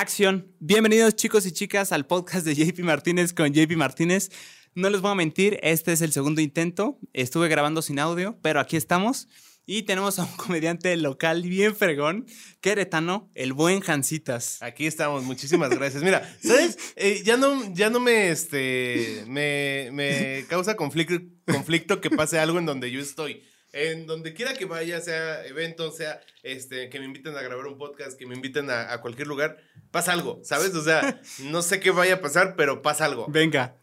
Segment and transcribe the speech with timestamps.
[0.00, 0.52] Acción.
[0.58, 4.28] Bienvenidos chicos y chicas al podcast de JP Martínez con JP Martínez.
[4.74, 6.98] No les voy a mentir, este es el segundo intento.
[7.12, 9.28] Estuve grabando sin audio, pero aquí estamos.
[9.66, 12.26] Y tenemos a un comediante local bien fregón,
[12.60, 14.60] queretano, el buen Jancitas.
[14.62, 16.02] Aquí estamos, muchísimas gracias.
[16.02, 16.76] Mira, ¿sabes?
[16.96, 22.58] Eh, ya, no, ya no me, este, me, me causa conflicto, conflicto que pase algo
[22.58, 23.44] en donde yo estoy
[23.74, 27.76] en donde quiera que vaya, sea evento, sea este, que me inviten a grabar un
[27.76, 29.58] podcast, que me inviten a, cualquier lugar,
[29.90, 30.74] pasa algo, ¿sabes?
[30.74, 33.26] O sea, no sé qué vaya a pasar, pero pasa algo.
[33.28, 33.76] Venga.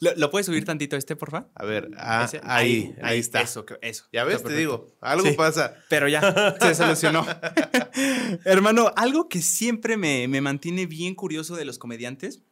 [0.00, 1.48] ¿Lo, puedes subir tantito este, porfa?
[1.54, 3.42] A ver, ah, ahí, ahí, está.
[3.42, 4.06] Eso, eso.
[4.10, 5.74] Ya ves, te digo, algo pasa.
[5.90, 7.26] Pero ya, se solucionó.
[8.44, 12.42] Hermano, algo que siempre me, me mantiene bien curioso de los comediantes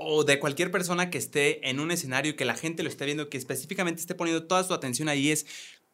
[0.00, 3.04] o de cualquier persona que esté en un escenario y que la gente lo esté
[3.04, 5.46] viendo, que específicamente esté poniendo toda su atención ahí, es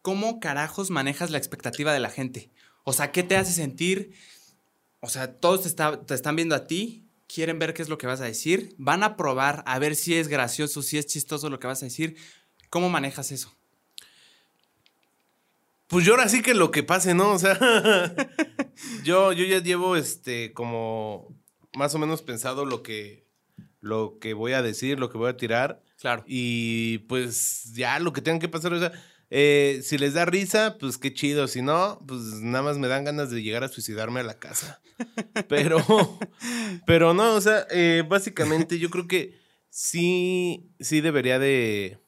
[0.03, 2.51] cómo carajos manejas la expectativa de la gente.
[2.85, 4.13] O sea, ¿qué te hace sentir?
[5.01, 8.21] O sea, todos te, están viendo a ti, quieren ver qué es lo que vas
[8.21, 11.67] a decir, van a probar a ver si es gracioso, si es chistoso lo que
[11.67, 12.17] vas a decir.
[12.69, 13.55] ¿Cómo manejas eso?
[15.87, 17.33] Pues yo ahora sí que lo que pase, ¿no?
[17.33, 17.59] O sea,
[19.05, 21.35] yo, yo ya llevo este como
[21.73, 23.24] más o menos pensado lo que
[23.85, 25.83] lo que voy a decir, lo que voy a tirar.
[26.01, 26.25] Claro.
[26.27, 28.93] Y pues ya lo que tengan que pasar, o sea,
[29.31, 31.47] eh, si les da risa, pues qué chido.
[31.49, 34.81] Si no, pues nada más me dan ganas de llegar a suicidarme a la casa.
[35.49, 35.79] Pero,
[36.87, 41.99] pero no, o sea, eh, básicamente yo creo que sí, sí debería de,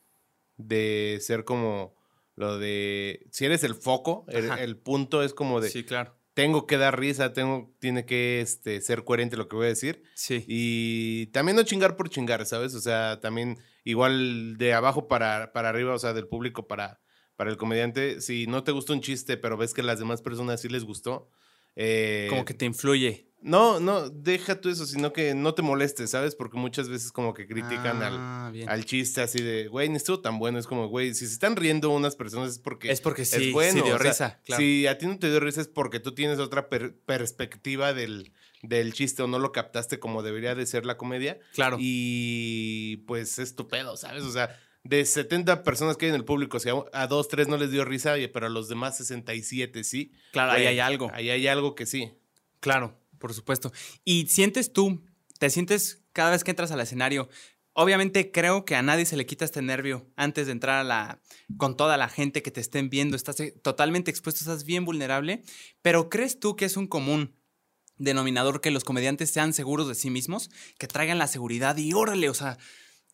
[0.56, 1.96] de ser como
[2.36, 6.66] lo de, si eres el foco, el, el, punto es como de, sí, claro tengo
[6.66, 10.02] que dar risa, tengo, tiene que este, ser coherente lo que voy a decir.
[10.14, 10.44] Sí.
[10.46, 12.74] Y también no chingar por chingar, ¿sabes?
[12.74, 17.00] O sea, también igual de abajo para, para arriba, o sea, del público para,
[17.36, 18.20] para el comediante.
[18.20, 20.84] Si no te gusta un chiste, pero ves que a las demás personas sí les
[20.84, 21.30] gustó.
[21.74, 23.30] Eh, Como que te influye.
[23.46, 26.34] No, no, deja tú eso, sino que no te molestes, ¿sabes?
[26.34, 30.18] Porque muchas veces como que critican al, ah, al, chiste así de, güey, ni estuvo
[30.18, 30.58] tan bueno.
[30.58, 33.84] Es como, güey, si se están riendo unas personas es porque es porque sí, bueno.
[33.84, 37.94] dio risa, Si a ti no te dio risa es porque tú tienes otra perspectiva
[37.94, 38.32] del,
[38.62, 41.38] del chiste o no lo captaste como debería de ser la comedia.
[41.54, 41.76] Claro.
[41.78, 44.24] Y pues es tu pedo, ¿sabes?
[44.24, 47.58] O sea, de 70 personas que hay en el público, si a, dos, tres no
[47.58, 50.10] les dio risa, pero a los demás 67 sí.
[50.32, 51.12] Claro, ahí hay algo.
[51.14, 52.12] Ahí hay algo que sí.
[52.58, 52.98] Claro.
[53.18, 53.72] Por supuesto.
[54.04, 55.04] Y sientes tú,
[55.38, 57.28] te sientes cada vez que entras al escenario,
[57.72, 61.20] obviamente creo que a nadie se le quita este nervio antes de entrar a la,
[61.56, 65.42] con toda la gente que te estén viendo, estás eh, totalmente expuesto, estás bien vulnerable,
[65.82, 67.36] pero ¿crees tú que es un común
[67.98, 72.28] denominador que los comediantes sean seguros de sí mismos, que traigan la seguridad y órale,
[72.28, 72.58] o sea,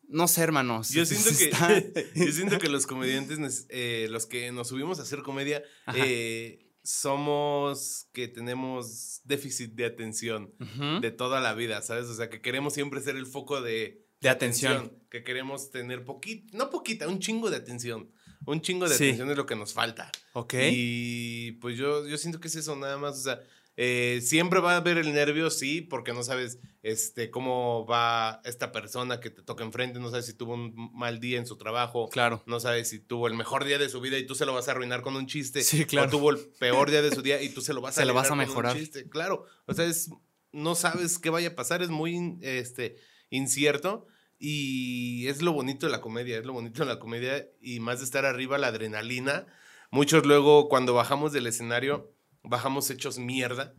[0.08, 0.90] no sé, hermanos.
[0.90, 5.22] Yo siento que, yo siento que los comediantes, eh, los que nos subimos a hacer
[5.22, 5.62] comedia,
[5.94, 10.52] eh, somos que tenemos déficit de atención
[11.00, 12.06] de toda la vida, ¿sabes?
[12.06, 14.92] O sea, que queremos siempre ser el foco de, de atención.
[15.10, 18.10] Que queremos tener poquito, no poquita, un chingo de atención.
[18.44, 20.10] Un chingo de atención es lo que nos falta.
[20.32, 20.54] Ok.
[20.72, 23.18] Y pues yo, yo siento que es eso nada más.
[23.18, 23.40] O sea,
[23.76, 28.70] eh, siempre va a haber el nervio, sí, porque no sabes este, cómo va esta
[28.70, 32.08] persona que te toca enfrente, no sabes si tuvo un mal día en su trabajo,
[32.08, 32.42] claro.
[32.46, 34.68] no sabes si tuvo el mejor día de su vida y tú se lo vas
[34.68, 36.08] a arruinar con un chiste, sí, claro.
[36.08, 38.06] o tuvo el peor día de su día y tú se lo vas a, se
[38.06, 38.76] lo vas a mejorar.
[38.76, 40.10] chiste, claro, o sea, es,
[40.52, 42.96] no sabes qué vaya a pasar, es muy este,
[43.30, 44.06] incierto.
[44.44, 48.00] Y es lo bonito de la comedia, es lo bonito de la comedia y más
[48.00, 49.46] de estar arriba, la adrenalina.
[49.92, 52.12] Muchos luego cuando bajamos del escenario,
[52.42, 53.74] bajamos hechos mierda.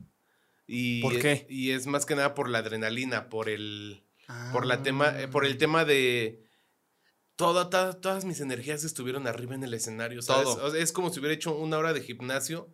[0.66, 1.46] Y, ¿Por qué?
[1.50, 4.03] Y es más que nada por la adrenalina, por el,
[4.51, 6.41] por la tema, eh, por el tema de
[7.35, 10.22] todas mis energías estuvieron arriba en el escenario.
[10.22, 10.75] Todo.
[10.75, 12.74] es como si hubiera hecho una hora de gimnasio,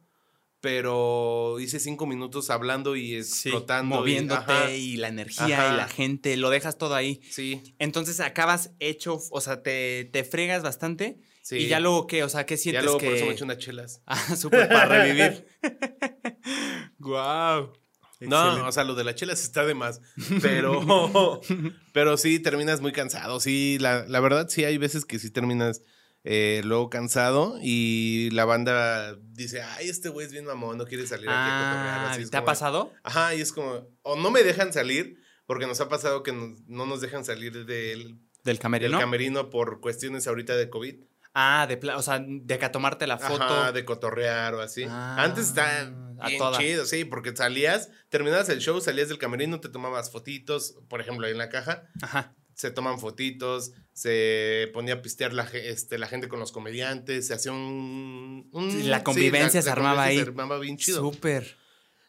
[0.61, 3.95] pero hice cinco minutos hablando y explotando.
[3.95, 7.21] moviéndote y, la energía y la gente, lo dejas todo ahí.
[7.31, 7.75] Sí.
[7.79, 11.19] Entonces acabas hecho, o sea, te, te fregas bastante
[11.51, 12.23] y ya luego, ¿qué?
[12.23, 12.81] O sea, ¿qué sientes?
[12.81, 13.07] Ya luego que...
[13.07, 14.01] por eso me echo unas chelas.
[14.07, 15.45] Ah, súper para revivir.
[16.99, 17.73] Guau.
[18.21, 20.01] No, o sea, lo de las chelas está de más.
[20.41, 21.41] Pero,
[21.93, 23.39] pero sí, terminas muy cansado.
[23.39, 25.81] Sí, la, la verdad, sí, hay veces que sí terminas
[26.25, 31.07] eh, luego cansado y la banda dice, ay, este güey es bien mamón, no quiere
[31.07, 32.91] salir aquí a ah, ¿Te ha pasado?
[33.03, 36.85] Ajá, y es como, o no me dejan salir, porque nos ha pasado que no
[36.85, 38.91] nos dejan salir del, del camerino.
[38.91, 40.95] Del camerino por cuestiones ahorita de COVID.
[41.41, 43.43] Ah, de o sea, de que tomarte la foto.
[43.43, 44.83] Ajá, de cotorrear o así.
[44.89, 45.89] Antes está
[46.19, 50.75] ah, bien chido, sí, porque salías, terminabas el show, salías del camerino, te tomabas fotitos,
[50.89, 51.87] por ejemplo, ahí en la caja.
[52.01, 52.35] Ajá.
[52.55, 57.33] Se toman fotitos, se ponía a pistear la, este, la gente con los comediantes, se
[57.33, 58.49] hacía un...
[58.83, 60.17] la convivencia se armaba ahí.
[60.17, 60.99] Se armaba bien chido.
[60.99, 61.55] Súper.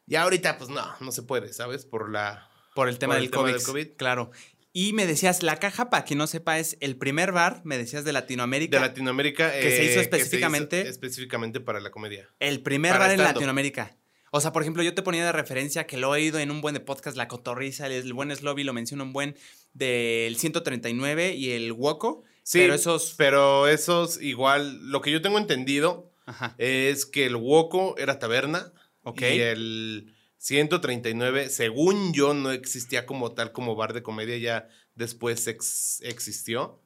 [0.07, 1.87] Ya ahorita, pues no, no se puede, ¿sabes?
[1.87, 2.51] Por la.
[2.75, 3.89] Por el tema, Por el tema COVID, del COVID.
[3.97, 4.33] Claro.
[4.73, 8.05] Y me decías, La Caja, para quien no sepa, es el primer bar, me decías,
[8.05, 8.77] de Latinoamérica.
[8.79, 9.53] De Latinoamérica.
[9.53, 12.29] Que se hizo eh, específicamente- específicamente para la comedia.
[12.39, 13.23] El primer Para bar en.
[13.23, 13.97] Latinoamérica.
[14.33, 16.61] O sea, por ejemplo, yo te ponía de referencia que lo he oído en un
[16.61, 19.35] buen de podcast, La Cotorriza, el, buen Slobby lo menciona un buen
[19.73, 22.23] del 139 y el Woco.
[22.45, 23.15] Sí, pero esos.
[23.19, 26.55] Pero esos, igual, lo que yo tengo entendido Ajá.
[26.59, 28.73] es que el Woco era taberna.
[29.03, 29.23] Ok.
[29.23, 35.47] Y el 139, según yo, no existía como tal como bar de comedia, ya después
[35.47, 36.81] ex- existió.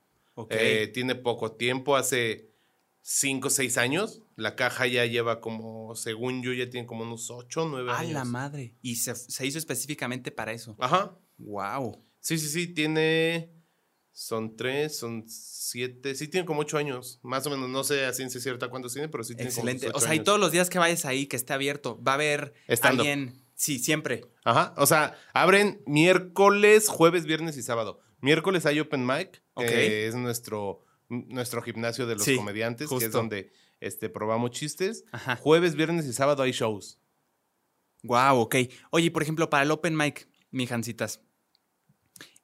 [0.51, 2.51] Eh, tiene poco tiempo, hace
[3.03, 4.23] 5 o 6 años.
[4.35, 7.99] La caja ya lleva como, según yo, ya tiene como unos 8 o 9 ¡A
[8.01, 8.13] años.
[8.15, 8.75] la madre!
[8.83, 10.75] Y se, se hizo específicamente para eso.
[10.81, 11.17] Ajá.
[11.39, 12.05] ¡Wow!
[12.19, 13.51] Sí, sí, sí, tiene.
[14.11, 17.21] Son 3, son 7, sí, tiene como 8 años.
[17.23, 19.87] Más o menos, no sé a ciencia cierta cuántos tiene, pero sí tiene Excelente.
[19.87, 22.15] como O sea, y todos los días que vayas ahí, que esté abierto, va a
[22.17, 23.01] haber Stand-up.
[23.01, 23.44] alguien.
[23.55, 24.23] Sí, siempre.
[24.45, 28.01] Ajá, o sea, abren miércoles, jueves, viernes y sábado.
[28.21, 29.67] Miércoles hay open mic, Ok.
[29.67, 35.05] que es nuestro, nuestro gimnasio de los Sí, comediantes, que es donde este, probamos chistes.
[35.13, 35.37] Ajá.
[35.37, 36.99] Jueves, viernes y sábado hay shows.
[38.03, 38.57] Wow, ok.
[38.91, 41.21] Oye, por ejemplo, para el open mic, mi Jancitas.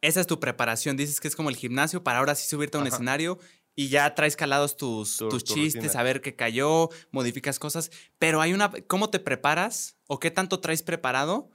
[0.01, 0.97] Esa es tu preparación.
[0.97, 2.97] Dices que es como el gimnasio para ahora sí subirte a un Ajá.
[2.97, 3.39] escenario
[3.85, 6.01] y ya traes calados tus, Tu- tus tu chistes, rutina.
[6.01, 7.91] a ver qué cayó, modificas cosas.
[8.19, 8.71] Pero hay una.
[8.87, 11.51] ¿Cómo te preparas o qué tanto traes preparado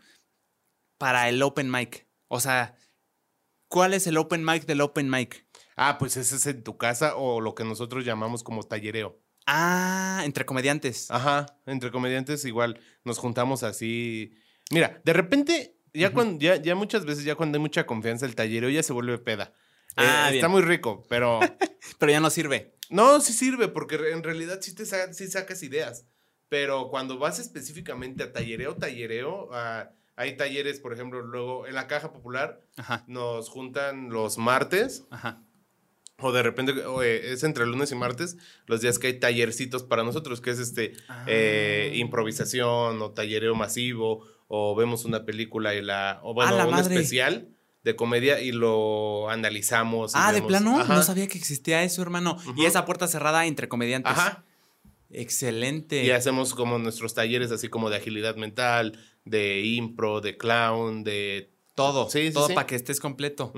[0.98, 2.08] para el open mic?
[2.28, 2.76] O sea,
[3.68, 5.46] ¿cuál es el open mic del open mic?
[5.76, 9.20] Ah, pues ese es en tu casa o lo que nosotros llamamos como tallereo.
[9.46, 11.12] Ah, entre comediantes.
[11.12, 14.34] Ajá, entre comediantes igual nos juntamos así.
[14.72, 18.34] Mira, de repente, ya, cuando, ya, ya muchas veces, ya cuando hay mucha confianza, el
[18.34, 19.54] tallereo ya se vuelve peda.
[19.98, 20.52] Eh, Ah, está bien.
[20.52, 21.40] muy rico, pero
[22.00, 22.74] Pero ya no sirve.
[22.90, 26.06] no, sí sirve, porque en realidad sí te sa- sí sacas ideas.
[26.50, 31.88] Pero cuando vas específicamente a tallereo, tallereo, ah, hay talleres, por ejemplo, luego en la
[31.88, 35.42] caja popular Ajá, nos juntan los martes, ajá.
[36.20, 38.38] o de repente o, eh, es entre lunes y martes,
[38.68, 40.94] los días que hay tallercitos para nosotros, que es este
[41.28, 41.96] eh, Ah.
[41.96, 46.94] improvisación o tallereo masivo, o vemos una película y la, o bueno, la un madre!
[46.96, 47.50] especial
[47.86, 50.12] de comedia y lo analizamos.
[50.12, 50.94] y Ah, de plano, Ajá.
[50.96, 52.38] no sabía que existía eso, hermano.
[52.58, 54.12] Y esa puerta cerrada entre comediantes.
[54.12, 54.44] Ajá.
[55.12, 56.04] Excelente.
[56.04, 61.52] Y hacemos como nuestros talleres así como de agilidad mental, de impro, de clown, de...
[61.76, 62.54] Todo, Sí, sí, todo sí.
[62.54, 63.54] para que estés completo.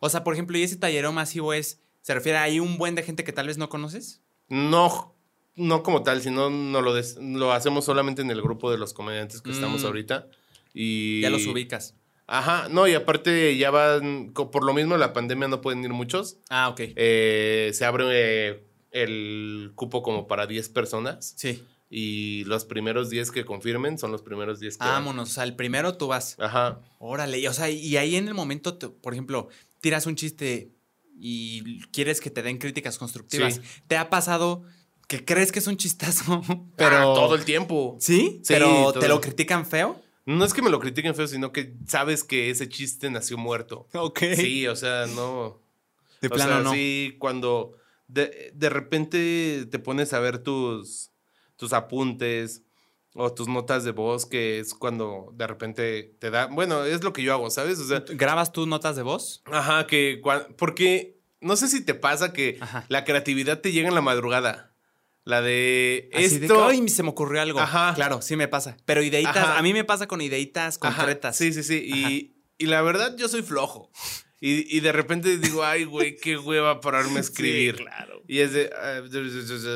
[0.00, 2.94] O sea, por ejemplo, ¿y ese tallereo masivo es, se refiere a ahí un buen
[2.94, 4.20] de gente que tal vez no conoces?
[4.48, 5.14] No,
[5.56, 8.92] no como tal, sino no lo, des- lo hacemos solamente en el grupo de los
[8.92, 9.86] comediantes que estamos Mm.
[9.86, 10.26] ahorita.
[10.74, 11.22] Y...
[11.22, 11.94] Ya los ubicas.
[12.34, 16.38] Ajá, no, y aparte ya van, por lo mismo la pandemia no pueden ir muchos.
[16.48, 16.80] Ah, ok.
[16.96, 21.62] Eh, se abre eh, el cupo como para 10 personas Sí.
[21.90, 24.84] y los primeros 10 que confirmen son los primeros 10 que...
[24.84, 25.30] Vámonos.
[25.30, 26.36] O sea, el primero tú vas.
[26.40, 26.80] Ajá.
[26.98, 27.38] Órale.
[27.38, 29.48] y, O sea, y ahí en el momento, te- por ejemplo,
[29.82, 30.72] tiras un chiste
[31.18, 33.56] y quieres que te den críticas constructivas.
[33.56, 33.60] Sí.
[33.88, 34.62] ¿Te ha pasado
[35.06, 36.62] que crees que es un chistazo, pero...
[36.76, 37.96] Pero todo el tiempo.
[38.00, 38.40] ¿Sí?
[38.42, 40.00] Sí, pero ¿te lo critican feo?
[40.24, 43.88] No es que me lo critiquen feo, sino que sabes que ese chiste nació muerto.
[43.94, 44.20] Ok.
[44.36, 45.60] Sí, o sea, no.
[46.20, 46.72] De o plano sea, no.
[46.72, 47.76] sí, cuando
[48.06, 51.10] de, de repente te pones a ver tus,
[51.56, 52.62] tus apuntes
[53.14, 56.46] o tus notas de voz, que es cuando de repente te da.
[56.46, 57.78] Bueno, es lo que yo hago, ¿sabes?
[57.80, 59.42] O sea, ¿Grabas tus notas de voz?
[59.46, 60.22] ajá, que.
[60.56, 62.86] Porque no sé si te pasa que Ajá.
[62.88, 64.71] la creatividad te llega en la madrugada.
[65.24, 66.10] La de.
[66.14, 66.66] Así de esto.
[66.68, 67.60] que, "Ay, se me ocurrió algo.
[67.60, 67.92] Ajá.
[67.94, 68.76] Claro, sí me pasa.
[68.84, 69.58] Pero ideitas, Ajá.
[69.58, 71.36] a mí me pasa con ideitas Ajá, concretas.
[71.36, 71.82] Sí, sí, sí.
[71.84, 73.90] Y, y la verdad, yo soy flojo.
[74.40, 77.76] Y, y de repente digo, ay, güey, qué hueva pararme a escribir.
[77.76, 78.22] claro.
[78.26, 79.00] Y es de, "Ah,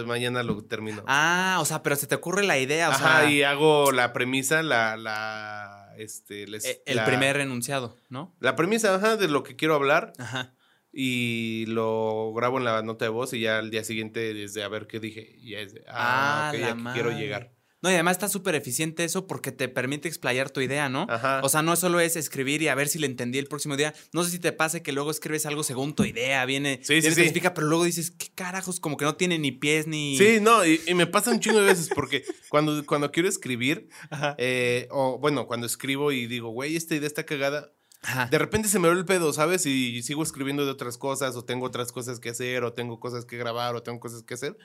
[0.05, 1.05] mañana lo termino.
[1.07, 4.13] Ah, o sea, pero se te ocurre la idea, o Ajá, sea, y hago la
[4.13, 8.35] premisa, la, la, este, les- e- el la- primer enunciado, ¿no?
[8.41, 10.55] La premisa, ajá, de lo que quiero hablar Ajá.
[10.99, 14.69] Y lo grabo en la nota de voz y ya al día siguiente desde a
[14.69, 15.37] ver qué dije.
[15.39, 17.53] Y ya es de, ah, ok, la aquí quiero llegar.
[17.83, 21.07] No, y además está súper eficiente eso porque te permite explayar tu idea, ¿no?
[21.11, 21.41] Ajá.
[21.45, 23.93] O sea, no solo es escribir y a ver si le entendí el próximo día.
[24.15, 27.09] No sé si te pase que luego escribes algo según tu idea, viene, Sí, sí,
[27.11, 27.21] te sí.
[27.21, 28.81] explica, pero luego dices, ¿qué carajos?
[28.81, 30.17] Como que no tiene ni pies ni.
[30.17, 33.91] Sí, no, y, y me pasa un chingo de veces porque cuando, cuando quiero escribir,
[34.39, 37.75] eh, o bueno, cuando escribo y digo, güey, esta idea está cagada,
[38.07, 38.27] Ajá.
[38.27, 39.67] de repente se me va el pedo, ¿sabes?
[39.67, 43.25] Y sigo escribiendo de otras cosas, o tengo otras cosas que hacer, o tengo cosas
[43.25, 44.57] que grabar, o tengo cosas que hacer.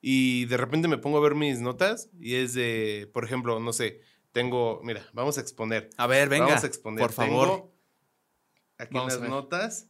[0.00, 3.72] Y de repente me pongo a ver mis notas y es de, por ejemplo, no
[3.72, 4.00] sé,
[4.32, 5.90] tengo, mira, vamos a exponer.
[5.96, 6.46] A ver, venga.
[6.46, 7.00] Vamos a exponer.
[7.00, 7.46] Por favor.
[7.48, 7.72] Tengo
[8.78, 9.86] aquí Vamos las notas,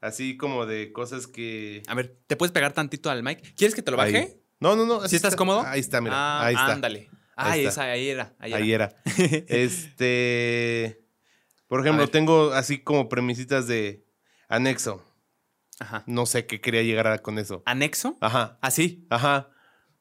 [0.00, 1.82] así como de cosas que...
[1.86, 3.54] A ver, ¿te puedes pegar tantito al mic?
[3.54, 4.16] ¿Quieres que te lo baje?
[4.18, 4.42] Ahí.
[4.58, 4.96] No, no, no.
[4.96, 5.38] así ¿Sí estás está.
[5.38, 5.62] cómodo?
[5.64, 6.14] Ahí está, mira.
[6.16, 6.72] Ah, ahí está.
[6.72, 7.08] Ándale.
[7.36, 7.70] Ah, Ahí está.
[7.84, 8.34] esa, ahí era.
[8.38, 8.94] Ahí, Ahí era.
[9.04, 9.44] era.
[9.48, 11.01] este.
[11.72, 14.06] Por ejemplo, tengo así como premisitas de
[14.46, 15.02] anexo.
[15.80, 16.04] Ajá.
[16.06, 17.62] No sé qué quería llegar a con eso.
[17.64, 18.18] ¿Anexo?
[18.20, 19.06] Ajá, Así.
[19.08, 19.48] ajá.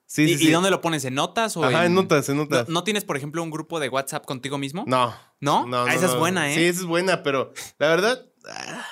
[0.05, 0.51] Sí, ¿Y, sí, y sí.
[0.51, 1.05] dónde lo pones?
[1.05, 2.67] ¿En notas o Ajá, en notas, en ¿No, notas.
[2.67, 4.83] no tienes, por ejemplo, un grupo de WhatsApp contigo mismo?
[4.85, 5.15] No.
[5.39, 5.65] ¿No?
[5.73, 6.55] Ah, esa es buena, ¿eh?
[6.55, 8.85] Sí, esa es buena, pero la verdad, ah,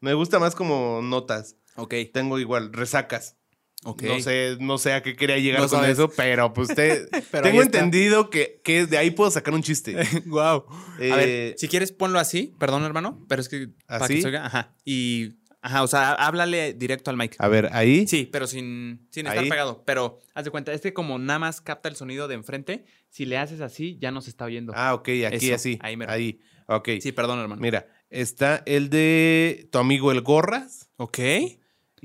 [0.00, 1.56] me gusta más como notas.
[1.76, 3.36] Ok, Tengo igual, resacas.
[3.84, 5.92] No sé, no sé a qué quería llegar No con sabes.
[5.92, 9.94] eso, pero pues te, Pero tengo entendido que, que de ahí puedo sacar un chiste.
[10.26, 10.64] wow.
[10.98, 14.14] Eh, A ver, si quieres ponlo así, perdón, hermano, pero es que para ¿Así?
[14.16, 14.74] que se oiga, ajá.
[14.84, 17.36] Y ajá, o sea, háblale directo al mic.
[17.38, 18.06] A ver, ahí.
[18.06, 19.48] Sí, pero sin, sin estar Ahí.
[19.48, 19.82] pegado.
[19.86, 23.38] Pero haz de cuenta, este como nada más capta el sonido de enfrente, si le
[23.38, 24.72] haces así, ya no se está oyendo.
[24.76, 25.78] Ah, ok, aquí Eso, así.
[25.82, 26.10] ahí mero.
[26.12, 26.40] ahí.
[26.66, 26.88] Ok.
[27.00, 27.60] sí, perdón, hermano.
[27.60, 30.88] Mira, está el de tu amigo el Gorras.
[30.96, 31.18] Ok.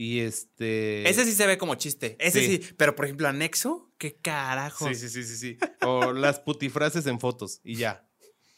[0.02, 1.10] Y este.
[1.10, 2.16] Ese sí se ve como chiste.
[2.22, 2.62] Ese sí.
[2.64, 2.74] Sí.
[2.78, 4.88] Pero, por ejemplo, anexo, ¿qué carajo?
[4.88, 5.58] Sí, sí, sí, sí, sí.
[5.86, 8.10] O las putifrases en fotos y ya.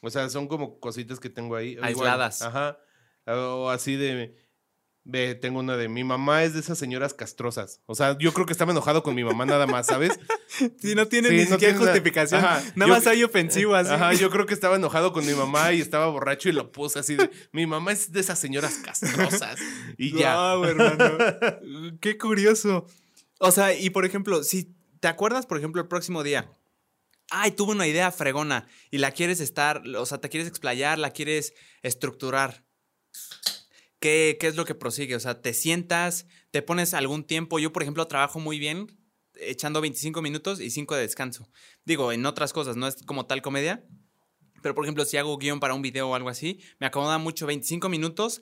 [0.04, 1.72] O sea, son como cositas que tengo ahí.
[1.72, 2.44] Igual, Aisladas.
[2.44, 2.78] ajá.
[3.26, 4.36] O así de.
[5.03, 7.81] Ve, tengo una de mi mamá es de esas señoras castrosas.
[7.88, 10.20] O sea, yo creo que estaba enojado con mi mamá nada más, ¿sabes?
[10.79, 11.91] Sí, no tiene Sí, ni no siquiera tiene nada.
[11.93, 12.43] justificación.
[12.46, 12.62] Ajá.
[12.75, 13.91] Nada Yo- más hay ofensivo así.
[13.91, 17.00] Ajá, yo creo que estaba enojado con mi mamá y estaba borracho y lo puse
[17.00, 17.31] así de.
[17.51, 19.55] Mi mamá es de esas señoras castrosas.
[19.98, 20.34] Y ya.
[20.36, 21.17] Guau, hermano.
[22.01, 22.86] Qué curioso.
[23.39, 26.51] O sea, y por ejemplo, si te acuerdas, por ejemplo, el próximo día.
[27.31, 31.12] Ay, tuve una idea fregona y la quieres estar, o sea, te quieres explayar, la
[31.12, 32.65] quieres estructurar.
[34.01, 35.15] ¿Qué, ¿Qué es lo que prosigue?
[35.15, 37.60] O sea, te sientas, te pones algún tiempo.
[37.60, 38.88] Yo, por ejemplo, trabajo muy bien
[39.36, 41.50] echando 25 minutos y 5 de descanso.
[41.86, 43.88] Digo, en otras cosas, no es como tal comedia.
[44.62, 47.46] Pero, por ejemplo, si hago guion para un video o algo así, me acomoda mucho
[47.48, 48.41] 25 minutos,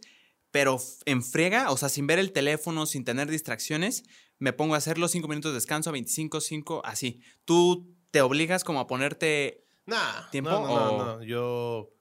[0.51, 4.03] pero en friega, o sea, sin ver el teléfono, sin tener distracciones,
[4.39, 7.21] me pongo a hacerlo 5 minutos de descanso, 25, 5, así.
[7.45, 9.65] ¿Tú te obligas como a ponerte...
[9.85, 11.23] Nah, ¿Tiempo No, no, o- no, no.
[11.23, 11.93] Yo.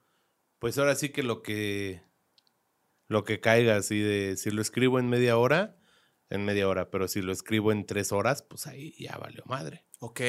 [0.58, 2.02] Pues ahora sí que lo que.
[3.08, 4.36] Lo que caiga, así de.
[4.36, 5.76] Si lo escribo en media hora,
[6.30, 6.90] en media hora.
[6.90, 9.84] Pero si lo escribo en tres horas, pues ahí ya valió madre.
[10.00, 10.20] Ok,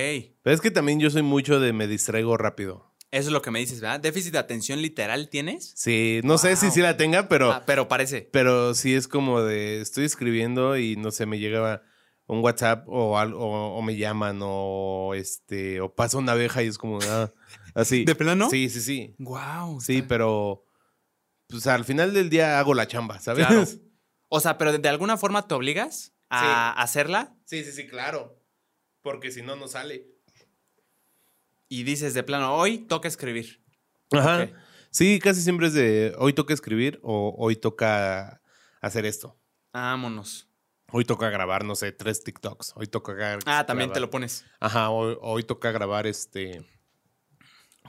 [0.42, 2.96] Pero es que también yo soy mucho de me distraigo rápido.
[3.12, 4.00] eso es lo que me dices, ¿verdad?
[4.00, 5.74] ¿Déficit de atención literal tienes?
[5.76, 7.52] Sí, no sé si sí la tenga, pero.
[7.52, 8.28] Ah, pero parece.
[8.32, 9.82] Pero sí es como de.
[9.82, 11.84] Estoy escribiendo y no sé, me llega
[12.28, 15.82] un WhatsApp o algo, o, o me llaman, o este.
[15.82, 16.98] O pasa una abeja y es como.
[17.10, 17.32] ah,
[17.76, 18.04] así.
[18.06, 18.50] ¿De plano?
[18.50, 19.16] Sí, sí, sí.
[19.20, 19.82] Wow.
[19.82, 20.66] Sí, pero
[21.50, 23.46] pues al final del día hago la chamba, ¿sabes?
[23.48, 23.66] Claro.
[24.32, 28.40] O sea, pero de, de alguna forma te obligas a hacerla Sí, sí, sí, claro.
[29.02, 30.06] Porque si no, no sale.
[31.68, 33.66] y dices de plano, hoy toca escribir.
[34.12, 34.48] Ajá.
[34.92, 38.40] Sí, casi siempre es de hoy toca escribir o hoy toca
[38.82, 39.36] hacer esto.
[39.74, 40.48] Vámonos.
[40.92, 42.74] Hoy toca grabar, no sé, tres TikToks.
[42.76, 44.46] Hoy toca gra- Ah, también te lo grabar- pones.
[44.60, 46.64] Ajá, hoy, hoy toca grabar este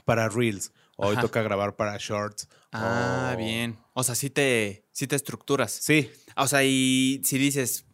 [0.07, 0.73] para Reels.
[0.97, 1.21] Hoy Ajá.
[1.21, 2.49] toca grabar para Shorts.
[2.73, 3.79] Ah, o- bien.
[3.95, 5.73] O sea, sí te, sí te estructuras.
[5.73, 7.85] Sí, O sea, y si dices,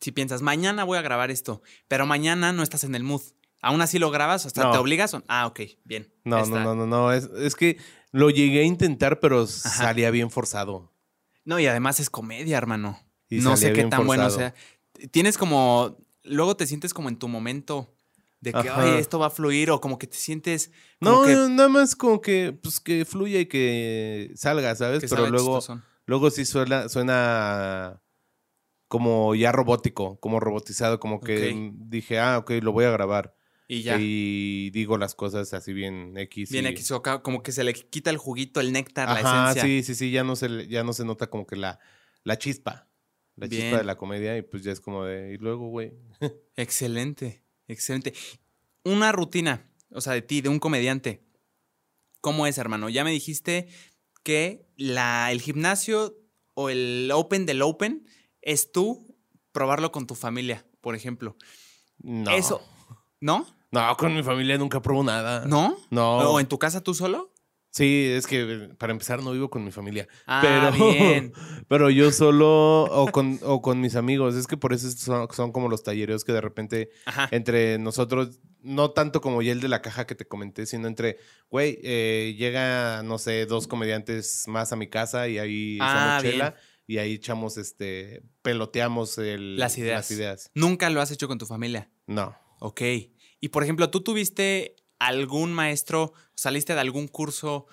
[0.00, 3.22] si piensas, mañana voy a grabar esto, pero mañana no estás en el mood.
[3.62, 4.46] ¿Aún así lo grabas?
[4.46, 4.70] ¿Hasta No.
[4.72, 5.12] te obligas?
[5.14, 6.12] o- Ah, ok, bien.
[6.24, 7.12] no, no, no, no, no.
[7.12, 7.76] Es, es que
[8.10, 10.92] lo llegué a intentar, pero salía bien forzado.
[11.44, 12.98] No, y además es comedia, hermano.
[13.28, 14.52] Y no sé qué tan bueno forzado.
[14.98, 15.08] sea.
[15.10, 15.98] Tienes como.
[16.22, 17.94] Luego te sientes como en tu momento.
[18.40, 19.70] De que, ay, esto va a fluir.
[19.70, 20.70] O como que te sientes.
[21.00, 25.00] No, que, nada más como que, pues que fluya y que salga, ¿sabes?
[25.00, 25.60] que Pero luego,
[26.06, 28.02] luego sí suena, suena
[28.88, 33.36] como ya robótico, como robotizado, como que dije, ah, ok, lo voy a grabar.
[33.68, 33.98] Y ya.
[34.00, 36.50] Y digo las cosas así bien X.
[36.50, 36.92] Bien y- X,
[37.22, 39.62] como que se le quita el juguito, el néctar, la Ajá, esencia.
[39.62, 41.78] sí, sí, sí, ya no se, ya no se nota como que la,
[42.24, 42.88] la chispa.
[43.36, 43.62] La Bien.
[43.62, 45.92] chispa de la comedia y pues ya es como de, y luego, güey.
[46.56, 48.14] Excelente, excelente.
[48.84, 51.24] Una rutina, o sea, de ti, de un comediante.
[52.20, 52.88] ¿Cómo es, hermano?
[52.88, 53.68] Ya me dijiste
[54.22, 56.16] que la, el gimnasio
[56.54, 58.06] o el open del open
[58.42, 59.16] es tú
[59.52, 61.36] probarlo con tu familia, por ejemplo.
[61.98, 62.30] No.
[62.30, 62.62] Eso,
[63.20, 63.46] ¿no?
[63.70, 65.44] No, con mi familia nunca pruebo nada.
[65.46, 65.76] ¿No?
[65.90, 66.18] No.
[66.18, 67.29] ¿O en tu casa tú solo?
[67.72, 70.08] Sí, es que para empezar no vivo con mi familia.
[70.26, 71.32] Ah, pero, bien.
[71.68, 74.34] pero yo solo o con, o con mis amigos.
[74.34, 77.28] Es que por eso son, son como los tallereos que de repente Ajá.
[77.30, 81.18] entre nosotros, no tanto como ya el de la caja que te comenté, sino entre,
[81.48, 86.22] güey, eh, llega, no sé, dos comediantes más a mi casa y ahí Ah, echamos
[86.32, 86.54] chela
[86.88, 89.96] y ahí echamos, este, peloteamos el- Las ideas.
[89.98, 90.50] Las ideas.
[90.54, 91.88] Nunca lo has hecho con tu familia.
[92.08, 92.34] No.
[92.58, 92.80] Ok.
[93.40, 97.66] Y por ejemplo, ¿tú tuviste algún maestro, saliste de algún curso?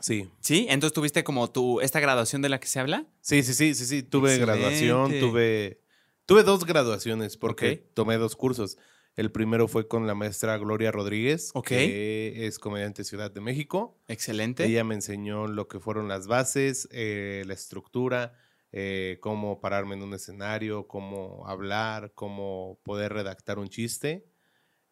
[0.00, 0.28] Sí.
[0.40, 0.66] ¿Sí?
[0.68, 3.06] Entonces tuviste como tu, esta graduación de la que se habla.
[3.20, 4.02] Sí, sí, sí, sí, sí.
[4.02, 4.60] Tuve Excelente.
[4.60, 5.80] graduación, tuve,
[6.26, 8.76] tuve dos graduaciones porque tomé dos cursos.
[9.14, 13.98] El primero fue con la maestra Gloria Rodríguez, que es comediante Ciudad de México.
[14.08, 14.66] Excelente.
[14.66, 18.34] Ella me enseñó lo que fueron las bases, eh, la estructura,
[18.72, 24.26] eh, cómo pararme en un escenario, cómo hablar, cómo poder redactar un chiste.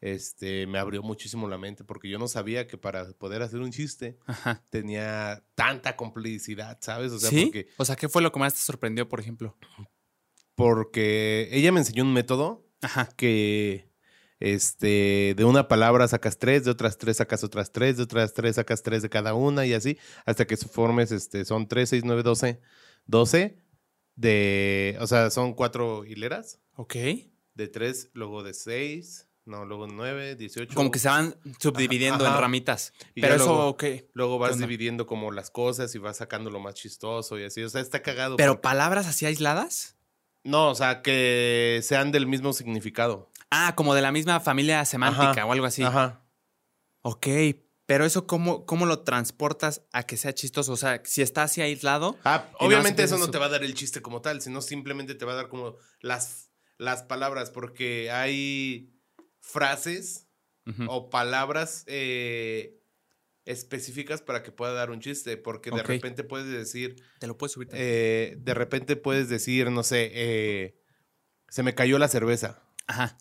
[0.07, 3.73] Este, me abrió muchísimo la mente porque yo no sabía que para poder hacer un
[3.73, 4.63] chiste Ajá.
[4.69, 7.11] tenía tanta complicidad, ¿sabes?
[7.11, 7.45] O sea, ¿Sí?
[7.47, 9.57] porque, O sea, ¿qué fue lo que más te sorprendió, por ejemplo?
[10.55, 13.09] porque ella me enseñó un método Ajá.
[13.17, 13.89] que
[14.41, 18.57] este, de una palabra sacas tres, de otras tres sacas otras tres, de otras tres
[18.57, 19.97] sacas tres de cada una y así,
[20.27, 22.61] hasta que formes, este, son tres, seis, nueve, doce,
[23.07, 23.57] doce
[24.17, 26.95] de, o sea, son cuatro hileras, Ok.
[27.55, 30.75] de tres, luego de seis, no, luego nueve, dieciocho.
[30.75, 32.35] Como que se van subdividiendo Ajá.
[32.37, 32.93] en ramitas.
[33.15, 33.85] Y Pero eso, luego- ok.
[34.15, 37.69] Luego vas dividiendo como las cosas y vas sacando lo más chistoso y así, o
[37.69, 38.37] sea, está cagado.
[38.37, 39.97] ¿Pero porque- palabras así aisladas?
[40.45, 43.31] No, o sea, que sean del mismo significado.
[43.51, 45.47] Ah, como de la misma familia semántica Ajá.
[45.47, 45.83] o algo así.
[45.83, 46.23] Ajá.
[47.03, 47.27] Ok.
[47.87, 50.73] Pero eso, ¿cómo, ¿cómo lo transportas a que sea chistoso?
[50.73, 52.17] O sea, si está así aislado.
[52.25, 55.27] Ah, obviamente eso no te va a dar el chiste como tal, sino simplemente te
[55.27, 58.94] va a dar como las, las palabras, porque hay
[59.45, 60.27] frases
[60.89, 62.81] o palabras eh,
[63.45, 67.53] específicas para que pueda dar un chiste, porque de repente puedes decir, Te lo puedes
[67.53, 67.69] subir.
[67.73, 70.81] eh, de repente puedes decir, no sé, eh,
[71.49, 72.63] se me cayó la cerveza.
[72.87, 73.19] Ajá.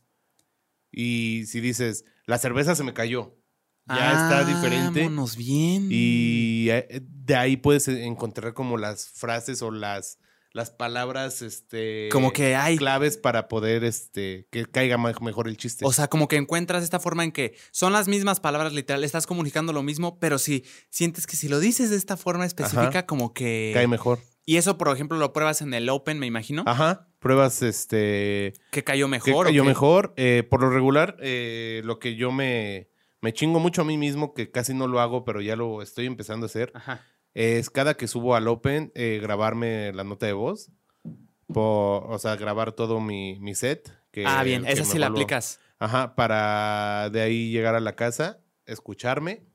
[0.91, 3.37] Y si dices, la cerveza se me cayó,
[3.85, 5.01] ya está diferente.
[5.01, 5.89] Vámonos bien.
[5.91, 6.67] Y
[7.01, 10.19] de ahí puedes encontrar como las frases o las,
[10.53, 12.77] las palabras este, Como que hay.
[12.77, 15.83] claves para poder este, que caiga mejor el chiste.
[15.85, 19.25] O sea, como que encuentras esta forma en que son las mismas palabras literal, estás
[19.25, 23.05] comunicando lo mismo, pero si sientes que si lo dices de esta forma específica, Ajá.
[23.07, 23.71] como que.
[23.73, 24.19] Cae mejor.
[24.45, 26.63] Y eso, por ejemplo, lo pruebas en el Open, me imagino.
[26.67, 27.07] Ajá.
[27.19, 28.53] Pruebas este.
[28.71, 29.45] Que cayó que mejor.
[29.45, 30.13] ¿o cayó mejor.
[30.17, 32.89] Eh, por lo regular, eh, lo que yo me,
[33.21, 36.05] me chingo mucho a mí mismo, que casi no lo hago, pero ya lo estoy
[36.05, 37.01] empezando a hacer, Ajá.
[37.33, 40.71] Es cada que subo al Open, eh, grabarme la nota de voz.
[41.47, 43.91] Po- o sea, grabar todo mi, mi set.
[44.11, 45.59] Que, ah, bien, esa sí la vuelvo- aplicas.
[45.79, 49.45] Ajá, para de ahí llegar a la casa, escucharme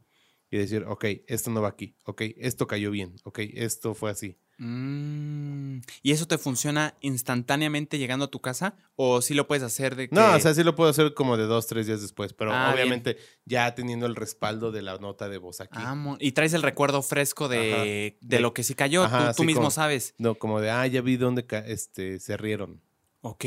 [0.50, 4.38] y decir, ok, esto no va aquí, ok, esto cayó bien, ok, esto fue así.
[4.58, 8.76] Mm, ¿Y eso te funciona instantáneamente llegando a tu casa?
[8.96, 10.14] ¿O sí lo puedes hacer de que.?
[10.14, 12.72] No, o sea, sí lo puedo hacer como de dos, tres días después, pero Ah,
[12.72, 12.74] bien.
[12.74, 15.78] obviamente ya teniendo el respaldo de la nota de voz aquí.
[15.80, 19.04] Ah, y traes el recuerdo fresco de, de De- lo que sí cayó.
[19.04, 20.14] Ajá, tú tú sí, mismo como- sabes.
[20.18, 22.82] No, como de, ah, ya vi dónde este, se rieron.
[23.20, 23.44] Ok.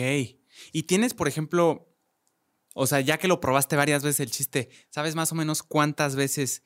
[0.72, 1.88] Y tienes, por ejemplo,
[2.74, 6.16] o sea, ya que lo probaste varias veces el chiste, ¿sabes más o menos cuántas
[6.16, 6.64] veces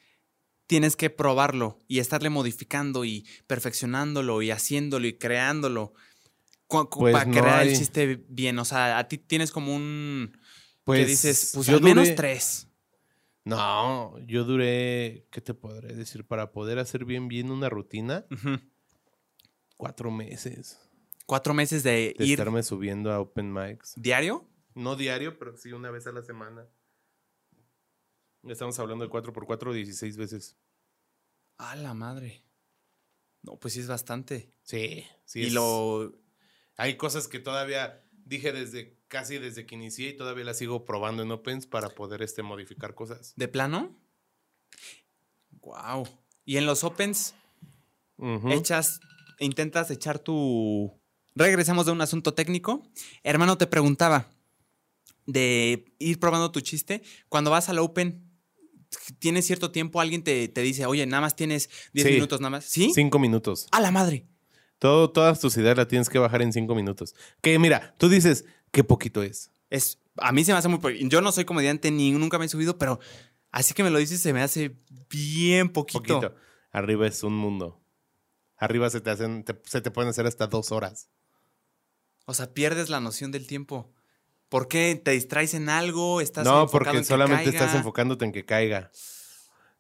[0.67, 5.93] tienes que probarlo y estarle modificando y perfeccionándolo y haciéndolo y creándolo
[6.67, 8.57] Pues para no crear el chiste bien?
[8.59, 10.37] O sea, a ti tienes como un...
[10.83, 12.67] Pues que dices, pues yo al menos duré- tres.
[13.43, 16.25] No, yo duré, ¿qué te podré decir?
[16.25, 18.25] Para poder hacer bien, bien una rutina,
[19.77, 20.79] cuatro meses
[21.27, 23.93] Cuatro meses de, de ir estarme subiendo a open mics.
[23.97, 24.47] diario.
[24.75, 26.67] No diario, pero sí una vez a la semana.
[28.47, 30.57] Estamos hablando de 4x4, 16 veces.
[31.57, 32.43] A la madre.
[33.41, 34.51] No, pues sí es bastante.
[34.63, 35.41] Sí, sí.
[35.41, 36.13] y es- lo...
[36.77, 41.23] Hay cosas que todavía dije desde casi desde que inicié y todavía las sigo probando
[41.23, 43.33] en Opens para poder este, modificar cosas.
[43.37, 43.95] ¿De plano?
[45.61, 46.07] Wow.
[46.43, 47.33] Y en los opens,
[48.49, 48.99] echas,
[49.39, 50.99] intentas echar tu.
[51.33, 52.83] Regresamos de un asunto técnico.
[53.23, 54.27] Hermano, te preguntaba
[55.25, 57.03] de ir probando tu chiste.
[57.29, 58.24] Cuando vas al Open,
[59.19, 60.01] ¿tienes cierto tiempo?
[60.01, 62.13] Alguien te, te dice, oye, nada más tienes 10 Sí.
[62.13, 62.65] minutos, nada más.
[62.65, 62.91] ¿Sí?
[62.93, 63.67] Cinco minutos.
[63.71, 64.27] A la madre.
[64.79, 67.15] Todo, todas tus ideas las tienes que bajar en cinco minutos.
[67.41, 69.51] Que mira, tú dices, qué poquito es.
[69.69, 70.79] Es, a mí se me hace muy.
[70.79, 72.99] po- Yo no soy comediante ni nunca me he subido, pero
[73.51, 74.77] así que me lo dices, se me hace
[75.09, 76.19] bien poquito.
[76.19, 76.35] Poquito.
[76.71, 77.81] Arriba es un mundo.
[78.57, 81.09] Arriba se te hacen, te- se te pueden hacer hasta dos horas.
[82.25, 83.93] O sea, pierdes la noción del tiempo.
[84.55, 84.95] ¿Por qué?
[85.03, 86.21] ¿Te distraes en algo?
[86.21, 88.89] ¿Estás No, porque en que solamente estás enfocándote en que caiga.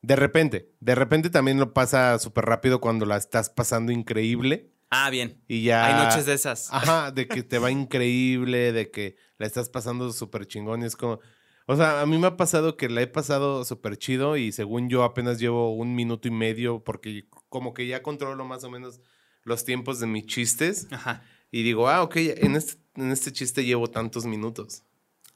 [0.01, 5.09] De repente, de repente también lo pasa súper rápido cuando la estás pasando increíble Ah,
[5.09, 5.41] bien.
[5.47, 5.85] y ya...
[5.85, 6.67] Hay noches de esas.
[6.73, 10.97] Ajá, de que te va increíble, de que la estás pasando súper chingón y es
[10.97, 11.21] como...
[11.67, 14.89] O sea, a mí me ha pasado que la he pasado súper chido y según
[14.89, 18.99] yo apenas llevo un minuto y medio porque como que ya controlo más o menos
[19.43, 21.23] los tiempos de mis chistes Ajá.
[21.51, 24.83] Y digo, ah, ok, en este, en este chiste llevo tantos minutos.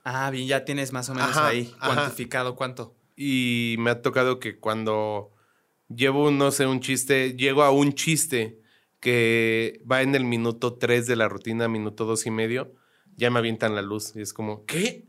[0.03, 1.93] Ah, bien, ya tienes más o menos Ajá, ahí ajá.
[1.95, 2.95] cuantificado cuánto.
[3.15, 5.31] Y me ha tocado que cuando
[5.93, 8.61] llevo, no sé, un chiste, llego a un chiste
[8.99, 12.73] que va en el minuto 3 de la rutina, minuto dos y medio,
[13.15, 14.13] ya me avientan la luz.
[14.15, 15.07] Y es como, ¿qué?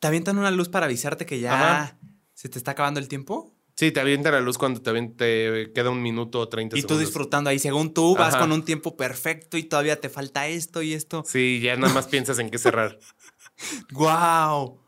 [0.00, 1.98] ¿Te avientan una luz para avisarte que ya Ajá.
[2.34, 3.54] se te está acabando el tiempo?
[3.78, 6.88] Sí, te avienta la luz cuando te, te queda un minuto o 30 Y tú
[6.88, 7.06] segundos.
[7.08, 8.38] disfrutando ahí, según tú, vas Ajá.
[8.44, 11.24] con un tiempo perfecto y todavía te falta esto y esto.
[11.26, 12.98] Sí, ya nada más piensas en qué cerrar.
[13.92, 14.80] ¡Guau!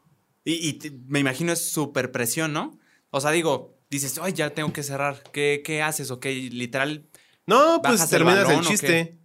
[0.44, 2.78] Y, y te- me imagino es súper presión, ¿no?
[3.10, 5.22] O sea, digo, dices, ay, ya tengo que cerrar.
[5.32, 6.10] ¿Qué, qué haces?
[6.10, 7.06] Ok, literal,
[7.46, 9.18] No, pues ¿Bajas el terminas el, balón o chiste.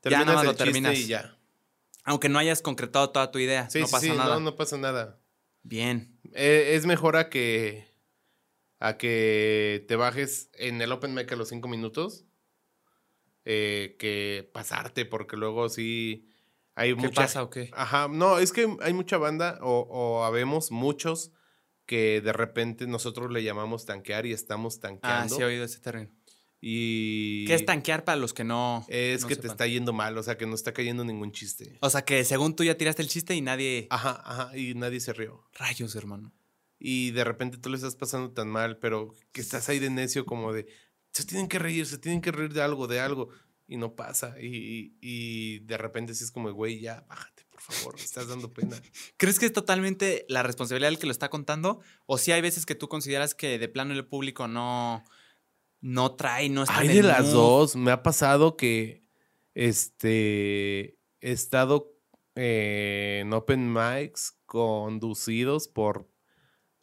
[0.00, 0.98] Terminas nada más el lo terminas.
[0.98, 1.36] y ya.
[2.04, 4.34] aunque no hayas concretado toda tu idea, Sí, no sí, pasa sí, nada.
[4.34, 5.20] No, no pasa nada.
[5.62, 6.18] Bien.
[6.32, 7.88] Eh, es mejor a que
[8.78, 12.24] a que te bajes en el open mic a los cinco minutos
[13.44, 16.28] eh, que pasarte, porque luego sí
[16.74, 17.70] hay ¿Qué mucha pasa o qué?
[17.72, 21.32] Ajá, no, es que hay mucha banda o, o habemos muchos
[21.86, 25.36] que de repente nosotros le llamamos tanquear y estamos Ah, tanqueando.
[25.36, 26.10] sí he oído ese término.
[26.60, 28.84] Y ¿Qué es tanquear para los que no.
[28.88, 31.78] es no que te está yendo mal, o sea, que no está cayendo ningún chiste.
[31.80, 33.86] O sea, que según tú ya tiraste el chiste y nadie.
[33.90, 35.44] Ajá, ajá, y nadie se rió.
[35.52, 36.32] Rayos, hermano.
[36.78, 40.26] Y de repente tú le estás pasando tan mal, pero que estás ahí de necio
[40.26, 40.66] como de,
[41.12, 43.28] se tienen que reír, se tienen que reír de algo, de algo.
[43.68, 44.36] Y no pasa.
[44.40, 48.52] Y, y de repente sí es como, güey, ya, bájate, por favor, me estás dando
[48.52, 48.80] pena.
[49.16, 51.80] ¿Crees que es totalmente la responsabilidad del que lo está contando?
[52.04, 55.02] ¿O si hay veces que tú consideras que de plano el público no,
[55.80, 57.76] no trae, no está Hay de las dos.
[57.76, 59.04] Me ha pasado que
[59.54, 61.96] este he estado
[62.34, 66.10] eh, en open mics conducidos por,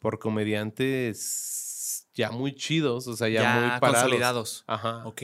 [0.04, 4.02] por comediantes ya muy chidos, o sea, ya, Ya, muy parados.
[4.02, 4.64] consolidados.
[4.66, 5.02] Ajá.
[5.06, 5.22] Ok.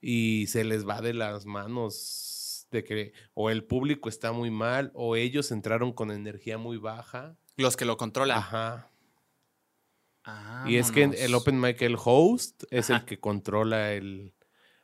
[0.00, 4.92] Y se les va de las manos de que o el público está muy mal
[4.94, 7.36] o ellos entraron con energía muy baja.
[7.56, 8.38] Los que lo controlan.
[8.38, 8.88] Ajá.
[10.66, 14.34] Y es que el open mic, el host, es el que controla el...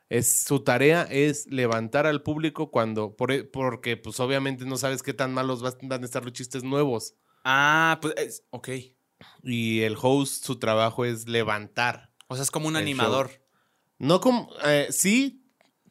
[0.09, 3.15] Es, su tarea es levantar al público cuando...
[3.15, 6.63] por e- porque pues obviamente no sabes qué tan malos van a estar los chistes
[6.63, 7.15] nuevos.
[7.45, 8.69] Ah, pues, es- ok.
[9.43, 12.13] Y el host, su trabajo es levantar.
[12.27, 13.31] O sea, es como un animador.
[13.97, 14.49] No como...
[14.65, 15.45] eh, sí,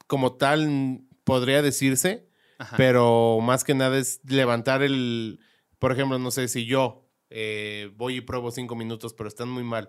[0.06, 2.76] como tal podría decirse, Ajá.
[2.76, 5.40] pero más que nada es levantar el...
[5.78, 9.62] Por ejemplo, no sé si yo eh, voy y pruebo cinco minutos, pero están muy
[9.64, 9.88] mal.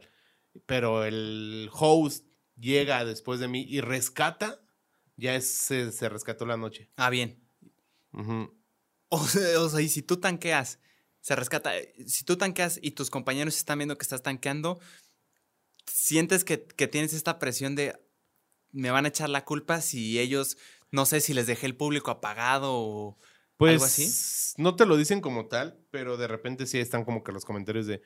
[0.66, 2.26] Pero el host
[2.60, 4.60] llega después de mí y rescata,
[5.16, 6.90] ya es, se, se rescató la noche.
[6.96, 7.42] Ah, bien.
[8.12, 8.54] Ujú.
[9.10, 10.80] O sea, o sea, y si tú tanqueas,
[11.30, 11.78] se rescata.
[11.78, 14.80] eh, Si tú tanqueas y tus compañeros están viendo que estás tanqueando,
[15.86, 17.96] sientes que, que tienes esta presión de
[18.72, 20.58] me van a echar la culpa si ellos,
[20.92, 23.18] no sé si les dejé el público apagado o
[23.58, 24.12] Pues algo así.
[24.58, 27.86] no te lo dicen como tal, pero de repente sí están como que los comentarios
[27.86, 28.02] de,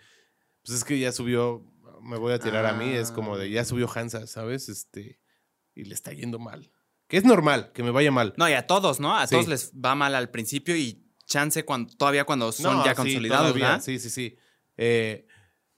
[0.65, 1.63] pues es que ya subió,
[2.01, 3.49] me voy a tirar a mí, es como de, Ah.
[3.49, 4.67] ya subió Hansa, ¿sabes?
[4.67, 5.19] Este,
[5.75, 6.71] y le está yendo mal.
[7.07, 8.33] Que es normal, que me vaya mal.
[8.37, 9.15] No, y a todos, ¿no?
[9.15, 9.35] A Sí.
[9.35, 11.02] todos les va mal al principio y
[11.33, 13.81] chance cuando, todavía cuando son No, ya sí, consolidados, todavía, ¿verdad?
[13.83, 14.37] Sí, sí, sí.
[14.77, 15.25] Eh,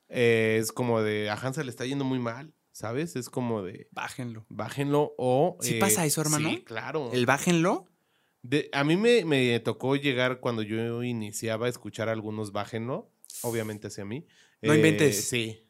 [0.10, 3.16] eh, es como de, a Hansa le está yendo muy mal, ¿sabes?
[3.16, 4.46] Es como de, Bájenlo.
[4.50, 5.58] bájenlo o...
[5.62, 6.50] ¿Sí eh, pasa eso, hermano?
[6.50, 7.10] Sí, claro.
[7.14, 7.88] El bájenlo.
[8.42, 13.10] De- a mí me, me tocó llegar cuando yo iniciaba a escuchar algunos bájenlo,
[13.42, 14.26] obviamente hacia mí.
[14.62, 15.28] No Eh, inventes.
[15.30, 15.62] Sí,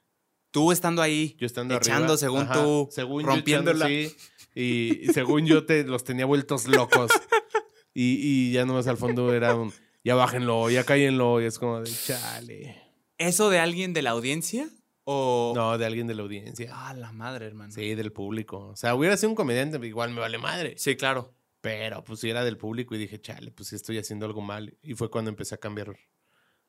[0.52, 2.17] Tú estando ahí, yo estando echando arriba.
[2.17, 3.89] según ajá, tú, según yo rompiéndola.
[3.89, 4.15] echando, sí,
[4.56, 7.12] y, y según yo te los tenía vueltos locos.
[7.96, 11.82] y, y ya nomás al fondo era un, ya bájenlo, ya cállenlo, y es como
[11.82, 12.76] de, chale.
[13.18, 14.70] ¿eso de alguien de la audiencia?
[15.06, 15.54] ¿O.?
[15.56, 16.70] No, de alguien de la audiencia.
[16.74, 17.72] Ah, la madre, hermano.
[17.72, 18.68] Sí, del público.
[18.68, 20.76] O sea, hubiera sido un comediante, igual me vale madre.
[20.78, 21.34] Sí, claro.
[21.62, 24.78] Pero pues sí era del público y dije, chale, pues sí estoy haciendo algo mal.
[24.84, 25.96] Y fue cuando empecé a cambiar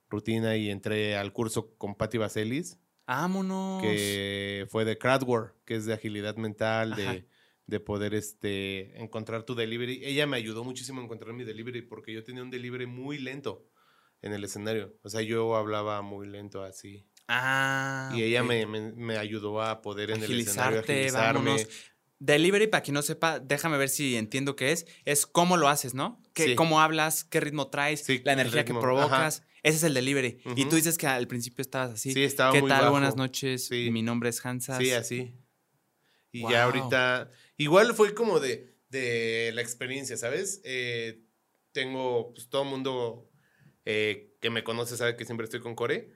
[0.08, 3.82] rutina y entré al curso con Patti Vaselis, Vámonos.
[3.82, 7.12] que fue de crowdwork, que es de agilidad mental, Ajá.
[7.12, 7.26] de,
[7.66, 10.00] de poder este, encontrar tu delivery.
[10.04, 13.68] Ella me ayudó muchísimo a encontrar mi delivery porque yo tenía un delivery muy lento
[14.22, 14.96] en el escenario.
[15.02, 17.06] O sea, yo hablaba muy lento así.
[17.28, 18.12] Ah.
[18.14, 21.40] y ella me, me- me ayudó a poder en el escenario agilizarme.
[21.40, 21.66] vámonos.
[22.20, 24.86] Delivery, para quien no sepa, déjame ver si entiendo qué es.
[25.04, 26.22] Es cómo lo haces, ¿no?
[26.34, 26.54] ¿Qué, Sí.
[26.54, 27.24] ¿Cómo hablas?
[27.24, 28.04] ¿Qué ritmo traes?
[28.04, 29.42] Sí, la energía que provocas.
[29.64, 30.38] Ese es el delivery.
[30.54, 32.12] Y tú dices que al principio estabas así.
[32.12, 32.82] Sí, estaba ¿Qué muy tal?
[32.82, 32.92] bajo.
[32.92, 33.66] Buenas noches.
[33.66, 33.90] Sí.
[33.90, 34.78] Mi nombre es Hansas.
[34.78, 35.34] Sí, así.
[36.30, 36.50] Y Wow.
[36.52, 40.60] ya ahorita, igual fue como de, de la experiencia, ¿sabes?
[40.64, 41.22] Eh,
[41.72, 43.30] tengo, pues todo el mundo
[43.84, 46.12] eh, que me conoce sabe que siempre estoy con Core.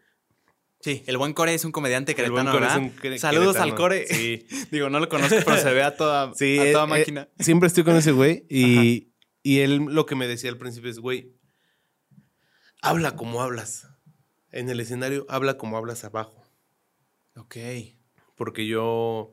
[0.82, 2.80] Sí, el buen Core es un comediante queretano, ¿verdad?
[3.02, 3.72] cre- Saludos queretano.
[3.72, 4.06] al Core.
[4.06, 7.28] Sí, Digo, no lo conozco, pero se ve a toda, sí, a toda eh, máquina.
[7.38, 10.98] siempre estoy con ese güey y, y él lo que me decía al principio es,
[10.98, 11.34] güey,
[12.82, 13.86] habla como hablas.
[14.52, 16.42] En el escenario, habla como hablas abajo.
[17.36, 17.56] Ok.
[18.34, 19.32] Porque yo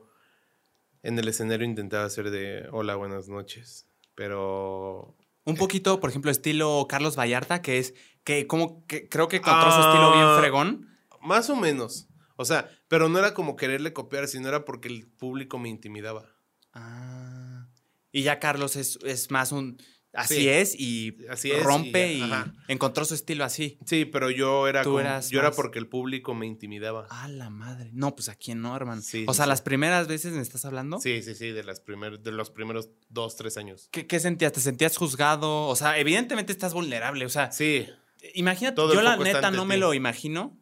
[1.08, 3.86] en el escenario intentaba hacer de hola, buenas noches.
[4.14, 7.94] Pero Un poquito, por ejemplo, estilo Carlos Vallarta, que es
[8.24, 10.36] que como que creo que encontró su estilo bien Ah.
[10.38, 10.88] fregón.
[11.22, 12.08] Más o menos.
[12.36, 16.26] O sea, pero no era como quererle copiar, sino era porque el público me intimidaba.
[16.74, 17.66] Ah.
[18.12, 19.78] Y ya Carlos es, es más un
[20.18, 20.48] así Sí.
[20.48, 22.30] es y Así es, rompe y
[22.68, 23.78] encontró su estilo así.
[23.86, 27.06] Sí, pero yo era eras yo era porque el público me intimidaba.
[27.10, 27.90] A la madre.
[27.92, 29.02] No, pues a quién no, hermano.
[29.02, 30.98] Sí, o sí, sea, las primeras veces me estás hablando.
[31.00, 33.88] Sí, sí, sí, de las primer, de los primeros dos, tres años.
[33.90, 34.52] ¿Qué, qué sentías?
[34.52, 35.66] ¿Te sentías juzgado?
[35.66, 37.24] O sea, evidentemente estás vulnerable.
[37.24, 37.86] O sea, Sí,
[38.34, 40.58] imagínate, Todo yo la neta no me lo imagino.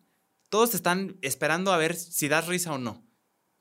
[0.49, 3.06] Todos te están esperando a ver si das risa o no.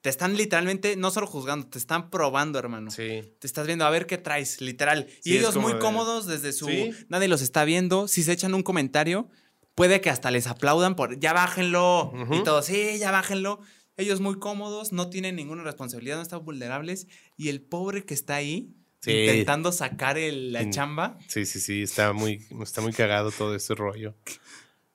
[0.06, 2.91] Te están literalmente, no solo juzgando, te están probando, hermano.
[2.91, 3.24] sí.
[3.39, 5.08] Te estás viendo a ver qué traes, literal.
[5.22, 6.68] Sí, y ellos muy de- cómodos desde su...
[6.68, 6.91] Sí.
[7.10, 8.08] Nadie los está viendo.
[8.08, 9.28] Si se echan un comentario,
[9.74, 11.18] puede que hasta les aplaudan por...
[11.20, 12.12] Ya bájenlo.
[12.13, 12.36] Ujú.
[12.36, 13.62] Y todos, sí, ya bájenlo.
[13.98, 17.08] Ellos muy cómodos, no tienen ninguna responsabilidad, no están vulnerables.
[17.36, 19.10] Y el pobre que está ahí, Sí.
[19.12, 21.18] intentando sacar el- la chamba.
[21.28, 24.13] Sí, sí, sí, está muy, está muy cagado todo ese rollo.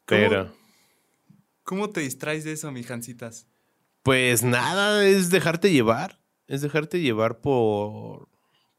[0.07, 0.55] Pero,
[1.65, 3.49] ¿Cómo te distraes de eso, mijancitas?
[4.03, 6.21] Pues nada, es dejarte llevar.
[6.47, 8.29] Es dejarte llevar por,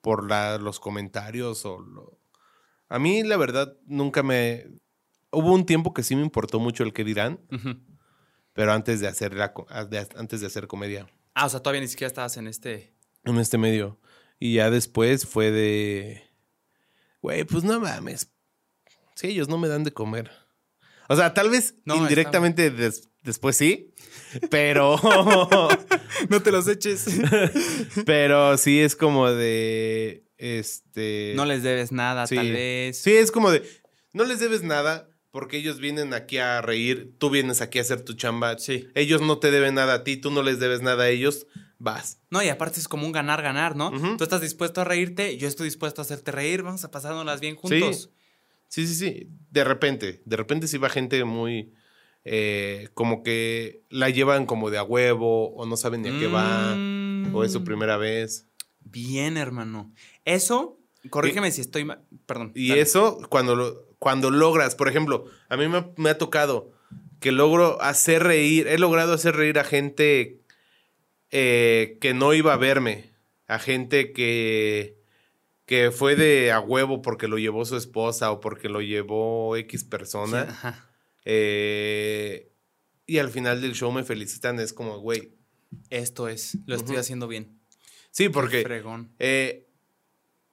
[0.01, 2.19] por la- los comentarios o lo...
[2.89, 4.65] A mí, la verdad, nunca me...
[5.31, 7.39] Hubo un tiempo que sí me importó mucho el que dirán,
[8.51, 9.53] pero antes de hacer, la,
[9.89, 11.07] de- antes de hacer comedia.
[11.33, 12.93] Ah, o sea, todavía ni siquiera estabas en este...
[13.23, 13.97] en este medio.
[14.39, 16.23] Y ya después fue de.
[17.21, 18.29] Güey, pues no mames.
[19.15, 20.31] Sí, ellos no me dan de comer.
[21.07, 23.90] O sea, tal vez No, indirectamente des- después sí.
[24.49, 24.97] Pero.
[26.29, 27.05] no te los eches.
[28.05, 30.25] pero sí es como de.
[30.37, 31.33] Este.
[31.35, 32.35] no les debes nada, sí.
[32.35, 32.97] tal vez.
[32.97, 33.63] Sí, es como de.
[34.13, 35.07] No les debes nada.
[35.31, 38.57] Porque ellos vienen aquí a reír, tú vienes aquí a hacer tu chamba.
[38.57, 38.89] Sí.
[38.95, 41.47] Ellos no te deben nada a ti, tú no les debes nada a ellos.
[41.79, 42.19] Vas.
[42.29, 43.91] No, y aparte es como un ganar-ganar, ¿no?
[44.17, 47.55] Tú estás dispuesto a reírte, yo estoy dispuesto a hacerte reír, vamos a pasárnoslas bien
[47.55, 48.11] juntos.
[48.67, 49.27] Sí, sí, sí.
[49.49, 50.21] De repente.
[50.25, 51.73] De repente sí va gente muy.
[52.23, 56.27] Eh, como que la llevan como de a huevo o no saben ni a qué
[56.27, 57.35] va Mm.
[57.35, 58.47] o es su primera vez.
[58.83, 59.91] Bien, hermano.
[60.25, 60.77] Eso,
[61.09, 62.01] corrígeme si estoy mal.
[62.25, 62.51] Perdón.
[62.55, 62.81] Y dale.
[62.81, 66.71] eso cuando, lo- cuando logras, por ejemplo, a mí me, ha- me ha tocado
[67.19, 70.41] que logro hacer reír, he logrado hacer reír a gente
[71.31, 73.11] eh, que no iba a verme,
[73.47, 74.97] a gente que,
[75.65, 79.83] que fue de a huevo porque lo llevó su esposa o porque lo llevó X
[79.83, 80.41] persona.
[80.49, 80.87] Ajá.
[81.25, 82.51] Eh,
[83.05, 85.33] y al final del show me felicitan, es como, güey.
[85.89, 87.59] Esto es, lo estoy haciendo bien.
[88.11, 89.13] Sí, porque Fregón.
[89.19, 89.69] eh,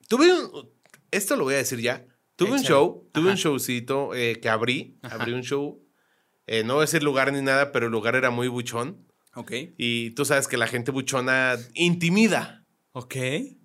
[0.09, 0.71] tuve un,
[1.11, 4.97] esto lo voy a decir ya, tuve un show, tuve un showcito eh, que abrí,
[5.03, 5.17] Ajá.
[5.17, 5.85] abrí un show,
[6.47, 9.05] eh, no a decir lugar ni nada, pero el lugar era muy buchón
[9.35, 9.53] Ok.
[9.77, 13.17] y tú sabes que la gente buchona intimida, Ok.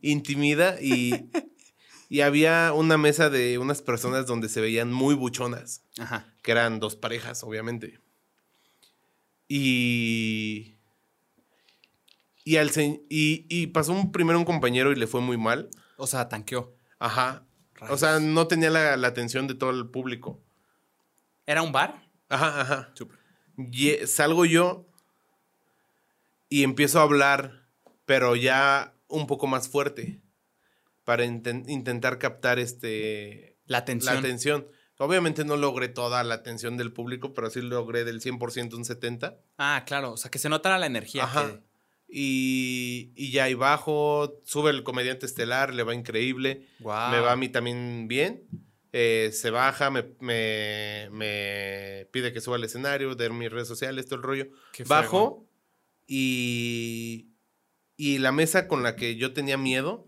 [0.02, 1.12] intimida y,
[2.10, 5.84] y había una mesa de unas personas donde se veían muy buchonas.
[6.00, 6.33] Ajá.
[6.44, 8.00] Que eran dos parejas, obviamente.
[9.48, 10.76] Y.
[12.46, 15.70] Y, al se- y, y pasó un, primero un compañero y le fue muy mal.
[15.98, 16.76] O sea, tanqueó.
[17.00, 17.46] Ajá.
[17.90, 20.42] O sea, no tenía la, la atención de todo el público.
[21.46, 22.08] ¿Era un bar?
[22.30, 22.94] Ajá, ajá.
[23.58, 24.86] Y, eh, salgo yo
[26.50, 27.66] y empiezo a hablar,
[28.06, 30.20] pero ya un poco más fuerte.
[31.06, 34.14] Para inten- intentar captar este, La atención.
[34.14, 34.68] la atención.
[34.98, 39.36] Obviamente no logré toda la atención del público, pero sí logré del 100% un 70%.
[39.58, 40.14] Ah, claro.
[40.14, 41.24] O sea, que se notara la energía.
[41.24, 41.48] Ajá.
[41.48, 41.74] que-
[42.16, 46.68] Y, y ya ahí bajo, sube el comediante estelar, le va increíble.
[46.80, 47.12] Guau.
[47.12, 48.44] Me va a mí también bien.
[48.92, 54.06] Eh, se baja, me, me, me pide que suba al escenario, de mis redes sociales,
[54.06, 54.48] todo el rollo.
[54.74, 55.48] Qué Bajo
[56.06, 57.30] y,
[57.98, 60.06] y la mesa con la que yo tenía miedo,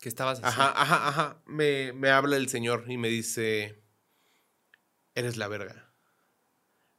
[0.00, 0.46] Que estabas así.
[0.60, 3.80] ajá, ajá, ajá, me, me habla el señor y me dice,
[5.14, 5.92] eres la verga.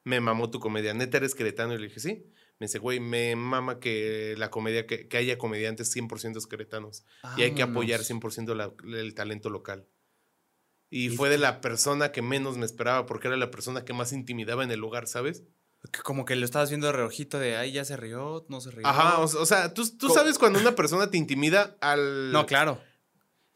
[0.04, 0.94] Me mamó tu comedia.
[0.94, 1.74] Neta, eres queretano.
[1.74, 2.32] Y le dije, sí.
[2.60, 7.04] Me dice, güey, me mama que la comedia, que, que haya comediantes 100% queretanos.
[7.38, 8.38] Y hay que apoyar Vámonos.
[8.38, 9.88] 100% la- el talento local.
[10.90, 13.94] Y Y fue de la persona que menos me esperaba, porque era la persona que
[13.94, 15.44] más intimidaba en el lugar, ¿sabes?
[16.04, 18.88] Como que lo estabas viendo de reojito de, ay, ya se rió, no se rió.
[18.88, 22.82] Ajá, o, o sea, tú, tú sabes cuando una persona te intimida al No, claro.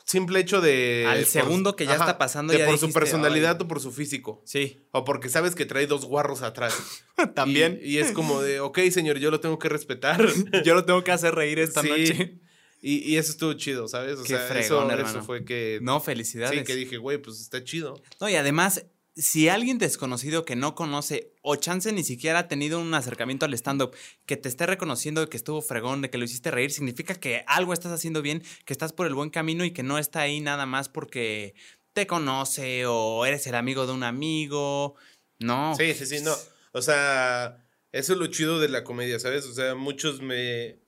[0.10, 1.06] Simple hecho de...
[1.08, 3.66] Al por- segundo que ya está pasando, de ya por su personalidad "Ay".
[3.66, 4.42] o por su físico.
[4.46, 4.82] Sí.
[4.92, 6.74] O porque sabes que trae dos guarros atrás.
[7.36, 7.80] También.
[7.84, 10.26] Y, y es como de, ok, señor, yo lo tengo que respetar.
[10.66, 11.90] Yo lo tengo que hacer reír esta Sí.
[11.90, 12.40] noche.
[12.82, 14.18] Y, y eso estuvo chido, ¿sabes?
[14.20, 15.80] O Qué sea, fregón, eso, eso fue que...
[15.82, 16.58] No, felicidades.
[16.60, 18.02] Sí, que dije, güey, pues está chido.
[18.22, 22.80] No, y además, si alguien desconocido que no conoce o chance ni siquiera ha tenido
[22.80, 23.96] un acercamiento al stand-up,
[24.26, 27.74] que te esté reconociendo que estuvo fregón, de que lo hiciste reír, significa que algo
[27.74, 30.66] estás haciendo bien, que estás por el buen camino y que no está ahí nada
[30.66, 31.54] más porque
[31.94, 34.96] te conoce o eres el amigo de un amigo.
[35.40, 35.76] No.
[35.76, 36.36] Sí, sí, sí, no.
[36.72, 39.46] O sea, eso es lo chido de la comedia, ¿sabes?
[39.46, 40.80] O sea, muchos me...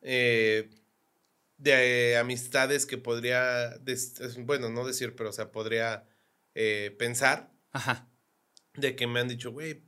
[0.00, 0.70] eh,
[1.58, 3.78] de amistades que podría,
[4.40, 6.06] bueno, no decir, pero o sea, podría
[6.54, 8.08] eh, pensar Ajá.
[8.74, 9.84] de que me han dicho, güey,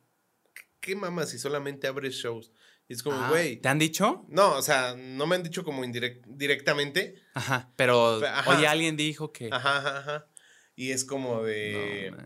[0.80, 2.52] ¿qué mamas si solamente abres shows?
[2.88, 4.24] Y es como, Ah, güey, ¿Te han dicho?
[4.28, 7.70] no, o sea, no me han dicho como indirect- directamente, Ajá.
[7.76, 8.50] Pero, Ajá.
[8.50, 9.50] oye, alguien dijo que.
[9.52, 10.26] ajá, ajá, ajá.
[10.74, 12.24] Y es como de, No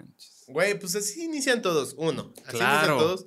[0.49, 2.95] güey, pues así inician todos, uno, así Claro.
[2.95, 3.27] inician todos.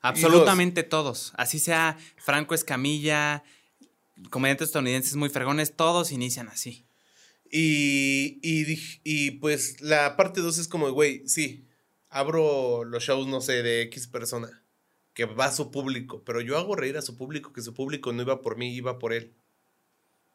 [0.00, 1.32] Absolutamente todos.
[1.36, 3.42] Así sea Franco Escamilla,
[4.30, 6.86] comediantes estadounidenses muy fregones, todos inician así.
[7.50, 11.66] Y, y, y pues la parte 2 es como, güey, sí,
[12.10, 14.62] abro los shows, no sé, de X persona,
[15.14, 18.12] que va a su público, pero yo hago reír a su público, que su público
[18.12, 19.32] no iba por mí, iba por él.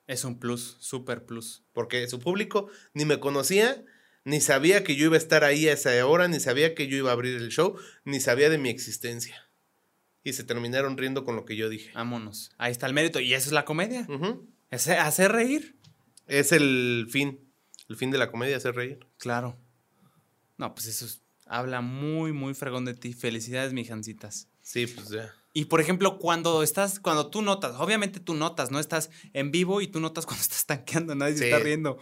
[0.08, 1.64] Es un plus, super plus.
[1.72, 3.86] Porque su público ni me conocía,
[4.26, 6.98] ni sabía que yo iba a estar ahí a esa hora, ni sabía que yo
[6.98, 9.50] iba a abrir el show, ni sabía de mi existencia.
[10.24, 11.92] Y se terminaron riendo con lo que yo dije.
[11.94, 12.52] Vámonos.
[12.58, 13.20] Ahí está el mérito.
[13.20, 14.08] Y eso es la comedia.
[14.72, 15.76] Es hacer reír.
[16.28, 17.40] Es el fin.
[17.90, 19.00] El fin de la comedia, hacer reír.
[19.18, 19.58] Claro.
[20.58, 23.14] No, pues eso es- habla muy, muy fregón de ti.
[23.14, 24.48] Felicidades, mijancitas.
[24.62, 25.34] Sí, pues ya.
[25.54, 29.82] Y por ejemplo, cuando estás, cuando tú notas, obviamente tú notas, no estás en vivo
[29.82, 32.00] y tú notas cuando estás tanqueando, nadie se está riendo.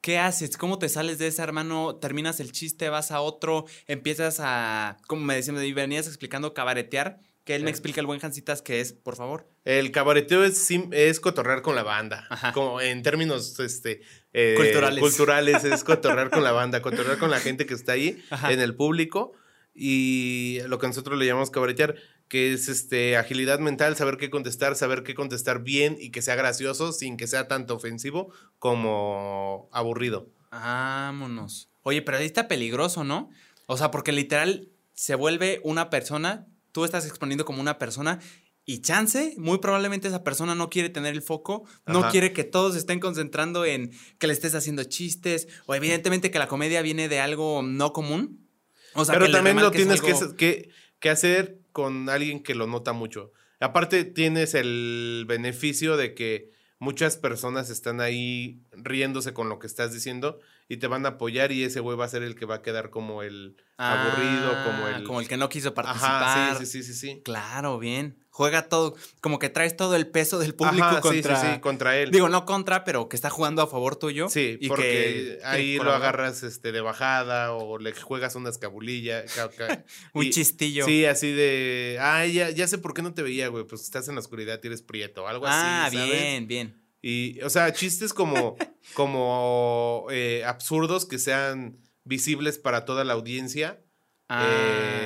[0.00, 0.56] ¿Qué haces?
[0.56, 1.96] ¿Cómo te sales de ese hermano?
[1.96, 2.88] ¿Terminas el chiste?
[2.88, 3.66] ¿Vas a otro?
[3.86, 7.20] ¿Empiezas a, como me decían, me venías explicando, cabaretear?
[7.48, 7.72] Que él me Eh.
[7.72, 9.48] explica el buen Jancitas que es, por favor.
[9.64, 12.26] El cabareteo es, sim- es cotorrear con la banda.
[12.28, 12.52] Ajá.
[12.52, 14.02] Como en términos este,
[14.34, 15.00] eh, Culturales.
[15.00, 18.52] culturales es cotorrear con la banda, cotorrear con la gente que está ahí Ajá.
[18.52, 19.32] en el público.
[19.74, 21.94] Y lo que nosotros le llamamos cabaretear,
[22.28, 26.34] que es este agilidad mental, saber qué contestar, saber qué contestar bien y que sea
[26.34, 30.28] gracioso sin que sea tanto ofensivo como aburrido.
[30.50, 31.70] Vámonos.
[31.82, 33.30] Oye, pero ahí está peligroso, ¿no?
[33.64, 36.46] O sea, porque literal se vuelve una persona,
[36.78, 38.20] tú estás exponiendo como una persona
[38.64, 42.10] y chance, muy probablemente esa persona no quiere tener el foco, no Ajá.
[42.10, 46.46] quiere que todos estén concentrando en que le estés haciendo chistes, o evidentemente que la
[46.46, 48.46] comedia viene de algo no común.
[48.94, 50.68] O sea, Pero que también lo tienes que, algo- que,
[51.00, 53.32] que hacer con alguien que lo nota mucho.
[53.58, 59.92] Aparte, tienes el beneficio de que muchas personas están ahí riéndose con lo que estás
[59.92, 60.38] diciendo
[60.68, 62.62] y te van a apoyar y ese güey va a ser el que va a
[62.62, 65.04] quedar como el aburrido, como Ah, el...
[65.04, 66.22] Como el que no quiso participar.
[66.22, 67.14] Ajá, sí, sí, sí, sí.
[67.14, 67.22] sí.
[67.24, 68.18] Claro, bien.
[68.30, 71.40] Juega todo, como que traes todo el peso del público Ajá, contra...
[71.40, 72.10] sí, sí, contra él.
[72.12, 74.28] Digo, no contra, pero que está jugando a favor tuyo.
[74.28, 78.50] Sí, y porque que ahí que lo agarras este, de bajada o le juegas una
[78.50, 79.24] escabulilla.
[79.24, 80.84] ca- ca- Un y- chistillo.
[80.84, 84.06] Sí, así de, ay, ya, ya sé por qué no te veía, güey, pues estás
[84.08, 86.10] en la oscuridad y eres prieto, algo ah, así, ¿sabes?
[86.12, 86.87] bien, bien.
[87.02, 88.56] Y, o sea, chistes como,
[88.94, 93.80] como eh, absurdos que sean visibles para toda la audiencia.
[94.28, 94.44] Ah,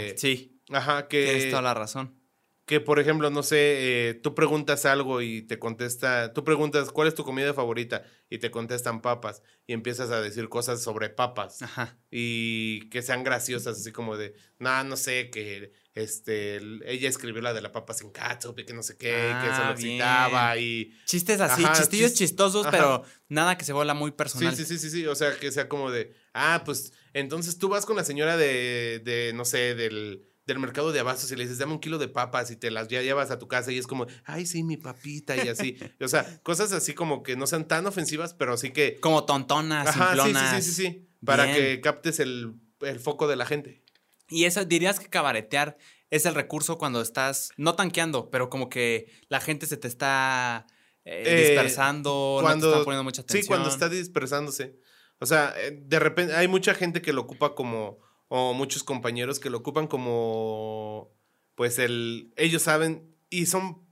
[0.01, 2.15] Eh, sí, Ajá, tienes que, toda la razón.
[2.65, 7.09] que por ejemplo, no sé, eh, tú preguntas algo y te contesta, tú preguntas, ¿cuál
[7.09, 8.05] es tu comida favorita?
[8.31, 11.99] Y te contestan papas y empiezas a decir cosas sobre papas Ajá.
[12.11, 17.43] y que sean graciosas, así como de, no, no sé, que este, el- ella escribió
[17.43, 19.77] la de la papa sin catsup y que no sé qué, que eso Ah, lo
[19.77, 20.93] citaba y...
[21.05, 22.71] Chistes así, Ajá, chistillos chis- chistosos, ajá.
[22.71, 24.57] pero nada que se vuela muy Sí, personal.
[24.57, 27.85] sí, sí, sí, sí, o sea, que sea como de, ah, pues, entonces tú vas
[27.87, 31.59] con la señora de, de no sé, del, del mercado de abastos y le dices,
[31.59, 33.87] dame un kilo de papas y te las ya llevas a tu casa y es
[33.87, 35.77] como, ay, sí, mi papita y así.
[36.01, 38.99] o sea, cosas así como que no sean tan ofensivas, pero sí que...
[39.01, 41.57] Como tontonas, Ajá, sí, sí, sí, sí, sí, para Bien.
[41.57, 43.82] que captes el, el foco de la gente.
[44.33, 45.77] Y eso, dirías que cabaretear
[46.11, 50.67] es el recurso cuando estás, no tanqueando, pero como que la gente se te está
[51.05, 53.43] eh, Eh, dispersando, no te están poniendo mucha atención.
[53.43, 54.79] Sí, cuando está dispersándose.
[55.19, 59.39] O sea, eh, de repente hay mucha gente que lo ocupa como, o muchos compañeros
[59.39, 61.13] que lo ocupan como,
[61.55, 63.87] pues el, ellos saben y son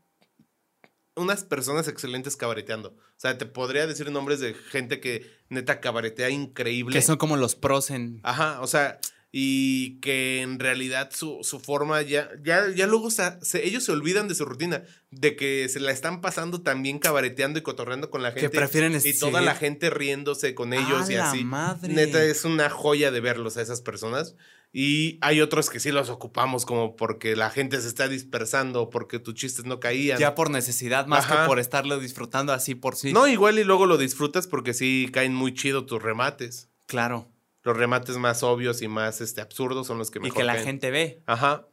[1.16, 2.90] unas personas excelentes cabareteando.
[2.90, 6.94] O sea, te podría decir nombres de gente que neta cabaretea increíble.
[6.94, 8.20] Que son como los pros en...
[8.22, 8.98] Ajá, o sea,
[9.32, 13.92] y que en realidad su, su forma ya, ya, ya luego se- se- ellos se
[13.92, 18.22] olvidan de su rutina, de que se la están pasando también cabareteando y cotorreando con
[18.22, 18.56] la Que gente.
[18.58, 21.44] prefieren y toda la gente riéndose con ellos ¡A y la así.
[21.44, 21.92] madre!
[21.92, 24.34] Neta, es una joya de verlos a esas personas.
[24.72, 29.18] Y hay otros que sí los ocupamos como porque la gente se está dispersando, porque
[29.18, 30.16] tus chistes no caían.
[30.18, 31.42] Ya por necesidad, más Ajá.
[31.42, 33.12] que por estarlo disfrutando así por sí.
[33.12, 36.68] No, igual y luego lo disfrutas porque sí caen muy chido tus remates.
[36.86, 37.28] Claro.
[37.62, 40.56] Los remates más obvios y más este, absurdos son los que Y mejor que la
[40.56, 41.22] gente ve.
[41.26, 41.66] Ajá.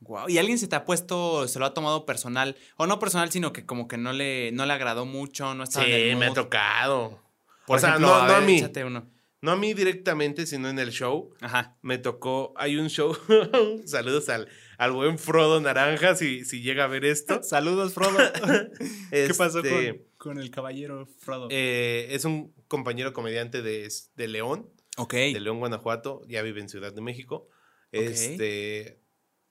[0.00, 0.28] Wow.
[0.28, 2.56] Y alguien se te ha puesto, se lo ha tomado personal.
[2.76, 5.86] O no personal, sino que como que no le, no le agradó mucho, no estaba
[5.86, 7.20] en Sí, el me ha tocado.
[7.66, 8.58] Por o sea, ejemplo, no, a no a ver, mí.
[8.58, 9.08] échate uno.
[9.40, 11.32] no a mí directamente, sino en el show.
[11.40, 11.76] Ajá.
[11.82, 13.16] Me tocó, hay un show,
[13.86, 17.40] saludos al, al buen Frodo Naranja, si, si llega a ver esto.
[17.44, 18.18] Saludos, Frodo.
[19.10, 21.46] ¿Qué pasó Este, con, con el caballero Frodo?
[21.52, 25.12] eh, es un compañero comediante de, de León, ok.
[25.14, 27.48] de León, Guanajuato, ya vive en Ciudad de México.
[27.92, 29.00] Este,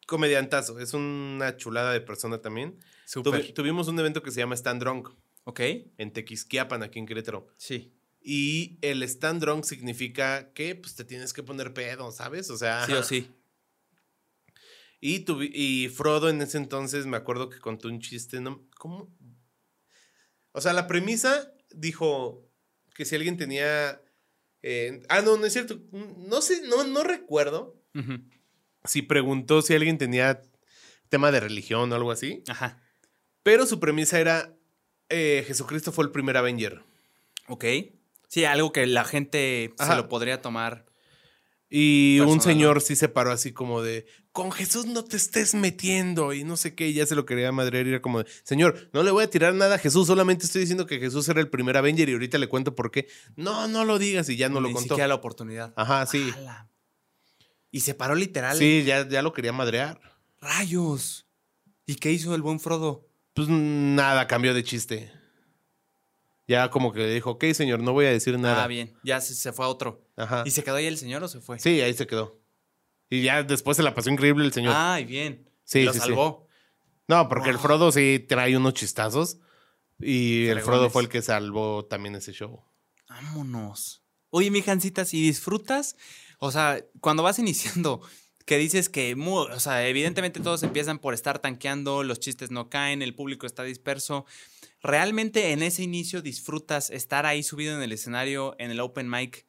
[0.08, 2.80] comediantazo, es una chulada de persona también.
[3.08, 5.10] Tuvi- tuvimos un evento que se llama Stand Drunk
[5.44, 5.60] Ok.
[5.98, 7.48] en Tequisquiapan, aquí en Querétaro.
[7.58, 7.94] Sí.
[8.24, 12.52] Y el stand drunk significa que pues te tienes que poner pedo, ¿sabes?
[12.52, 13.32] O sea, Sí o sí.
[15.00, 18.64] Y, tuvi- y Frodo en ese entonces me acuerdo que contó un chiste, ¿no?
[18.78, 19.12] ¿Cómo?
[20.52, 22.48] O sea, la premisa dijo
[22.94, 24.00] que si alguien tenía...
[24.64, 25.80] eh, ah, no, no es cierto.
[25.92, 27.82] No sé, no, no recuerdo
[28.84, 30.42] si preguntó si alguien tenía
[31.10, 32.44] tema de religión o algo así.
[32.48, 32.82] Ajá.
[33.44, 34.56] Pero su premisa era,
[35.10, 36.82] eh, Jesucristo fue el primer Avenger.
[37.48, 37.66] Ok.
[38.28, 40.86] Sí, algo que la gente se lo podría tomar.
[41.74, 46.34] Y un señor sí se paró así como de, con Jesús no te estés metiendo
[46.34, 48.90] y no sé qué, y ya se lo quería madrear y era como de, señor,
[48.92, 51.48] no le voy a tirar nada a Jesús, solamente estoy diciendo que Jesús era el
[51.48, 53.08] primer Avenger y ahorita le cuento por qué.
[53.38, 54.96] No, no lo digas y ya no lo Ni contó.
[54.96, 55.74] siquiera la oportunidad.
[55.78, 56.30] Ajá, sí.
[56.36, 56.68] ¡Hala!
[57.72, 58.58] Y se paró literal.
[58.58, 60.02] Sí, ya, ya lo quería madrear.
[60.42, 61.26] ¡Rayos!
[61.86, 63.08] ¿Y qué hizo el buen Frodo?
[63.34, 65.10] Pues nada, cambió de chiste.
[66.52, 68.66] Ya como que le dijo, ok, señor, no voy a decir nada.
[68.66, 68.94] Ah, bien.
[69.04, 70.06] Ya se, se fue a otro.
[70.18, 70.44] Ajá.
[70.46, 71.58] ¿Y se quedó ahí el señor o se fue?
[71.60, 72.42] Sí, ahí se quedó.
[73.10, 74.74] Y ya después se la pasó increíble el señor.
[74.76, 75.50] Ay, bien.
[75.64, 76.08] Sí, Lo sí, sí.
[76.08, 76.48] salvó.
[77.08, 77.64] No, porque el Wow.
[77.64, 79.38] Frodo sí trae unos chistazos.
[79.98, 80.60] Y el.
[80.60, 82.62] Frodo fue el que salvó también ese show.
[83.08, 84.04] Vámonos.
[84.30, 85.96] Oye, mi Jancita, si disfrutas,
[86.40, 88.02] o sea, cuando vas iniciando,
[88.46, 93.02] que dices que, o sea, evidentemente todos empiezan por estar tanqueando, los chistes no caen,
[93.02, 94.26] el público está disperso.
[94.82, 99.46] ¿Realmente en ese inicio disfrutas estar ahí subido en el escenario, en el open mic,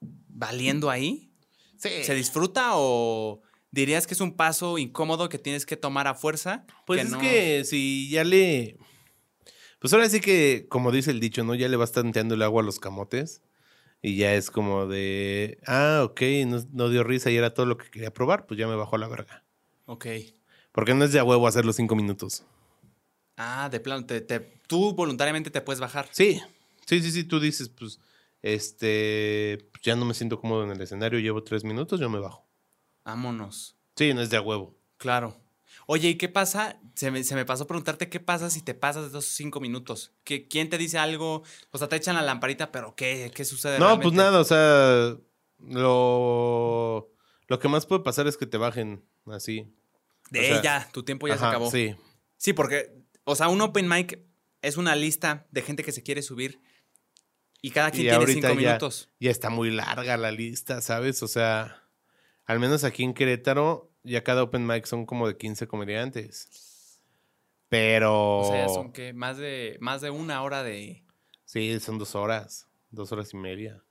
[0.00, 1.30] valiendo ahí?
[1.78, 1.90] Sí.
[2.04, 6.64] ¿Se disfruta o dirías que es un paso incómodo que tienes que tomar a fuerza?
[6.86, 8.78] Pues que es no- que si ya le.
[9.78, 11.54] Pues ahora sí que, como dice el dicho, ¿no?
[11.54, 13.42] Ya le vas tanteando el agua a los camotes.
[14.02, 15.58] Y ya es como de.
[15.66, 18.66] Ah, ok, no, no dio risa y era todo lo que quería probar, pues ya
[18.68, 19.44] me bajó a la verga.
[19.86, 20.06] Ok.
[20.72, 22.44] Porque no es de a huevo hacer los cinco minutos.
[23.36, 26.08] Ah, de plano, te- te- tú voluntariamente te puedes bajar.
[26.12, 26.40] Sí,
[26.86, 27.24] sí, sí, sí.
[27.24, 28.00] Tú dices, pues,
[28.42, 29.68] este.
[29.72, 32.46] pues, ya no me siento cómodo en el escenario, llevo tres minutos, yo me bajo.
[33.04, 33.76] Vámonos.
[33.96, 34.76] Sí, no es de a huevo.
[34.98, 35.36] Claro.
[35.86, 36.80] Oye, ¿y qué pasa?
[36.94, 40.12] Se me, se me pasó preguntarte qué pasa si te pasas de esos cinco minutos.
[40.24, 41.42] ¿Qué, ¿Quién te dice algo?
[41.70, 43.78] O sea, te echan la lamparita, pero ¿qué, qué sucede?
[43.78, 45.16] No, pues nada, o sea,
[45.60, 47.12] lo,
[47.46, 49.72] lo que más puede pasar es que te bajen así.
[50.30, 51.70] De o sea, ella, tu tiempo ya se acabó.
[51.70, 51.94] Sí.
[52.36, 52.92] Sí, porque,
[53.26, 54.20] o sea, un open mic
[54.62, 56.60] es una lista de gente que se quiere subir
[57.60, 59.10] y cada quien Y tiene cinco minutos.
[59.18, 61.22] ya está muy larga la lista, ¿sabes?
[61.24, 61.82] O sea,
[62.44, 67.00] al menos aquí en Querétaro, ya cada open mic son como de 15 comediantes.
[67.68, 68.38] Pero...
[68.38, 71.04] O sea, son que más de, más de una hora de...
[71.44, 73.82] Sí, son dos horas, dos horas y media.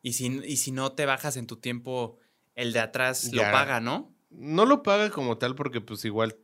[0.00, 2.18] Y si, y si no te bajas en tu tiempo,
[2.54, 4.14] el de atrás lo paga, ¿no?
[4.30, 6.36] No lo paga como tal porque pues igual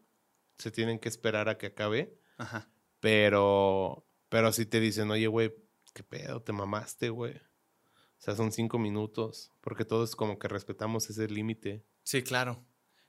[0.60, 2.18] se tienen que esperar a que acabe.
[2.38, 2.68] Ajá.
[3.00, 5.54] Pero, pero sí te dicen, oye, güey,
[5.94, 7.34] qué pedo, te mamaste, güey.
[7.34, 11.84] O sea, son cinco minutos, porque todos como que respetamos ese límite.
[12.02, 12.64] Sí, claro.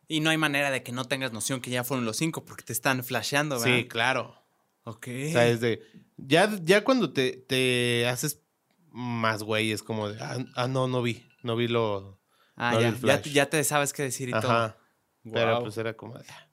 [0.07, 2.63] Y no hay manera de que no tengas noción que ya fueron los cinco porque
[2.63, 3.77] te están flasheando, ¿verdad?
[3.77, 4.41] Sí, claro.
[4.83, 5.07] Ok.
[5.07, 5.81] O sea, es de,
[6.17, 8.41] ya, ya cuando te, te haces
[8.89, 12.19] más güey, es como de, ah, ah, no, no vi, no vi lo...
[12.55, 13.31] ah, no ya, el ya, flash.
[13.31, 14.51] ya te sabes qué decir y todo.
[14.51, 14.77] Ajá.
[15.23, 15.63] Pero Guau.
[15.63, 16.47] pues era como de, ah,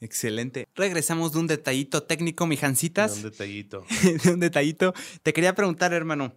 [0.00, 0.68] Excelente.
[0.74, 3.16] Regresamos de un detallito técnico, mi Jancitas.
[3.16, 3.84] un detallito.
[4.24, 4.94] de un detallito.
[5.22, 6.34] Te quería preguntar, hermano.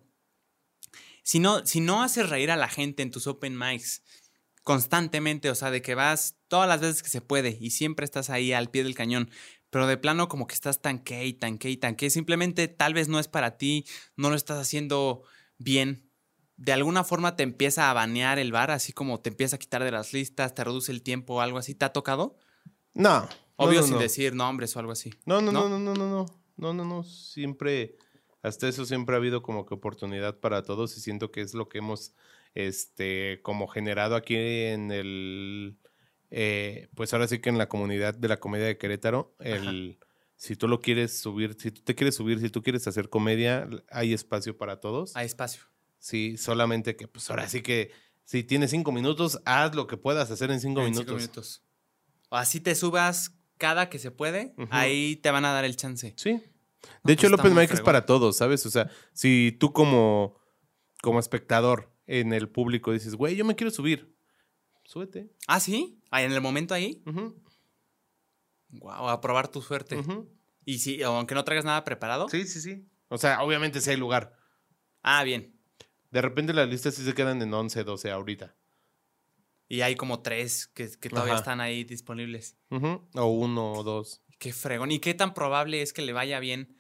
[1.24, 4.02] Si no, si no haces reír a la gente en tus open mics
[4.64, 8.30] constantemente, o sea, de que vas todas las veces que se puede y siempre estás
[8.30, 9.30] ahí al pie del cañón,
[9.70, 13.20] pero de plano como que estás tanque y tanque y tanque, simplemente tal vez no
[13.20, 13.86] es para ti,
[14.16, 15.24] no lo estás haciendo
[15.58, 16.10] bien.
[16.58, 19.84] De alguna forma te empieza a banear el bar, así como te empieza a quitar
[19.84, 21.74] de las listas, te reduce el tiempo o algo así.
[21.74, 22.38] ¿Te ha tocado?
[22.94, 23.28] No.
[23.62, 24.02] Obvio no, no, sin no.
[24.02, 25.12] decir nombres o algo así.
[25.26, 26.26] No, no, no, no, no, no, no.
[26.58, 27.04] No, no, no.
[27.04, 27.96] Siempre,
[28.42, 31.70] hasta eso siempre ha habido como que oportunidad para todos y siento que es lo
[31.70, 32.14] que hemos,
[32.54, 35.78] este, como generado aquí en el,
[36.30, 39.98] eh, pues ahora sí que en la comunidad de la comedia de Querétaro, el...
[40.00, 40.08] Ajá
[40.42, 43.70] si tú lo quieres subir, si tú te quieres subir, si tú quieres hacer comedia,
[43.92, 45.16] hay espacio para todos.
[45.16, 45.62] Hay espacio.
[46.00, 47.92] Sí, solamente que, pues ahora sí que,
[48.24, 51.06] si tienes cinco minutos, haz lo que puedas hacer en cinco en minutos.
[51.06, 51.64] Cinco minutos.
[52.32, 56.16] Así te subas cada que se puede, ahí te van a dar el chance.
[56.18, 56.32] Sí.
[56.32, 56.42] De
[57.04, 58.66] pues hecho, el open mic es para todos, ¿sabes?
[58.66, 60.36] O sea, si tú como,
[61.04, 64.18] como espectador en el público dices, güey, yo me quiero subir.
[64.84, 65.30] Súbete.
[65.46, 66.02] ¿Ah, sí?
[66.12, 67.04] En el momento ahí.
[68.70, 70.02] Wow, a probar tu suerte.
[70.66, 72.30] Y si, aunque no traigas nada preparado.
[72.30, 72.90] Sí, sí, sí.
[73.10, 74.36] O sea, obviamente sí hay lugar.
[75.04, 75.56] Ah, bien.
[76.10, 78.56] De repente las listas sí se quedan en 11, 12 ahorita.
[79.72, 81.40] Y hay como tres que, que todavía Ajá.
[81.40, 82.58] están ahí disponibles.
[83.14, 84.22] O uno o dos.
[84.38, 84.92] Qué fregón.
[84.92, 86.76] ¿Y qué tan probable es que le vaya bien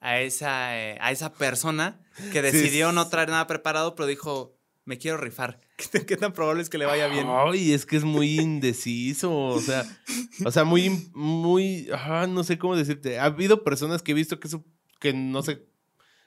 [0.00, 4.98] a esa, eh, a esa persona que decidió no traer nada preparado, pero dijo, me
[4.98, 5.60] quiero rifar?
[5.78, 7.26] ¿Qué, tan- qué tan probable es que le vaya bien?
[7.26, 9.34] Ay, es que es muy indeciso.
[9.34, 9.84] O sea,
[10.44, 11.88] o sea, muy, muy.
[11.94, 13.18] ah, no sé cómo decirte.
[13.18, 14.64] Ha habido personas que he visto que, su-
[15.00, 15.64] que no sé.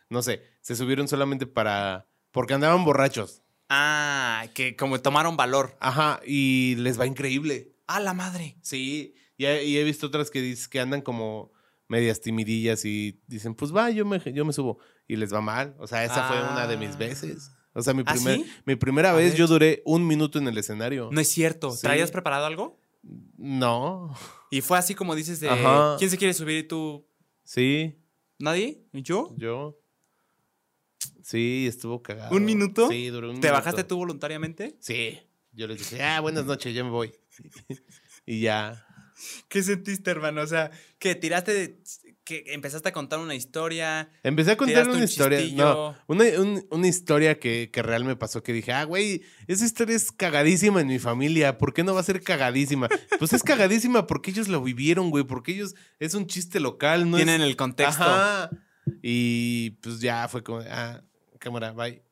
[0.09, 0.41] No sé.
[0.61, 2.07] Se subieron solamente para.
[2.32, 3.43] Porque andaban borrachos.
[3.70, 5.76] Ah, que como tomaron valor.
[5.80, 6.20] Ajá.
[6.26, 7.74] Y les va increíble.
[7.88, 8.57] ¡Ah, la madre!
[8.61, 9.13] Sí.
[9.38, 11.51] Y he, y he visto otras que, dices que andan como
[11.88, 14.80] medias timidillas y dicen, pues va, yo me, yo me subo.
[15.07, 15.76] Y les va mal.
[15.80, 16.97] O sea, esa fue una de mis Ah.
[16.97, 17.51] veces.
[17.74, 18.45] O sea, mi, ¿Ah, sí?
[18.65, 19.38] mi primera A vez ver.
[19.39, 21.09] yo duré un minuto en el escenario.
[21.11, 21.72] No es cierto.
[21.72, 21.82] Sí.
[21.84, 22.80] ¿Traías preparado algo?
[23.38, 24.13] No.
[24.49, 25.95] Y fue así como dices de, Ajá.
[25.99, 26.57] ¿quién se quiere subir?
[26.59, 27.05] Y tú,
[27.43, 27.95] Sí,
[28.39, 28.84] ¿nadie?
[28.93, 29.34] ¿Yo?
[29.38, 29.78] yo.
[31.23, 32.35] Sí, estuvo cagado.
[32.35, 32.89] ¿Un minuto?
[32.89, 33.53] Sí, duró un ¿Te minuto.
[33.53, 34.77] bajaste tú voluntariamente?
[34.79, 35.19] Sí.
[35.51, 37.11] Yo les dije, ah, buenas noches, ya me voy.
[38.25, 38.83] y ya.
[39.49, 40.41] ¿Qué sentiste, hermano?
[40.41, 40.69] O sea,
[40.99, 41.81] que tiraste,
[42.23, 44.11] que empezaste a contar una historia.
[44.21, 45.39] Empecé a contar una un historia.
[45.39, 45.65] chistillo.
[45.65, 49.65] No, una, un- una historia que, que real me pasó que dije, ah, güey, esa
[49.65, 51.57] historia es cagadísima en mi familia.
[51.57, 52.89] ¿Por qué no va a ser cagadísima?
[53.17, 55.23] Pues es cagadísima porque ellos lo vivieron, güey.
[55.23, 57.47] Porque ellos es un chiste local, no Tienen es.
[57.47, 58.03] el contexto.
[58.03, 58.51] Ajá.
[59.01, 61.01] Y pues ya fue como, ah,
[61.39, 62.03] cámara, bye.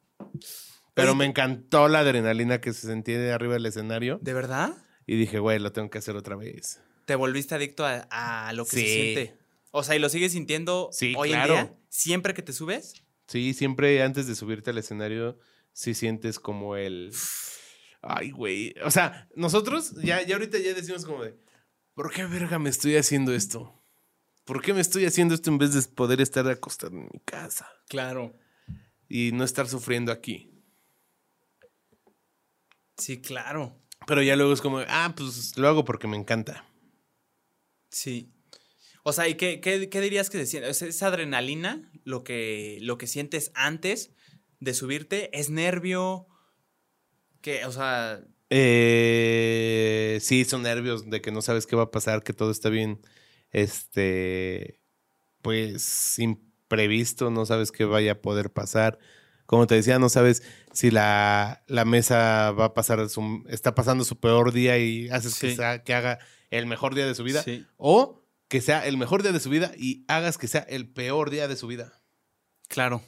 [0.93, 4.19] Pero me encantó la adrenalina que se sentía de arriba del escenario.
[4.21, 4.73] ¿De verdad?
[5.05, 6.81] Y dije, güey, lo tengo que hacer otra vez.
[7.05, 7.99] ¿Te volviste adicto a,
[8.47, 9.37] a lo que se siente?
[9.71, 11.57] O sea, ¿y lo sigues sintiendo Sí, hoy claro.
[11.57, 11.75] en día?
[11.89, 12.93] ¿Siempre que te subes?
[13.27, 15.37] Sí, siempre antes de subirte al escenario,
[15.73, 17.11] sí sientes como el.
[18.01, 18.73] Ay, güey.
[18.83, 21.35] O sea, nosotros ya, ya ahorita ya decimos como de.
[21.93, 23.83] ¿Por qué verga me estoy haciendo esto?
[24.45, 27.67] ¿Por qué me estoy haciendo esto en vez de poder estar acostado en mi casa?
[27.89, 28.37] Claro.
[29.09, 30.51] Y no estar sufriendo aquí.
[32.97, 33.81] Sí, claro.
[34.07, 36.65] Pero ya luego es como, ah, pues lo hago porque me encanta.
[37.89, 38.31] Sí.
[39.03, 40.69] O sea, ¿y qué, qué- qué dirías que se siente?
[40.69, 44.11] ¿Es esa adrenalina lo que, lo que sientes antes
[44.59, 45.37] de subirte?
[45.37, 46.27] ¿Es nervio?
[47.41, 52.23] Que, o sea, Eh, sí, son nervios de que no sabes qué va a pasar,
[52.23, 53.01] que todo está bien,
[53.63, 54.81] este,
[55.41, 58.99] pues imprevisto, no sabes qué vaya a poder pasar.
[59.45, 60.43] Como te decía, no sabes
[60.73, 65.39] si la, la mesa va a pasar, su, está pasando su peor día y haces
[65.39, 67.43] que, sea- que haga el mejor día de su vida.
[67.43, 67.65] Sí.
[67.77, 71.29] O que sea el mejor día de su vida y hagas que sea el peor
[71.29, 72.01] día de su vida.
[72.67, 73.01] claro.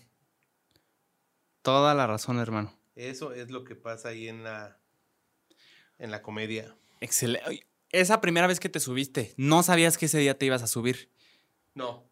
[1.62, 2.74] Toda la razón, hermano.
[2.96, 4.80] Eso es lo que pasa ahí en la,
[6.00, 6.74] en la comedia.
[7.02, 7.67] Excelente.
[7.92, 11.12] Esa primera vez que te subiste, ¿no sabías que ese día te ibas a subir?
[11.74, 12.08] No,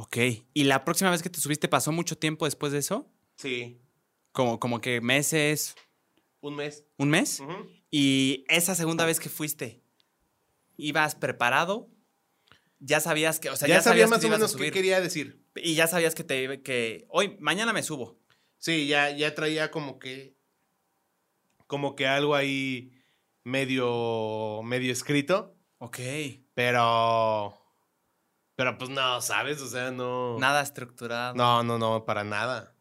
[0.00, 0.16] Ok.
[0.54, 3.10] ¿Y la próxima vez que te subiste pasó mucho tiempo después de eso?
[3.34, 3.80] sí,
[4.30, 5.74] Como, como que meses,
[6.40, 6.84] un mes.
[6.98, 7.42] un mes.
[7.90, 9.82] Y esa segunda vez que fuiste,
[10.76, 11.90] ¿ibas preparado?
[12.78, 15.00] Ya sabías que, o sea, ya, ya, sabía sabías más que o menos qué quería
[15.00, 15.42] decir.
[15.56, 18.20] Y ya sabías que te que hoy, mañana me subo.
[18.58, 20.36] Sí, ya, ya traía como que.
[21.66, 22.92] Como que algo ahí
[23.44, 24.62] medio.
[24.62, 25.56] medio escrito.
[25.78, 25.98] Ok.
[26.54, 27.56] Pero.
[28.56, 29.60] Pero pues no, ¿sabes?
[29.60, 30.38] O sea, no.
[30.38, 31.34] Nada estructurado.
[31.34, 32.74] No, no, no, para nada.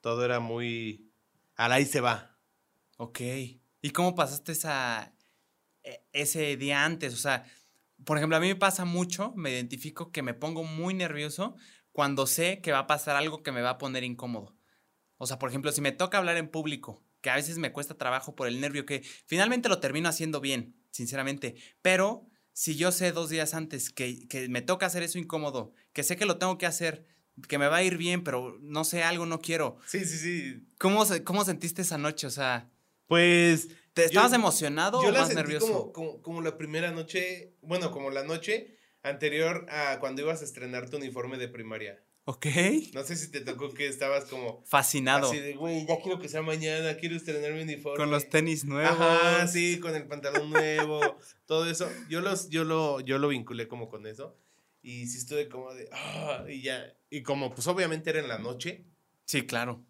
[0.00, 1.10] Todo era muy.
[1.56, 2.36] Al ahí se va.
[2.98, 3.20] Ok.
[3.80, 5.14] ¿Y cómo pasaste esa,
[5.82, 7.14] e- ese día antes?
[7.14, 7.44] O sea,
[8.04, 11.56] por ejemplo, a mí me pasa mucho, me identifico que me pongo muy nervioso
[11.92, 14.54] cuando sé que va a pasar algo que me va a poner incómodo.
[15.16, 17.96] O sea, por ejemplo, si me toca hablar en público, que a veces me cuesta
[17.96, 23.12] trabajo por el nervio, que finalmente lo termino haciendo bien, sinceramente, pero si yo sé
[23.12, 26.58] dos días antes que, que me toca hacer eso incómodo, que sé que lo tengo
[26.58, 27.06] que hacer,
[27.48, 29.78] que me va a ir bien, pero no sé, algo no quiero.
[29.86, 30.66] Sí, sí, sí.
[30.78, 32.26] ¿Cómo, cómo sentiste esa noche?
[32.26, 32.70] O sea,
[33.06, 33.68] Pues.
[33.94, 35.66] ¿te yo- estabas emocionado Yo o la más sentí nervioso?
[35.66, 37.54] Como, como, como la primera noche.
[37.62, 42.04] Bueno, como la noche anterior a cuando ibas a estrenar tu uniforme de primaria.
[42.24, 42.46] Ok.
[42.94, 44.62] No sé si te tocó que estabas como.
[44.64, 45.28] Fascinado.
[45.28, 47.96] Así de, güey, ya quiero que sea mañana, quiero estrenar mi uniforme.
[47.96, 48.92] Con los tenis nuevos.
[48.92, 51.00] Ajá, sí, con el pantalón nuevo,
[51.46, 51.90] todo eso.
[52.08, 54.36] Yo, los, yo, lo, yo lo vinculé como con eso.
[54.82, 56.84] Y sí estuve como de, ah, y ya.
[57.10, 58.84] Y como pues obviamente era en la noche,
[59.24, 59.84] Sí, claro.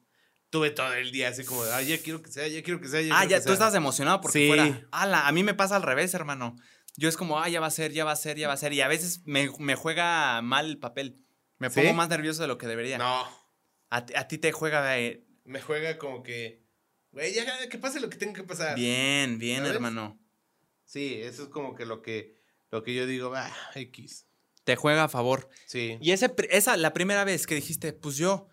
[0.50, 2.88] tuve todo el día así como de, ah, ya quiero que sea, ya quiero que
[2.88, 3.52] sea, ya Ah, ya, tú sea".
[3.54, 4.46] estabas emocionado porque Sí.
[4.48, 4.86] fuera.
[4.90, 6.56] Ala, a mí me pasa al revés, hermano.
[6.96, 8.58] Yo es como, ah, ya va a ser, ya va a ser, ya va a
[8.58, 8.72] ser.
[8.74, 11.18] Y a veces me, me juega mal el papel.
[11.62, 11.80] Me ¿Sí?
[11.80, 12.98] pongo más nervioso de lo que debería.
[12.98, 13.24] No,
[13.90, 14.98] A, ti- a ti te juega.
[14.98, 16.62] eh, me juega como que
[17.12, 18.74] güey, ya que pase lo que tenga que pasar.
[18.76, 19.74] Bien, bien, ¿Sabes?
[19.74, 20.18] hermano.
[20.84, 22.34] Sí, eso es como que lo que,
[22.70, 24.26] lo que yo digo, ah, X.
[24.64, 25.48] Te juega a favor.
[25.66, 25.98] Sí.
[26.00, 28.48] Y ese, esa, la primera vez que dijiste, pues yo,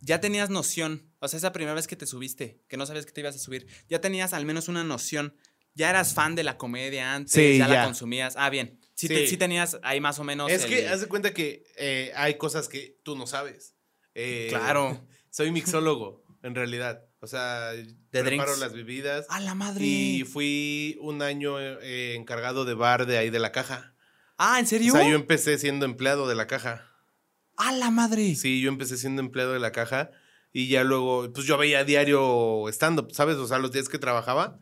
[0.00, 1.12] ya tenías noción.
[1.20, 3.38] O sea, esa primera vez que te subiste, que no sabías que te ibas a
[3.38, 5.36] subir, ya tenías al menos una noción.
[5.74, 8.34] Ya eras fan de la comedia antes, Sí, ya, la consumías.
[8.38, 8.78] Ah, bien.
[8.94, 9.14] Sí, Sí.
[9.14, 10.50] te- sí tenías ahí más o menos.
[10.50, 13.74] Es el- que haz de cuenta que eh, hay cosas que tú no sabes.
[14.14, 15.06] Eh, Claro.
[15.30, 17.04] Soy mixólogo, en realidad.
[17.18, 17.72] O sea,
[18.10, 18.58] preparo drinks.
[18.60, 19.26] las bebidas.
[19.30, 19.84] ¡A la madre!
[19.84, 23.94] Y fui un año eh, encargado de bar de ahí de la caja.
[24.36, 24.92] Ah, ¿en serio?
[24.92, 26.90] O sea, yo empecé siendo empleado de la caja.
[27.56, 28.34] ¡A la madre!
[28.34, 30.10] Sí, yo empecé siendo empleado de la caja
[30.52, 33.36] y ya luego, pues yo veía diario stand-up, ¿sabes?
[33.36, 34.60] O sea, los días que trabajaba,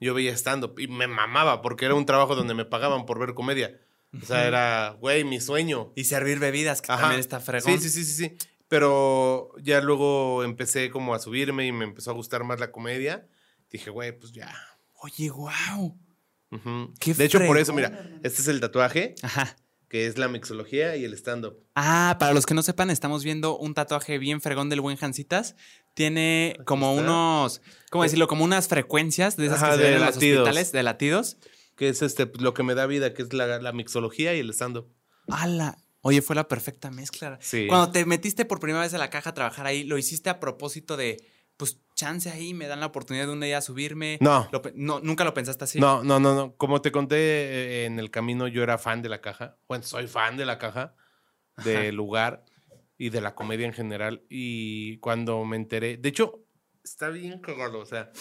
[0.00, 3.34] yo veía stand-up y me mamaba porque era un trabajo donde me pagaban por ver
[3.34, 3.80] comedia.
[4.20, 5.92] O sea, era, güey, mi sueño.
[5.94, 7.02] Y servir bebidas, que Ajá.
[7.02, 7.80] también está fregón.
[7.80, 8.36] Sí, sí, sí, sí, sí.
[8.66, 13.28] Pero ya luego empecé como a subirme y me empezó a gustar más la comedia.
[13.70, 14.52] Dije, güey, pues ya.
[14.94, 15.96] Oye, wow.
[16.50, 16.92] Ujú.
[16.98, 19.56] Qué de hecho, por eso, mira, este es el tatuaje, Ajá.
[19.88, 21.64] que es la mixología y el stand-up.
[21.76, 25.54] Ah, para los que no sepan, estamos viendo un tatuaje bien fregón del buen Jancitas.
[25.94, 27.60] Tiene como unos,
[27.90, 28.28] ¿cómo decirlo?
[28.28, 30.42] Como unas frecuencias de esas Ajá, que se de ven en los latidos.
[30.42, 31.36] hospitales, de latidos.
[31.76, 34.40] Que es este, pues, lo que me da vida, que es la, la mixología y
[34.40, 34.92] el stand-up.
[35.28, 35.78] ¡Hala!
[36.02, 37.38] Oye, fue la perfecta mezcla.
[37.42, 37.66] Sí.
[37.68, 40.40] Cuando te metiste por primera vez a la caja a trabajar ahí, ¿lo hiciste a
[40.40, 41.22] propósito de,
[41.56, 44.16] pues, chance ahí, me dan la oportunidad de un día subirme?
[44.20, 44.48] No.
[44.52, 45.80] Lo no, nunca lo pensaste así.
[45.80, 46.54] No, no, no, no.
[46.56, 49.58] Como te conté eh, en el camino, yo era fan de la caja.
[49.68, 50.94] Bueno, soy fan de la caja,
[51.64, 52.44] del lugar
[53.00, 54.26] y de la comedia en general.
[54.28, 56.44] Y cuando me enteré, de hecho,
[56.84, 57.78] está bien cagado.
[57.78, 58.12] O sea,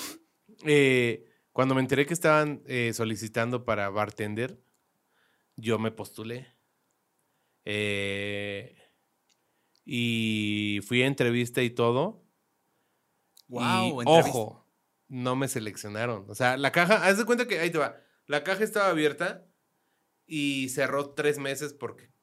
[0.64, 4.58] eh, cuando me enteré que estaban eh, solicitando para bartender,
[5.58, 6.56] yo me postulé.
[7.66, 8.78] Eh,
[9.84, 12.24] y fui a entrevista y todo.
[13.50, 14.66] Wow, y, ojo,
[15.10, 16.24] no me seleccionaron.
[16.30, 17.98] O sea, la caja, haz de cuenta que ahí te va.
[18.28, 19.46] La caja estaba abierta
[20.26, 22.14] y cerró tres meses porque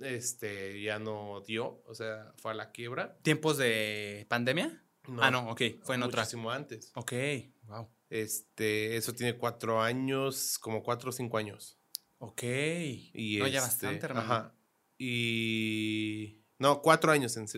[0.00, 1.82] este ya no dio.
[1.86, 3.16] O sea, fue a la quiebra.
[3.22, 4.82] ¿Tiempos de pandemia?
[5.20, 5.62] ah, no, ok.
[5.82, 6.22] Fue en otra.
[6.22, 6.90] Muchísimo antes.
[6.94, 7.12] Ok,
[7.64, 7.88] wow.
[8.08, 11.78] Este, eso tiene cuatro años, como cuatro o cinco años.
[12.18, 12.42] Ok.
[12.42, 14.32] Y no, ya este, bastante, hermano.
[14.32, 14.54] Ajá.
[14.98, 16.40] Y.
[16.58, 17.36] No, cuatro años.
[17.36, 17.48] En,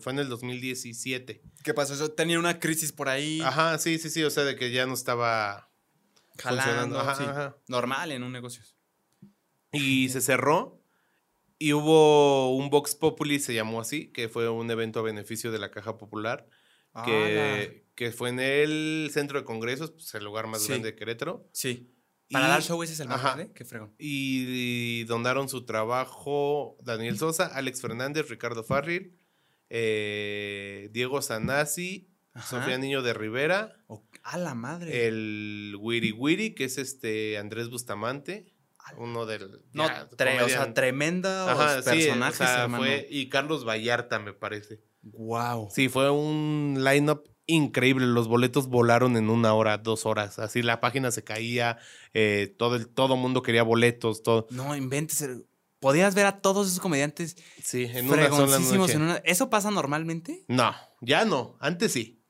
[0.00, 1.42] fue en el 2017.
[1.64, 1.94] ¿Qué pasó?
[1.94, 3.40] Eso tenía una crisis por ahí.
[3.40, 4.22] Ajá, sí, sí, sí.
[4.22, 5.70] O sea, de que ya no estaba
[6.38, 6.62] jalando.
[6.62, 7.00] funcionando.
[7.00, 7.24] Ajá, sí.
[7.24, 7.56] ajá.
[7.66, 8.62] Normal en un negocio.
[9.72, 10.77] Y se cerró.
[11.58, 15.58] Y hubo un Vox Populi, se llamó así, que fue un evento a beneficio de
[15.58, 16.46] la Caja Popular,
[17.04, 20.68] que, que fue en el Centro de Congresos, pues, el lugar más Sí.
[20.68, 21.48] grande de Querétaro.
[21.52, 21.92] Sí.
[22.30, 23.34] Para Y- dar show ese es el más ajá.
[23.36, 23.52] grande.
[23.54, 23.94] Qué fregón.
[23.98, 29.16] Y donaron su trabajo Daniel Sosa, Alex Fernández, Ricardo Farril,
[29.70, 32.46] eh, Diego Sanasi, Ajá.
[32.60, 35.06] Sofía Niño de Rivera, O- a la madre.
[35.06, 38.46] el Wiri Wiri, que es este Andrés Bustamante,
[38.96, 39.62] uno del...
[39.72, 42.84] no, ya, tre- o sea, sí, o personajes, sea, hermano.
[42.84, 44.82] fue- y Carlos Vallarta, me parece.
[45.02, 45.68] Wow.
[45.70, 48.06] Sí, fue un line-up increíble.
[48.06, 50.38] Los boletos volaron en una hora, dos horas.
[50.38, 51.78] Así la página se caía,
[52.14, 54.46] eh, todo el todo mundo quería boletos, todo.
[54.50, 55.22] No, inventes.
[55.22, 55.46] el-
[55.80, 58.94] Podías ver a todos esos comediantes Sí, en una sola noche.
[58.94, 59.16] en una.
[59.18, 60.44] ¿Eso pasa normalmente?
[60.48, 61.56] No, ya no.
[61.60, 62.20] Antes sí.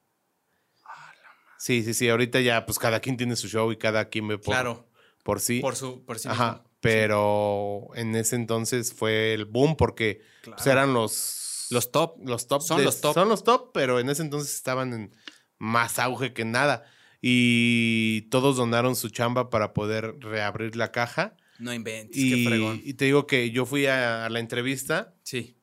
[1.59, 2.09] Sí, sí, sí.
[2.09, 4.88] Ahorita ya, pues cada quien tiene su show y cada quien ve por, claro.
[5.29, 5.61] Por sí.
[5.61, 6.53] Por su, por sí Ajá.
[6.53, 6.71] mismo.
[6.81, 10.57] Pero en ese entonces fue el boom porque Claro.
[10.57, 12.17] pues, eran los Los top.
[12.27, 12.63] los top.
[12.63, 13.13] Son de- los top.
[13.13, 15.15] Son los top, pero en ese entonces estaban en
[15.59, 16.85] más auge que nada.
[17.21, 21.37] Y todos donaron su chamba para poder reabrir la caja.
[21.59, 22.17] No inventes.
[22.17, 22.81] Y, Qué fregón.
[22.83, 25.61] y te digo que yo fui a, a la entrevista Sí.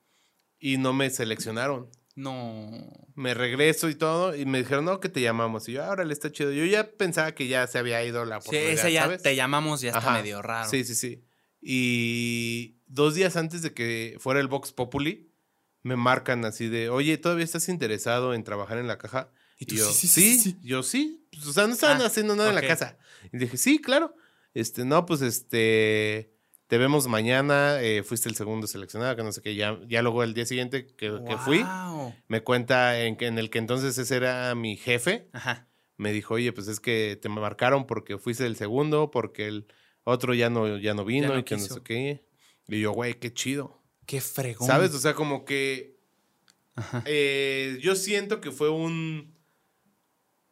[0.60, 1.90] y no me seleccionaron.
[2.16, 2.72] No.
[3.16, 5.68] Me regreso y todo, y me dijeron, no, que te llamamos.
[5.68, 6.52] Y yo, ahora le está chido.
[6.52, 9.22] Yo ya pensaba que ya se había ido la Sí, oportunidad, ese ya ¿sabes?
[9.22, 10.14] te llamamos, ya está Ajá.
[10.14, 10.70] medio raro.
[10.70, 11.24] Sí, sí, sí.
[11.62, 15.32] Y dos días antes de que fuera el Vox Populi,
[15.84, 19.32] me marcan así de, oye, ¿todavía estás interesado en trabajar en la caja?
[19.58, 20.58] Y tú, yo, sí, sí, sí, sí.
[20.62, 21.28] Yo sí.
[21.32, 22.98] Pues, o sea, no estaban Ah, haciendo nada en la casa.
[23.32, 24.16] Y dije, sí, claro.
[24.54, 26.34] Este, no, pues este,
[26.68, 27.82] te vemos mañana.
[27.82, 29.56] eh, fuiste el segundo seleccionado, que no sé qué.
[29.56, 31.64] Ya, ya luego el día siguiente que, que fui,
[32.28, 35.28] me cuenta en, el que entonces ese era mi jefe.
[35.34, 35.68] Ajá.
[35.98, 39.68] Me dijo, oye, pues es que te marcaron porque fuiste el segundo, porque el
[40.04, 41.70] otro ya no, ya no vino no y que quiso.
[41.70, 42.26] no sé qué.
[42.68, 43.82] Y yo, güey, qué chido.
[44.06, 44.68] Qué fregón.
[44.68, 44.94] ¿Sabes?
[44.94, 45.98] O sea, como que
[46.76, 47.04] Ajá.
[47.06, 49.35] eh, yo siento que fue un.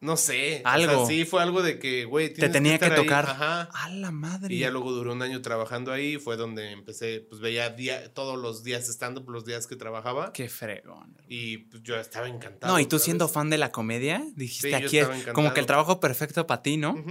[0.04, 0.62] No sé.
[0.66, 1.04] Algo.
[1.04, 2.96] O sea, sí, fue algo de que, güey, Te tenía que, ahí.
[2.96, 3.26] tocar.
[3.30, 3.70] Ajá.
[3.74, 4.54] A la madre.
[4.54, 6.18] Y ya luego duré un año trabajando ahí.
[6.18, 10.34] Fue donde empecé, pues veía día, todos los días estando por los días que trabajaba.
[10.34, 11.18] Qué fregón.
[11.30, 12.74] Y pues yo estaba encantado.
[12.74, 15.66] No, y tú siendo fan de la comedia, dijiste Sí, aquí es como que el
[15.66, 17.02] trabajo perfecto para ti, ¿no?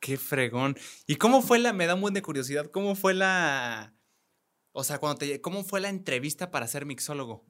[0.00, 0.78] Qué fregón.
[1.06, 3.94] ¿Y cómo fue la, me da un buen de curiosidad, cómo fue la,
[4.72, 7.46] o sea, cuando te, cómo fue la entrevista para ser mixólogo?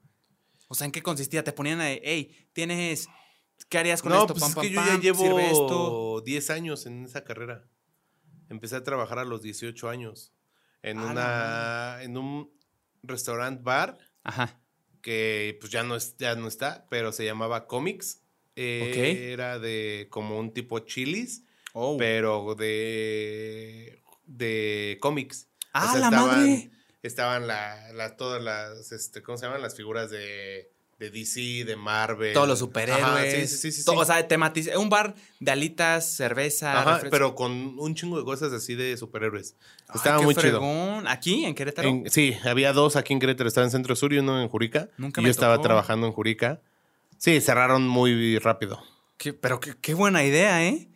[0.68, 1.45] O sea, ¿en qué consistía?
[1.45, 3.09] Te ponían a, hey, tienes,
[3.69, 4.35] ¿qué harías con No, esto?
[4.35, 7.65] pues Pam, es pam, que yo ya llevo 10 años en esa carrera.
[8.49, 10.33] Empecé a trabajar a los 18 años
[10.83, 12.53] en, una, en un
[13.03, 14.61] restaurant bar Ajá.
[15.01, 18.21] que pues ya no, es, ya no está, pero se llamaba Comics.
[18.57, 19.33] Eh.
[19.33, 21.43] Era de como un tipo chilis,
[21.77, 21.97] Oh.
[21.99, 25.49] pero de, de cómics.
[25.73, 26.71] ¡Ah, O sea, la estaban- madre!
[27.03, 29.61] Estaban la, la- todas las, este, ¿cómo se llaman?
[29.61, 32.32] Las figuras de, de DC, de Marvel.
[32.32, 33.03] Todos los superhéroes.
[33.05, 33.90] Ajá, sí, sí, sí, sí.
[33.95, 36.80] O sea, tematiz- un bar de alitas, cerveza.
[36.80, 37.11] Ajá, refresco.
[37.11, 39.57] pero con un chingo de cosas así de superhéroes.
[39.88, 40.61] Ay, Estaba qué muy chido.
[40.61, 41.07] fregón.
[41.09, 41.88] ¿Aquí, en Querétaro?
[41.88, 43.49] En- sí, había dos aquí en Querétaro.
[43.49, 44.88] Estaba en Centro Sur y uno en Jurica.
[44.97, 46.61] Nunca y me yo estaba trabajando en Jurica.
[47.18, 48.82] Sí, cerraron muy rápido.
[49.16, 50.88] Qué- pero qué, qué buena idea, ¿eh?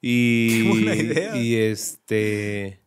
[0.00, 1.36] Y, Qué buena idea.
[1.36, 2.80] Y este...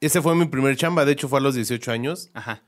[0.00, 1.04] Ese fue mi primer chamba.
[1.04, 2.62] De hecho, fue a los 18 años Ajá.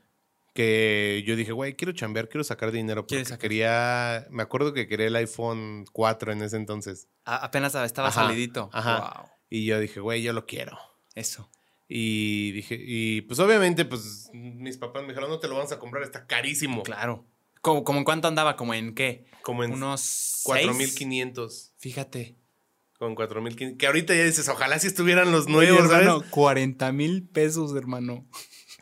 [0.52, 3.02] Que yo dije, güey, quiero chambear, quiero sacar dinero.
[3.02, 3.40] Porque ¿Quieres sacar?
[3.40, 4.26] quería...
[4.30, 7.08] Me acuerdo que quería el iPhone 4 en ese entonces.
[7.24, 8.68] A- apenas estaba Ajá, salidito.
[8.72, 8.98] ajá.
[9.22, 9.30] Wow.
[9.50, 10.78] Y yo dije, güey, yo lo quiero.
[11.14, 11.50] Eso.
[11.88, 15.78] Y dije, y pues obviamente, pues mis papás me dijeron, no te lo vamos a
[15.78, 16.82] comprar, está carísimo.
[16.82, 17.26] Claro.
[17.60, 18.56] ¿Cómo, cómo en cuánto andaba?
[18.56, 19.26] ¿Como en qué?
[19.42, 20.44] Como en Unos seis?
[20.44, 21.74] 4500.
[21.78, 22.36] Fíjate.
[22.98, 23.78] Con 4500.
[23.78, 26.06] Que ahorita ya dices, ojalá si estuvieran los Oye, nuevos, ¿sabes?
[26.06, 28.26] hermano, 40 mil pesos, hermano.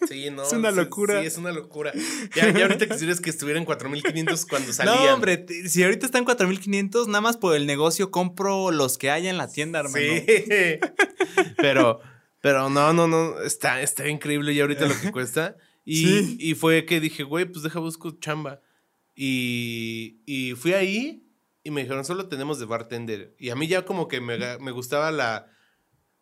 [0.08, 0.42] Sí, no.
[0.42, 1.20] Es una locura.
[1.20, 1.92] Sí, es una locura.
[2.34, 4.96] Ya, ya ahorita quisieras que estuvieran 4500 cuando salían.
[4.96, 9.30] No, hombre, si ahorita están 4500, nada más por el negocio compro los que haya
[9.30, 9.96] en la tienda, hermano.
[9.98, 10.24] Sí.
[11.56, 12.00] pero,
[12.40, 13.40] pero no, no, no.
[13.40, 15.56] Está, está increíble ya ahorita lo que cuesta.
[15.84, 16.36] Y, Sí.
[16.38, 18.60] y fue que dije, güey, pues deja busco chamba.
[19.16, 21.24] Y, y fui ahí
[21.62, 23.34] y me dijeron, solo tenemos de bartender.
[23.38, 25.46] Y a mí ya como que me, me gustaba la.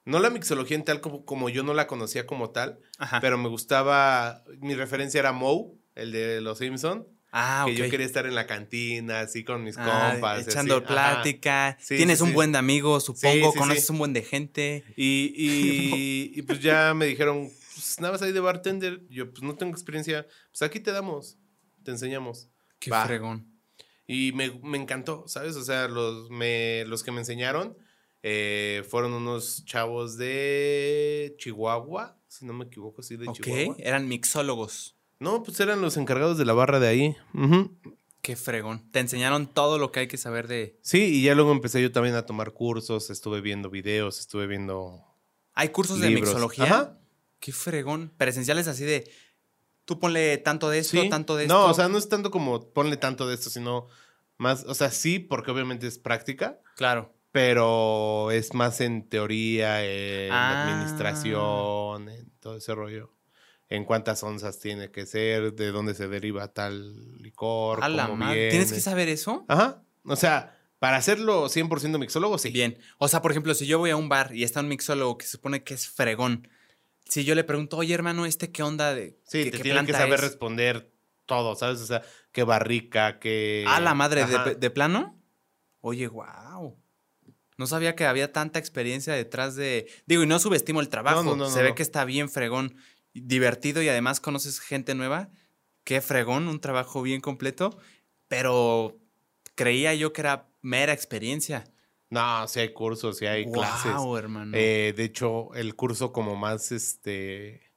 [0.08, 3.20] No la mixología en tal como, como yo no la conocía como tal, Ajá.
[3.20, 4.42] pero me gustaba.
[4.60, 7.06] Mi referencia era Moe, el de Los Simpson.
[7.30, 10.48] ah, que yo quería estar en la cantina, así con mis Ah, compas.
[10.48, 10.86] echando así.
[10.86, 11.76] Plática.
[11.80, 12.34] Sí, Tienes sí, un sí.
[12.34, 13.52] buen de amigos, supongo.
[13.52, 14.82] Conoces un buen de gente.
[14.96, 19.02] Y, y, y, pues ya me dijeron, pues nada más ahí de bartender.
[19.10, 20.26] Yo, pues no tengo experiencia.
[20.50, 21.36] Pues aquí te damos,
[21.84, 22.48] te enseñamos.
[22.78, 23.04] Qué Va.
[23.04, 23.46] fregón.
[24.06, 25.54] Y me, me encantó, ¿sabes?
[25.56, 27.76] O sea, los, me, los que me enseñaron
[28.22, 33.76] eh, fueron unos chavos de Chihuahua, si no me equivoco, sí, de Ok, Chihuahua.
[33.78, 34.96] eran mixólogos.
[35.20, 37.16] No, pues eran los encargados de la barra de ahí.
[38.22, 38.90] Qué fregón.
[38.92, 40.78] Te enseñaron todo lo que hay que saber de.
[40.82, 45.04] Sí, y ya luego empecé yo también a tomar cursos, estuve viendo videos, estuve viendo
[45.54, 46.64] ¿Hay cursos de mixología?
[46.64, 46.98] Ajá.
[47.40, 48.12] Qué fregón.
[48.16, 49.10] Presenciales así de.
[49.84, 51.08] Tú ponle tanto de esto, Sí.
[51.08, 51.54] tanto de esto.
[51.54, 53.88] No, o sea, no es tanto como ponle tanto de esto, sino
[54.36, 57.12] más, o sea, sí, porque obviamente es práctica, Claro.
[57.32, 60.64] Pero es más en teoría, en Ah.
[60.64, 63.12] administración, en todo ese rollo.
[63.68, 68.48] En cuántas onzas tiene que ser, de dónde se deriva tal licor, A la madre.
[68.50, 69.44] ¿Tienes que saber eso?
[69.48, 69.82] Ajá.
[70.04, 72.50] O sea, para hacerlo 100% mixólogo, sí.
[72.50, 72.78] Bien.
[72.96, 75.26] O sea, por ejemplo, si yo voy a un bar y está un mixólogo que
[75.26, 76.48] se supone que es fregón,
[77.04, 79.18] si yo le pregunto, oye, hermano, ¿este qué onda de.
[79.24, 80.90] Sí, qué, te qué tienen que saber es?" responder
[81.26, 81.80] todo, ¿sabes?
[81.82, 82.02] O sea,
[82.32, 83.64] qué barrica, qué...
[83.68, 85.20] A la madre, de, de plano?
[85.80, 86.78] Oye, wow.
[87.58, 89.90] No sabía que había tanta experiencia detrás de.
[90.06, 91.22] Digo, y no subestimo el trabajo.
[91.22, 92.76] No, no, no, Se ve que está bien fregón,
[93.12, 95.28] divertido y además conoces gente nueva.
[95.84, 97.76] Qué fregón, un trabajo bien completo.
[98.28, 98.98] Pero
[99.56, 101.64] creía yo que era mera experiencia.
[102.10, 103.92] No, sí hay cursos, sí hay clases.
[103.92, 104.52] Wow, hermano.
[104.54, 107.68] Eh, de hecho, el curso como más este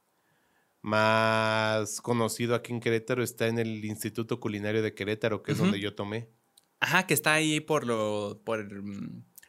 [0.81, 5.79] más conocido aquí en Querétaro está en el Instituto Culinario de Querétaro, que es donde
[5.79, 6.29] yo tomé.
[6.79, 8.41] Ajá, que está ahí por lo.
[8.43, 8.67] por.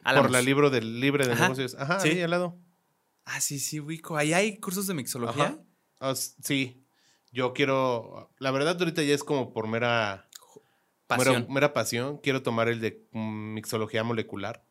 [0.03, 1.75] Por la libro del libre de Ajá, negocios.
[1.79, 2.09] Ajá, sí.
[2.09, 2.57] ahí al lado.
[3.25, 4.17] Ah, sí, sí, ubico.
[4.17, 5.57] Ahí hay cursos de mixología.
[5.99, 6.85] Ah, sí.
[7.31, 8.31] Yo quiero.
[8.39, 10.27] La verdad, ahorita ya es como por mera
[11.07, 11.35] Pasión.
[11.41, 12.17] Mera, mera pasión.
[12.17, 14.65] Quiero tomar el de mm, mixología molecular,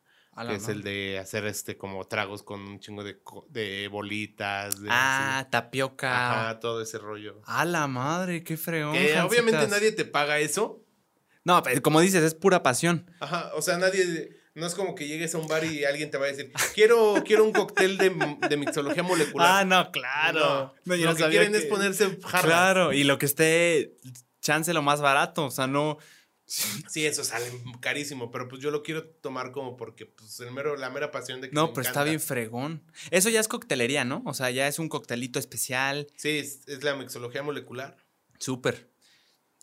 [0.47, 4.81] que es el de hacer este como tragos con un chingo de, bolitas.
[4.81, 5.49] de Ah, así.
[5.51, 6.43] tapioca.
[6.43, 7.41] Ajá, todo ese rollo.
[7.45, 8.93] A la madre, qué fregón.
[8.93, 10.83] Que obviamente nadie te paga eso.
[11.45, 13.09] No, pero como dices, es pura pasión.
[13.19, 14.37] Ajá, o sea, nadie.
[14.55, 17.23] No es como que llegues a un bar y alguien te va a decir, quiero,
[17.25, 19.47] quiero un cóctel de, de mixología molecular.
[19.49, 20.75] Ah, no, claro.
[20.85, 22.45] No, yo lo que quieren es ponerse jarras.
[22.45, 23.95] Claro, y lo que esté
[24.41, 25.45] chance lo más barato.
[25.45, 25.97] O sea, no.
[26.45, 27.45] Sí, eso sale
[27.79, 31.41] carísimo, pero pues yo lo quiero tomar como porque pues el mero, la mera pasión
[31.41, 32.83] de que No, me pero está bien fregón.
[33.09, 34.21] Eso ya es coctelería, ¿no?
[34.25, 36.07] O sea, ya es un coctelito especial.
[36.15, 37.97] Sí, es, es la mixología molecular.
[38.39, 38.92] Súper.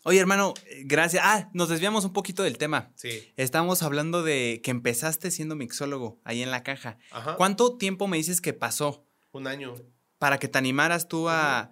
[0.02, 1.22] Oye, hermano, eh, gracias.
[1.26, 2.90] Ah, nos desviamos un poquito del tema.
[2.94, 3.32] Sí.
[3.36, 6.98] Estamos hablando de que empezaste siendo mixólogo ahí en la caja.
[7.10, 7.36] Ajá.
[7.36, 9.74] ¿Cuánto tiempo me dices que pasó Un año.
[10.18, 11.70] para que te animaras tú a...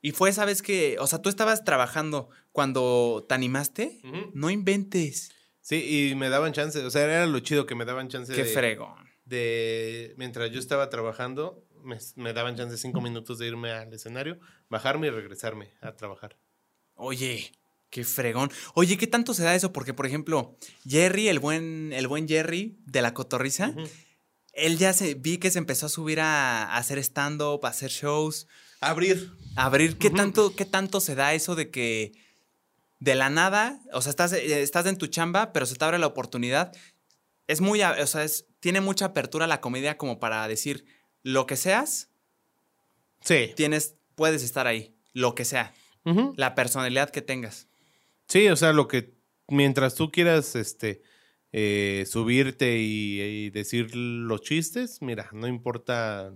[0.00, 4.00] Y fue, ¿sabes que O sea, tú estabas trabajando cuando te animaste.
[4.34, 5.32] No inventes.
[5.60, 8.44] Sí, y me daban chance, o sea, era lo chido que me daban chance Qué
[8.44, 8.94] de, fregón.
[9.26, 14.38] de- mientras yo estaba trabajando, me, me daban chance cinco minutos de irme al escenario,
[14.70, 16.38] bajarme y regresarme a trabajar.
[16.98, 17.52] Oye,
[17.90, 18.50] qué fregón.
[18.74, 19.72] Oye, ¿qué tanto se da eso?
[19.72, 23.72] Porque, por ejemplo, Jerry, el buen, el buen Jerry de la cotorriza,
[24.52, 27.90] él ya se vi que se empezó a subir a, a hacer stand-up, a hacer
[27.90, 28.46] shows,
[28.80, 29.32] Abrir.
[29.56, 29.96] abrir.
[29.98, 32.12] ¿Qué tanto, qué tanto se da eso de que
[33.00, 35.98] de la nada, o sea, estás, eh, estás en tu chamba, pero se te abre
[35.98, 36.72] la oportunidad?
[37.46, 40.84] Es muy, o sea, es, tiene mucha apertura la comedia como para decir
[41.22, 42.08] lo que seas,
[43.24, 43.52] Sí.
[43.56, 45.72] tienes, puedes estar ahí, lo que sea,
[46.36, 47.68] La personalidad que tengas.
[48.28, 49.14] Sí, o sea, lo que
[49.48, 51.02] mientras tú quieras este
[51.52, 56.32] eh, subirte y, y decir los chistes, mira, no importa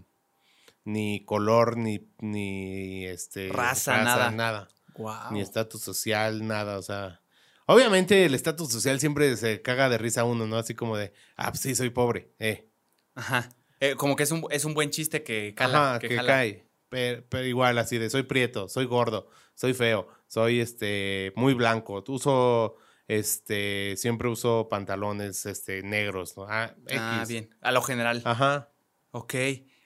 [0.84, 4.30] ni color, ni, ni este Raza, nada.
[4.30, 4.68] nada.
[4.96, 5.32] Wow.
[5.32, 7.20] Ni estatus social, nada, o sea.
[7.66, 10.56] Obviamente el estatus social siempre se caga de risa a uno, ¿no?
[10.56, 12.68] Así como de, ah, pues sí, soy pobre, eh.
[13.14, 13.48] Ajá.
[13.80, 15.90] Eh, como que es un, es un buen chiste que cala.
[15.92, 16.28] Ajá, que que, jala.
[16.28, 16.66] cae.
[16.92, 22.04] Pero, pero igual, así de, soy prieto, soy gordo, soy feo, soy este muy blanco,
[22.06, 22.76] uso
[23.08, 26.46] este siempre uso pantalones este negros, ¿no?
[26.48, 27.48] Ah, Ah, bien.
[27.62, 28.20] A lo general.
[28.26, 28.70] Ajá.
[29.10, 29.34] Ok.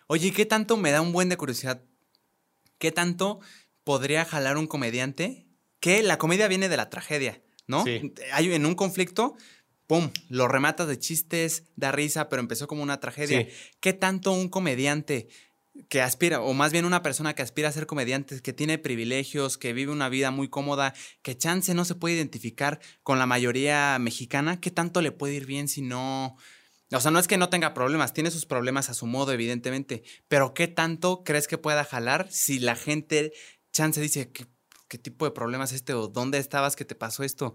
[0.08, 1.80] Oye, ¿qué tanto me da un buen de curiosidad?
[2.78, 3.38] ¿Qué tanto
[3.84, 5.46] podría jalar un comediante?
[5.78, 7.84] Que la comedia viene de la tragedia, ¿no?
[7.84, 8.12] Sí.
[8.32, 9.36] Hay en un conflicto,
[9.86, 10.10] ¡pum!
[10.28, 13.42] Lo rematas de chistes, da risa, pero empezó como una tragedia.
[13.42, 13.48] Sí.
[13.78, 15.28] ¿Qué tanto un comediante
[15.88, 19.58] que aspira, o más bien una persona que aspira a ser comediante, que tiene privilegios,
[19.58, 23.98] que vive una vida muy cómoda, que chance no se puede identificar con la mayoría
[24.00, 26.36] mexicana, ¿qué tanto le puede ir bien si no...
[26.92, 30.04] O sea, no es que no tenga problemas, tiene sus problemas a su modo, evidentemente,
[30.28, 33.32] pero ¿qué tanto crees que pueda jalar si la gente,
[33.72, 34.46] chance, dice, ¿qué,
[34.88, 35.94] qué tipo de problemas es este?
[35.94, 37.54] ¿O dónde estabas que te pasó esto?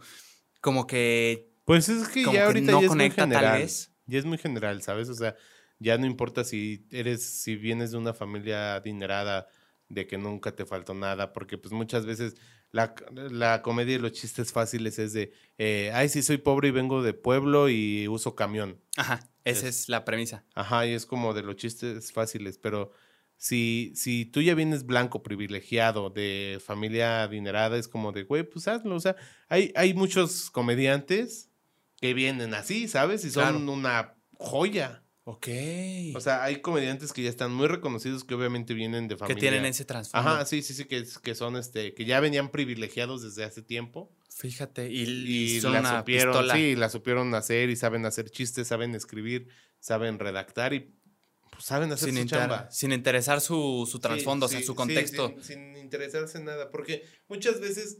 [0.60, 3.62] Como que Pues es que ya que ahorita no ya conecta, es muy tal general.
[3.62, 3.92] vez.
[4.06, 5.08] Ya es muy general, ¿sabes?
[5.08, 5.36] O sea,
[5.82, 9.48] ya no importa si eres, si vienes de una familia adinerada,
[9.90, 12.36] de que nunca te faltó nada, porque pues muchas veces
[12.72, 12.94] la,
[13.32, 17.02] la comedia y los chistes fáciles es de, eh, ay, sí, soy pobre y vengo
[17.04, 18.80] de pueblo y uso camión.
[18.96, 20.46] Ajá, esa Es- es la premisa.
[20.56, 22.92] Ajá, y es como de los chistes fáciles, pero
[23.36, 28.68] si, si tú ya vienes blanco, privilegiado, de familia adinerada, es como de, güey, pues
[28.70, 28.96] hazlo.
[28.96, 29.16] O sea,
[29.50, 31.50] hay, hay muchos comediantes
[32.00, 33.26] que vienen así, ¿sabes?
[33.26, 33.72] Y son Claro.
[33.74, 35.01] una joya.
[35.24, 35.48] Ok.
[36.16, 39.40] O sea, hay comediantes que ya están muy reconocidos que obviamente vienen de que familia.
[39.40, 40.28] tienen ese trasfondo.
[40.30, 44.12] Ajá, sí, sí, sí, que, que son este, que ya venían privilegiados desde hace tiempo.
[44.36, 46.56] Fíjate, y, Y, y son la supieron, pistola.
[46.56, 49.48] sí, la supieron hacer y saben hacer chistes, saben escribir,
[49.80, 50.92] saben redactar y
[51.52, 52.72] pues, saben hacer sin, su inter- chamba.
[52.72, 55.30] sin interesar su, su trasfondo, o sea, Sí, su sí, contexto.
[55.30, 58.00] sin, sin interesarse en nada, porque muchas veces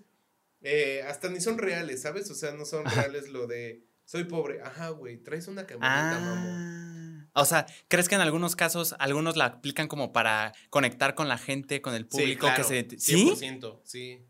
[0.64, 2.32] eh, hasta ni son reales, ¿sabes?
[2.32, 4.62] O sea, no son reales lo de soy pobre.
[4.62, 7.01] Ajá, güey, traes una camioneta, mamón.
[7.34, 11.38] O sea, ¿crees que en algunos casos algunos la aplican como para conectar con la
[11.38, 13.26] gente, con el público sí, que claro, se ¿Sí?
[13.26, 14.26] 100%, sí.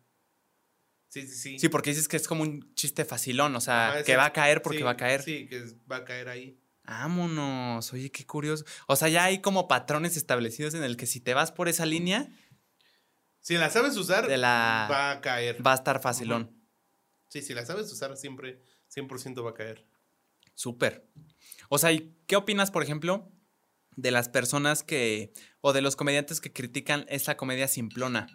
[1.08, 1.60] Sí, sí, sí.
[1.60, 4.62] Sí, porque dices que es como un chiste facilón, o sea, que va a caer
[4.62, 5.22] porque Sí, va a caer.
[5.24, 6.58] Sí, que va a caer ahí.
[6.84, 8.66] Vámonos, oye, qué curioso.
[8.88, 11.86] O sea, ya hay como patrones establecidos en el que si te vas por esa
[11.86, 12.30] línea,
[13.43, 15.66] Si la sabes usar, De la- va a caer.
[15.66, 16.56] va a estar facilón.
[17.28, 19.86] Sí, si la sabes usar, siempre 100% va a caer.
[20.54, 21.08] Súper.
[21.74, 23.32] O sea, ¿y qué opinas, por ejemplo,
[23.95, 28.28] de las personas que, o de los comediantes que critican esta comedia simplona?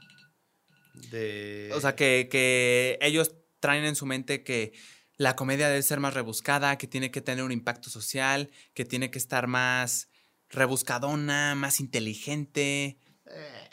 [1.11, 1.71] De...
[1.75, 4.73] O sea, que, que ellos traen en su mente que
[5.19, 9.11] la comedia debe ser más rebuscada, que tiene que tener un impacto social, que tiene
[9.11, 10.09] que estar más
[10.49, 12.99] rebuscadona, más inteligente.
[13.27, 13.71] Eh,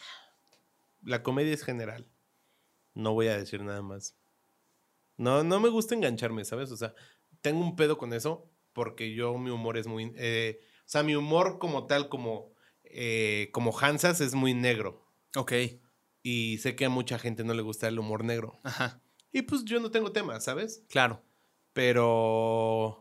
[1.03, 2.11] La comedia es general.
[2.95, 4.17] No voy a decir nada más.
[5.15, 6.69] No, no me gusta engancharme, ¿sabes?
[6.69, 6.93] O sea,
[7.39, 10.11] tengo un pedo con eso porque yo, mi humor es muy...
[10.15, 12.53] eh, o sea, mi humor como tal, como,
[12.83, 15.05] eh, como Hansas, es muy negro.
[15.35, 15.53] Ok.
[16.21, 18.59] Y sé que a mucha gente no le gusta el humor negro.
[18.63, 19.01] Ajá.
[19.31, 20.83] Y pues yo no tengo tema, ¿sabes?
[20.89, 21.23] Claro.
[21.73, 22.99] Pero...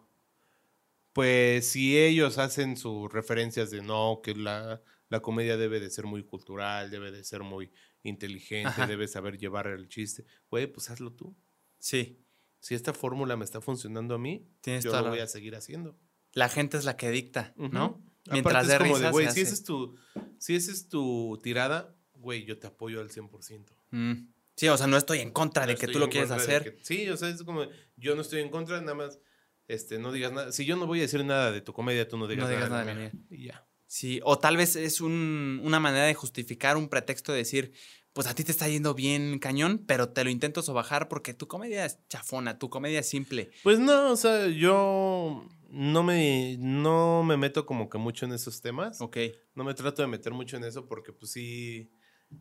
[1.13, 6.07] Pues si ellos hacen sus referencias de no, que la, la comedia debe de ser
[6.07, 7.71] muy cultural, debe de ser muy
[8.03, 8.87] inteligente, Ajá.
[8.87, 11.37] debe saber llevar el chiste, güey, pues hazlo tú.
[11.79, 12.22] Sí.
[12.63, 15.55] Si esta fórmula me está funcionando a mí, Tienes yo lo la- voy a seguir
[15.57, 15.99] haciendo.
[16.33, 18.03] La gente es la que dicta, ¿no?
[18.31, 19.97] Mientras Aparte de es como risa güey, si es tu,
[20.39, 23.75] si esa es tu tirada, güey, yo te apoyo al 100%.
[23.91, 24.29] Mm.
[24.57, 26.77] Sí, o sea, no estoy en contra de que tú lo quieres hacer.
[26.77, 29.19] que- sí, o sea, es como, yo no estoy en contra, nada más,
[29.67, 30.53] este, no digas nada.
[30.53, 32.71] Si yo no voy a decir nada de tu comedia, tú no digas, No digas
[32.71, 33.13] nada, de de.
[33.31, 33.67] Y ya.
[33.87, 37.73] Sí, o tal vez es un- una manera de justificar un pretexto de decir,
[38.13, 41.49] pues a ti te está yendo bien cañón, pero te lo intento sobajar porque tu
[41.49, 43.51] comedia es chafona, tu comedia es simple.
[43.63, 48.61] Pues no, o sea, yo no me, no me meto como que mucho en esos
[48.61, 49.01] temas.
[49.01, 49.17] Ok.
[49.55, 51.91] No me trato de meter mucho en eso porque pues sí,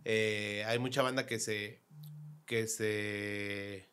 [0.03, 1.84] eh, hay mucha banda que se,
[2.45, 3.89] que se...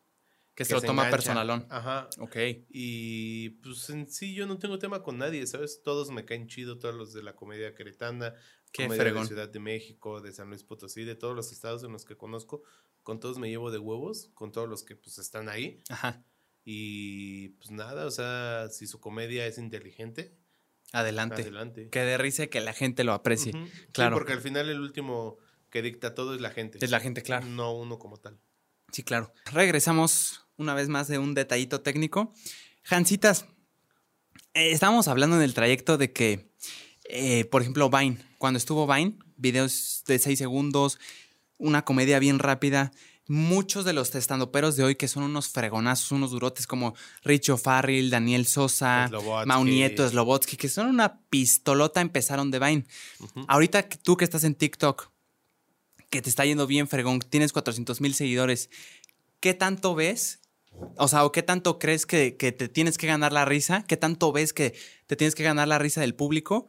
[0.57, 1.17] Que se lo toma engancha.
[1.17, 1.67] personalón.
[1.71, 2.11] Ajá.
[2.19, 2.37] Ok.
[2.71, 5.83] Y pues en sí yo no tengo tema con nadie, ¿sabes?
[5.85, 8.35] Todos me caen chido, todos los de la comedia queretana,
[8.73, 12.05] Qué de Ciudad de México, de San Luis Potosí, de todos los estados en los
[12.05, 12.63] que conozco,
[13.03, 15.81] con todos me llevo de huevos, con todos los que pues están ahí.
[15.89, 16.25] Ajá.
[16.65, 20.37] Y pues nada, o sea, si su comedia es inteligente,
[20.93, 21.43] Adelante.
[21.43, 21.89] adelante.
[21.91, 23.53] Que dé risa y que la gente lo aprecie.
[23.93, 24.17] Claro.
[24.17, 25.39] porque al final el último
[25.71, 26.79] que dicta todo es la gente.
[26.81, 27.47] Es la gente, claro.
[27.47, 28.39] No uno como tal.
[28.93, 29.33] Sí, claro.
[29.53, 32.33] Regresamos una vez más de un detallito técnico.
[32.83, 33.47] Jancitas,
[34.55, 36.48] eh, estábamos hablando en el trayecto de que,
[37.09, 40.99] eh, por ejemplo, Vine, cuando estuvo Vine, videos de 6 segundos,
[41.57, 42.93] una comedia bien rápida.
[43.27, 48.09] Muchos de los testandoperos de hoy que son unos fregonazos, unos durotes como Richo Farrell,
[48.09, 49.49] Daniel Sosa, Slobodsky.
[49.49, 52.87] Mau Nieto, Slobotsky, que son una pistolota, empezaron de Vine.
[53.21, 53.45] Ujú.
[53.49, 55.11] Ahorita que tú que estás en TikTok,
[56.09, 58.71] que te está yendo bien, fregón, tienes 400 mil seguidores,
[59.41, 60.41] ¿qué tanto ves?
[60.97, 63.85] O sea, ¿o qué tanto crees que, que te tienes que ganar la risa?
[63.87, 64.75] ¿Qué tanto ves que
[65.07, 66.69] te tienes que ganar la risa del público?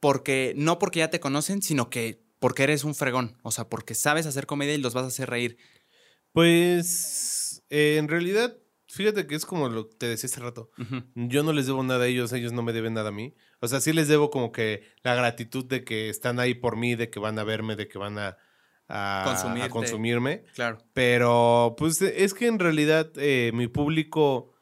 [0.00, 3.36] Porque no porque ya te conocen, sino que porque eres un fregón.
[3.42, 5.58] O sea, porque sabes hacer comedia y los vas a hacer reír.
[6.32, 10.70] Pues eh, en realidad, fíjate que es como lo que te decía hace rato.
[11.14, 13.34] Yo no les debo nada a ellos, ellos no me deben nada a mí.
[13.60, 16.94] O sea, sí les debo como que la gratitud de que están ahí por mí,
[16.94, 18.36] de que van a verme, de que van a,
[18.86, 19.68] a- a Consumirte.
[19.70, 20.44] consumirme.
[20.54, 20.78] Claro.
[20.92, 24.54] Pero pues es que en realidad eh, mi público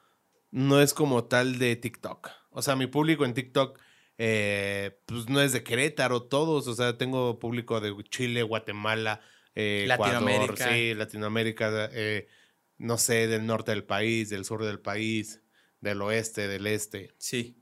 [0.51, 2.30] no es como tal de TikTok.
[2.51, 3.78] O sea, mi público en TikTok
[4.18, 6.66] eh, pues no es de Querétaro todos.
[6.66, 9.20] O sea, tengo público de Chile, Guatemala,
[9.54, 10.68] eh, Ecuador, Latinoamérica.
[10.72, 12.28] sí, Latinoamérica, eh,
[12.78, 15.40] no sé, del norte del país, del sur del país,
[15.80, 17.14] del oeste, del este.
[17.18, 17.58] Sí.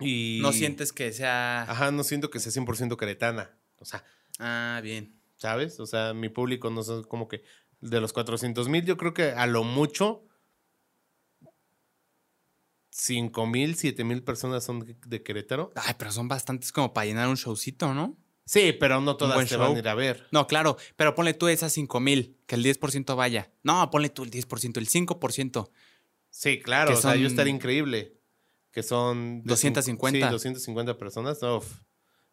[0.00, 1.62] Y No sientes que sea.
[1.62, 3.56] Ajá, no siento que sea 100% queretana.
[3.78, 4.04] O sea,
[4.38, 5.16] Ah, bien.
[5.36, 5.80] ¿sabes?
[5.80, 7.42] O sea, mi público no son como que
[7.80, 10.24] de los 400 mil, yo creo que a lo mucho
[12.98, 15.70] 5 mil, 7 mil personas son de, de Querétaro.
[15.76, 18.16] Ay, pero son bastantes como para llenar un showcito, ¿no?
[18.44, 20.26] Sí, pero no todas te van a ir a ver.
[20.32, 23.52] No, claro, pero ponle tú esas 5 mil, que el 10% vaya.
[23.62, 25.70] No, ponle tú el 10%, el 5%.
[26.30, 28.14] Sí, claro, Que o sea, yo estaría increíble.
[28.72, 29.42] Que son...
[29.42, 30.18] de 250.
[30.18, 31.42] cinco- Sí, 250 personas.
[31.42, 31.80] Uf,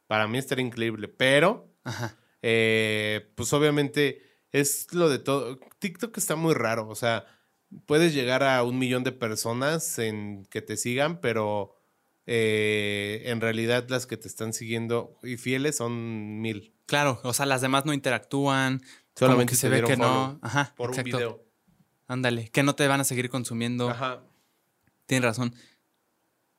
[0.07, 1.07] para mí estaría increíble.
[1.09, 2.17] Pero, Ajá.
[2.41, 5.59] eh, pues obviamente es lo de todo.
[5.79, 7.25] TikTok está muy raro, o sea,
[7.85, 11.75] puedes llegar a un millón de personas en que te sigan, pero
[12.25, 16.73] eh, en realidad las que te están siguiendo y fieles son mil.
[16.85, 18.81] Claro, o sea, las demás no interactúan.
[19.15, 20.39] Solamente que se ve que no.
[20.41, 20.73] Ajá.
[20.75, 21.09] Por exacto.
[21.09, 21.45] un video.
[22.07, 23.89] Ándale, que no te van a seguir consumiendo.
[23.89, 24.21] Ajá.
[25.05, 25.55] Tienes razón.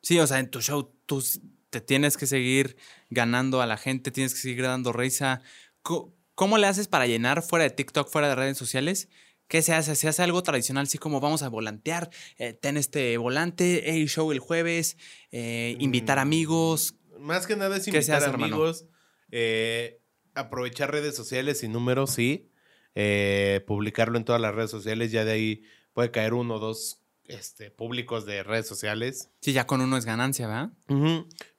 [0.03, 1.23] Sí, o sea, en tu show tú
[1.71, 2.77] te tienes que seguir
[3.11, 5.43] ganando a la gente, tienes que seguir dando risa.
[5.83, 9.09] ¿Cómo le haces para llenar fuera de TikTok, fuera de redes sociales?
[9.49, 9.95] ¿Qué se hace?
[9.95, 12.11] ¿Se hace algo tradicional, así como vamos a volantear?
[12.39, 14.97] Eh, ten este volante, hey, show el jueves,
[15.31, 16.21] eh, invitar Mm.
[16.23, 16.95] amigos.
[17.21, 18.87] Más que nada es ¿Qué se invitar hace, amigos,
[19.31, 20.01] eh,
[20.35, 22.51] aprovechar redes sociales y números, sí.
[22.95, 27.01] eh, publicarlo en todas las redes sociales, ya de ahí puede caer uno o dos
[27.25, 29.31] este, públicos de redes sociales.
[29.41, 30.71] Sí, ya con uno es ganancia, ¿verdad?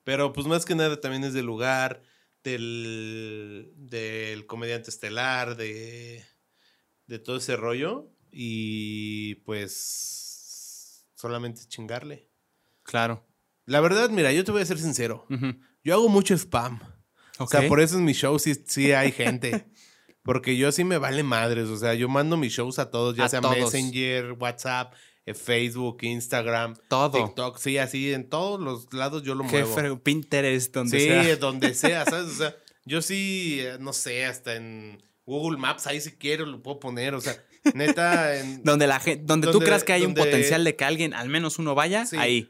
[0.03, 2.01] Pero pues más que nada también es del lugar,
[2.43, 6.23] del, del comediante estelar, de,
[7.07, 8.11] de todo ese rollo.
[8.31, 12.29] Y pues solamente chingarle.
[12.83, 13.25] Claro.
[13.65, 15.25] La verdad, mira, yo te voy a ser sincero.
[15.83, 16.79] Yo hago mucho spam.
[17.39, 19.67] O sea, por eso en mis shows sí, sí hay gente.
[20.23, 21.69] Porque yo sí me vale madres.
[21.69, 23.57] O sea, yo mando mis shows a todos, ya A sea todos.
[23.57, 24.93] Messenger, WhatsApp,
[25.25, 27.25] eh, Facebook, Instagram, Todo.
[27.25, 27.57] TikTok.
[27.57, 30.03] Sí, así en todos los lados yo lo muevo.
[30.03, 31.35] Pinterest, donde sí, sea.
[31.37, 32.27] donde sea, ¿sabes?
[32.27, 32.55] O sea,
[32.85, 37.13] yo sí, eh, no sé, hasta en Google Maps, ahí si quiero lo puedo poner.
[37.13, 37.35] O sea,
[37.75, 38.35] neta.
[38.39, 41.13] En, Donde, la gente, donde, tú creas que hay donde- un potencial de que alguien,
[41.13, 42.17] al menos uno vaya, sí.
[42.17, 42.49] ahí.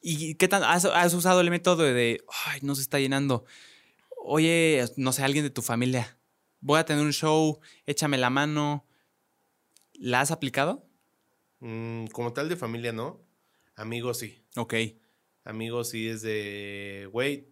[0.00, 3.44] ¿Y qué tan has, has usado el método de, ay, no se está llenando?
[4.24, 6.16] Oye, no sé, alguien de tu familia,
[6.60, 8.86] voy a tener un show, échame la mano.
[9.94, 10.86] ¿La has aplicado?
[11.60, 13.20] Mm, como tal de familia, no.
[13.74, 14.38] Amigos, sí.
[14.56, 14.74] Ok.
[15.44, 17.48] Amigos, sí es de, güey,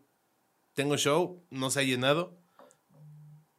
[0.74, 2.38] tengo show, no se ha llenado.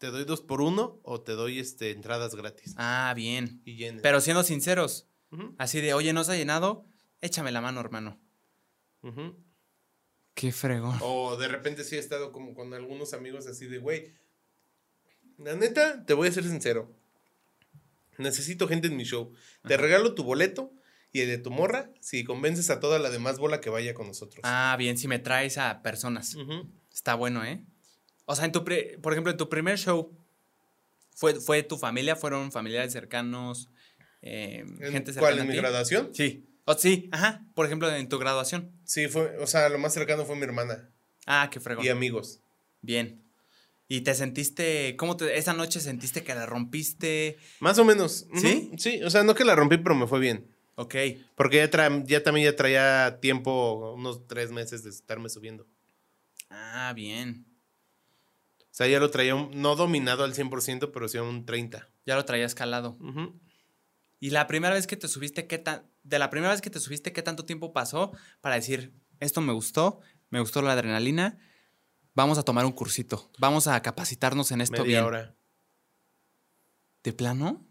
[0.06, 2.76] ¿Te doy dos por uno o te doy este, entradas gratis?
[2.78, 3.64] Ah, bien.
[3.66, 3.90] Y.
[4.04, 5.08] Pero siendo sinceros,
[5.58, 6.86] así de, oye, ¿no se ha llenado?
[7.22, 8.22] Échame la mano, hermano.
[10.36, 11.00] Qué fregón.
[11.02, 14.14] O de repente sí he estado como con algunos amigos así de, güey,
[15.40, 16.96] la neta, te voy a ser sincero.
[18.20, 19.34] Necesito gente en mi show.
[19.68, 20.72] Te regalo tu boleto
[21.14, 24.06] y el de tu morra si convences a toda la demás bola que vaya con
[24.06, 24.42] nosotros.
[24.44, 26.38] Ah, bien, si me traes a personas.
[26.94, 27.66] Está bueno, ¿eh?
[28.26, 30.12] O sea, en tu pri- por ejemplo, en tu primer show,
[31.16, 32.16] ¿fue, fue tu familia?
[32.16, 33.70] ¿Fueron familiares cercanos?
[34.22, 35.38] eh, ¿En gente cercana ¿Cuál?
[35.40, 35.60] a ¿En mi ti?
[35.60, 36.10] graduación?
[36.14, 36.48] Sí.
[36.66, 37.46] O, sí, ajá.
[37.54, 38.72] Por ejemplo, en tu graduación.
[38.86, 40.90] Sí, fue, o sea, lo más cercano fue mi hermana
[41.28, 41.86] Ah, qué fregón.
[41.86, 42.40] y amigos.
[42.82, 43.22] Bien.
[43.88, 47.38] ¿Y te sentiste, cómo te, esa noche sentiste que la rompiste?
[47.60, 48.26] Más o menos.
[48.34, 48.72] ¿Sí?
[48.80, 50.48] Sí, o sea, no que la rompí, pero me fue bien.
[50.74, 50.96] Ok.
[51.36, 55.68] Porque ya, tra- ya también ya traía tiempo, unos tres meses de estarme subiendo.
[56.50, 57.46] Ah, bien.
[58.76, 61.88] O sea, ya lo traía un- no dominado al 100%, pero sí a un 30%.
[62.06, 62.98] Ya lo traías calado.
[63.00, 63.40] Ujú.
[64.20, 66.82] ¿Y la primera vez que te subiste, qué tan, de la primera vez que te
[66.82, 68.12] subiste, qué tanto tiempo pasó
[68.42, 71.38] para decir, esto me gustó, me gustó la adrenalina,
[72.16, 75.04] vamos a tomar un cursito, vamos a capacitarnos en esto Media bien?
[75.06, 75.36] hora.
[77.02, 77.66] ¿De plano?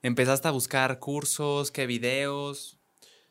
[0.00, 2.79] Empezaste a buscar cursos, qué videos.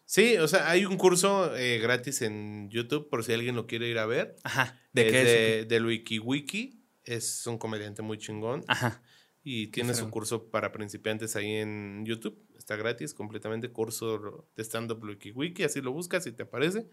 [0.09, 3.87] Sí, o sea, hay un curso eh, gratis en YouTube por si alguien lo quiere
[3.87, 4.35] ir a ver.
[4.43, 4.81] Ajá.
[4.91, 5.67] ¿De es qué de, es?
[5.67, 6.81] del WikiWiki.
[7.03, 8.65] Es un comediante muy chingón.
[8.67, 9.03] Ajá.
[9.43, 12.43] Y tiene su curso para principiantes ahí en YouTube.
[12.57, 13.69] Está gratis, completamente.
[13.69, 15.61] Curso de stand-up WikiWiki.
[15.61, 16.89] Así lo buscas y te aparece.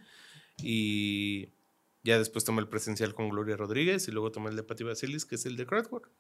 [0.59, 1.49] Y
[2.03, 4.09] ya después tomé el presencial con Gloria Rodríguez.
[4.09, 6.11] Y luego tomé el de Patti Basilis, que es el de Crowdwork.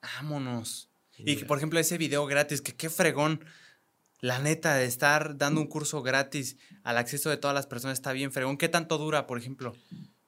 [0.00, 0.88] Vámonos.
[1.18, 3.44] Y Y por ejemplo, ese video gratis, que qué fregón.
[4.20, 8.12] La neta, de estar dando un curso gratis al acceso de todas las personas está
[8.12, 8.56] bien fregón.
[8.56, 9.74] ¿Qué tanto dura, por ejemplo?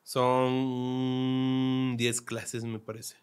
[0.03, 3.17] Son 10 clases, me parece.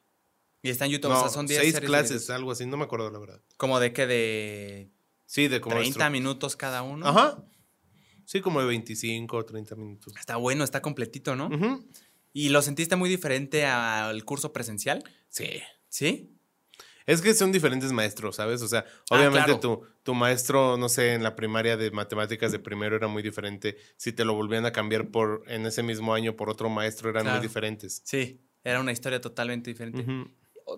[0.61, 2.66] Y está en YouTube, No, o sea, son 10 6 series de clases, algo así.
[2.66, 3.41] No me acuerdo, la verdad.
[3.57, 4.89] Como de que de
[5.26, 7.07] Sí, de como 30 estru- minutos cada uno.
[7.07, 7.43] Ajá.
[8.26, 10.13] Sí, como de 25 o 30 minutos.
[10.20, 11.49] Está bueno, está completito, ¿no?
[12.34, 15.03] ¿Y lo sentiste muy diferente al curso presencial?
[15.30, 15.61] Sí.
[15.89, 16.34] ¿Sí?
[17.08, 18.62] Es que son diferentes maestros, ¿sabes?
[18.62, 19.60] O sea, Ah, obviamente claro.
[19.60, 23.78] tu, tu maestro, no sé, en la primaria de matemáticas de primero era muy diferente.
[23.97, 27.24] Si te lo volvían a cambiar por en ese mismo año por otro maestro, eran
[27.24, 27.38] Claro.
[27.39, 28.01] muy diferentes.
[28.06, 30.06] Sí, era una historia totalmente diferente.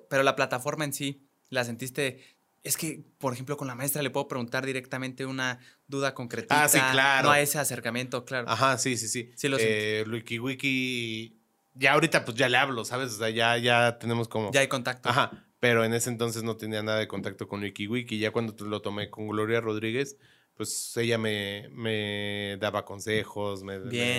[0.09, 2.21] Pero la plataforma en sí, ¿la sentiste?
[2.63, 6.63] Es que, por ejemplo, con la maestra le puedo preguntar directamente una duda concreta.
[6.63, 7.28] Ah, sí, claro.
[7.28, 8.49] No a ese acercamiento, claro.
[8.49, 9.32] Ajá, sí, sí, sí.
[9.38, 11.39] Sí lo eh, WikiWiki,
[11.75, 13.13] ya ahorita pues ya le hablo, ¿sabes?
[13.13, 14.51] O sea, ya, ya tenemos como...
[14.51, 15.07] Ya hay contacto.
[15.07, 18.19] Ajá, pero en ese entonces no tenía nada de contacto con WikiWiki.
[18.19, 20.17] Ya cuando lo tomé con Gloria Rodríguez,
[20.55, 23.75] pues ella me, me daba consejos, me,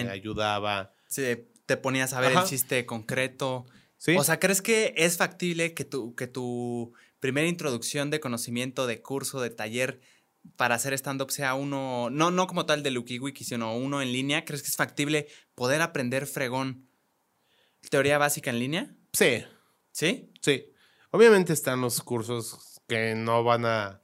[0.08, 0.94] ayudaba.
[1.08, 2.42] Sí, te ponías a ver Ajá.
[2.42, 3.66] el chiste concreto.
[3.96, 4.16] Sí.
[4.16, 9.02] O sea, ¿crees que es factible que tu, que tu primera introducción de conocimiento, de
[9.02, 10.00] curso, de taller
[10.56, 14.44] para hacer stand-up sea uno, no, no como tal de LukiWiki, sino uno en línea?
[14.44, 16.88] ¿Crees que es factible poder aprender fregón
[17.90, 18.96] teoría básica en línea?
[19.12, 19.44] sí,
[19.92, 20.30] ¿Sí?
[20.40, 20.70] sí.
[21.10, 24.02] Obviamente están los cursos que no van a,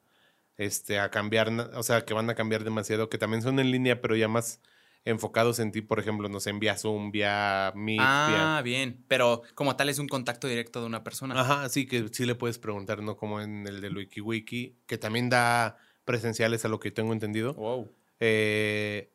[0.56, 4.00] este, a cambiar, o sea, que van a cambiar demasiado, que también son en línea,
[4.00, 4.60] pero ya más
[5.04, 8.56] enfocados en ti, por ejemplo, no sé, en vía Zoom, vía Meet, vía...
[8.56, 9.04] Ah, bien.
[9.06, 11.38] Pero como tal es un contacto directo de una persona.
[11.38, 15.28] Ajá, sí que sí le puedes preguntar, no como en el de WikiWiki, que también
[15.28, 17.52] da presenciales a lo que tengo entendido.
[17.54, 17.92] Wow.
[18.20, 19.12] Eh,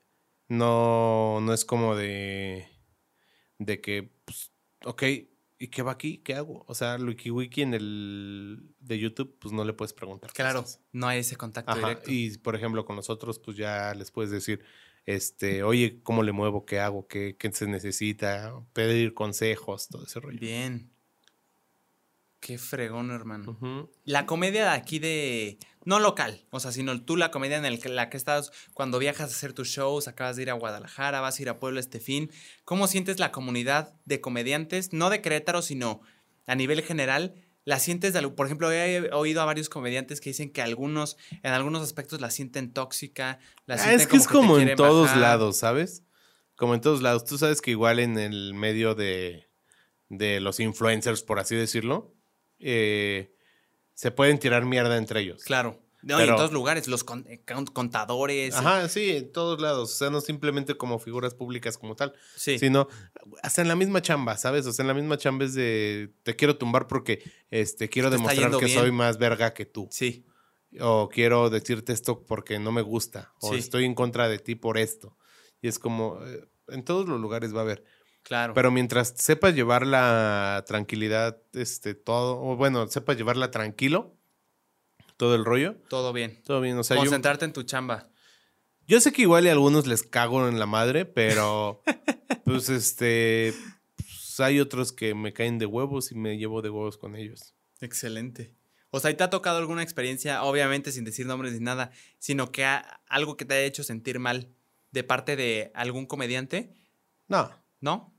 [0.47, 2.67] no, no es como de,
[3.57, 4.51] de que, pues,
[4.85, 5.03] ok,
[5.59, 6.19] ¿y qué va aquí?
[6.19, 6.63] ¿Qué hago?
[6.67, 10.31] O sea, WikiWiki en el de YouTube, pues no le puedes preguntar.
[10.33, 10.81] Claro, cosas.
[10.93, 12.09] no hay ese contacto Ajá, directo.
[12.11, 14.63] y por ejemplo, con nosotros, pues ya les puedes decir,
[15.05, 16.65] este, oye, ¿cómo le muevo?
[16.65, 17.07] ¿Qué hago?
[17.07, 18.53] ¿Qué, qué se necesita?
[18.73, 20.39] Pedir consejos, todo ese rollo.
[20.39, 20.89] Bien.
[22.39, 23.89] Qué fregón, hermano.
[24.05, 25.59] La comedia de aquí de.
[25.85, 28.99] No local, o sea, sino tú la comedia en el que- la que estás cuando
[28.99, 31.79] viajas a hacer tus shows, acabas de ir a Guadalajara, vas a ir a Puebla
[31.79, 32.31] este fin.
[32.65, 34.91] ¿Cómo sientes la comunidad de comediantes?
[34.93, 36.01] No de Querétaro, sino
[36.47, 37.33] a nivel general.
[37.65, 41.53] ¿La sientes, de, por ejemplo, he oído a varios comediantes que dicen que algunos, en
[41.53, 45.03] algunos aspectos la sienten tóxica, la Ah, sienten es que es te como en todos
[45.07, 45.21] bajar.
[45.21, 46.03] lados, ¿sabes?
[46.55, 47.23] Como en todos lados.
[47.25, 49.47] Tú sabes que igual en el medio de,
[50.09, 52.13] de los influencers, por así decirlo,
[52.59, 53.33] eh,
[53.99, 55.43] se pueden tirar mierda entre ellos.
[55.43, 55.77] Claro.
[56.01, 58.55] No, y en Pero- todos lugares, los eh, con- contadores.
[58.55, 59.91] Ajá, sí, en todos lados.
[59.91, 62.57] O sea, no simplemente como figuras públicas como tal, Sí.
[62.57, 62.87] sino
[63.43, 64.65] hasta en la misma chamba, ¿sabes?
[64.65, 67.21] O sea, en la misma chamba es de te quiero tumbar porque
[67.51, 68.79] este quiero demostrar que bien.
[68.79, 69.89] soy más verga que tú.
[69.91, 70.25] Sí.
[70.79, 73.33] O quiero decirte esto porque no me gusta.
[73.41, 73.59] O Sí.
[73.59, 75.17] estoy en contra de ti por esto.
[75.61, 77.83] Y es como, eh, en todos los lugares va a haber.
[78.29, 78.53] Claro.
[78.53, 84.15] Pero mientras sepas llevar la tranquilidad, este, todo, o bueno, sepas llevarla tranquilo,
[85.17, 86.39] todo el rollo, Todo bien.
[86.45, 86.77] todo bien.
[86.77, 88.07] O sea, yo, Concentrarte en tu chamba.
[88.87, 91.81] yo sé que igual y a algunos les cago en la madre, pero
[92.45, 93.51] pues este,
[93.95, 97.55] pues, hay otros que me caen de huevos y me llevo de huevos con ellos.
[97.81, 98.53] Excelente.
[98.91, 101.89] O sea, ¿y te ha tocado alguna experiencia, obviamente sin decir nombres ni nada,
[102.19, 104.53] sino que ha- algo que te haya hecho sentir mal
[104.91, 106.75] de parte de algún comediante?
[107.27, 107.49] No,
[107.81, 108.13] ¿No?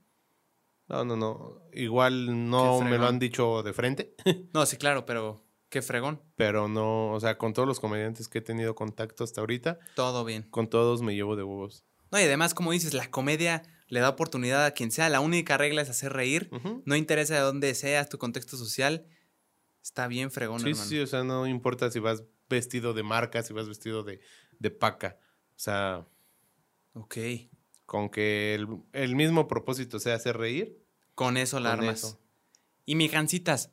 [0.90, 1.62] No, no, no.
[1.72, 4.14] Igual no me lo han dicho de frente,
[4.52, 6.20] No, sí, claro, pero qué fregón.
[6.36, 10.24] pero no, o sea, con todos los comediantes que he tenido contacto hasta ahorita, Todo
[10.24, 10.42] bien.
[10.50, 11.84] con todos me llevo de huevos.
[12.10, 15.08] No, y además, como dices, la comedia le da oportunidad a quien sea.
[15.08, 16.50] La única regla es hacer reír.
[16.84, 19.06] No interesa de dónde seas, tu contexto social.
[19.82, 20.88] Está bien fregón, Sí, hermano.
[20.88, 24.20] sí, o sea, no importa si vas vestido de marca, si vas vestido de,
[24.58, 25.18] de paca.
[25.50, 26.04] O sea,
[26.94, 27.16] Ok.
[27.90, 30.78] Con que el, el mismo propósito sea hacer reír.
[31.16, 31.98] Con eso la con armas.
[31.98, 32.20] eso.
[32.86, 33.70] Y mi Jancitas,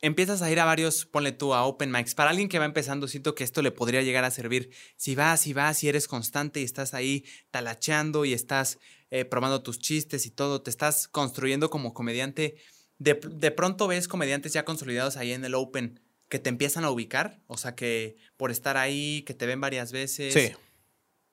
[0.00, 2.16] empiezas a ir a varios, ponle tú, a open mics.
[2.16, 4.70] Para alguien que va empezando, siento que esto le podría llegar a servir.
[4.96, 8.80] Si vas, si vas, si eres constante y estás ahí talacheando y estás
[9.12, 12.56] eh, probando tus chistes y todo, te estás construyendo como comediante.
[12.98, 16.90] De, de pronto ves comediantes ya consolidados ahí en el open que te empiezan a
[16.90, 17.40] ubicar.
[17.46, 20.34] O sea, que por estar ahí, que te ven varias veces.
[20.34, 20.56] Sí.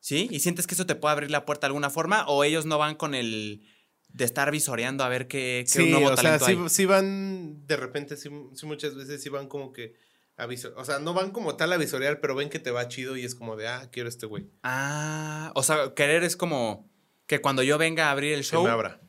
[0.06, 0.28] ¿Sí?
[0.30, 2.28] ¿Y sientes que eso te puede abrir la puerta de alguna forma?
[2.28, 3.66] ¿O ellos no van con el
[4.10, 6.70] de estar visoreando a ver qué, qué Sí, nuevo o sea, sí, hay?
[6.70, 9.96] sí van, de repente, sí, sí muchas veces sí van como que
[10.38, 12.88] a visor- O sea, no van como tal a visorear, pero ven que te va
[12.88, 14.46] chido y es como de, ah, quiero este güey.
[14.62, 16.88] Ah, o sea, querer es como
[17.26, 18.64] que cuando yo venga a abrir el Que show.
[18.64, 19.02] me abra.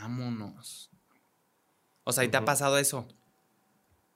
[0.00, 0.90] Vámonos.
[2.04, 3.06] O sea, ¿y te ha pasado eso?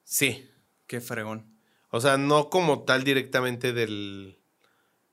[0.04, 0.48] Sí.
[0.86, 1.58] Qué fregón.
[1.90, 4.39] O sea, no como tal directamente del,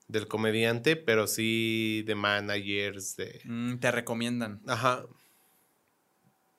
[0.08, 3.40] del comediante, pero sí de managers, de...
[3.44, 4.62] Mm, te recomiendan.
[4.66, 5.06] Ajá.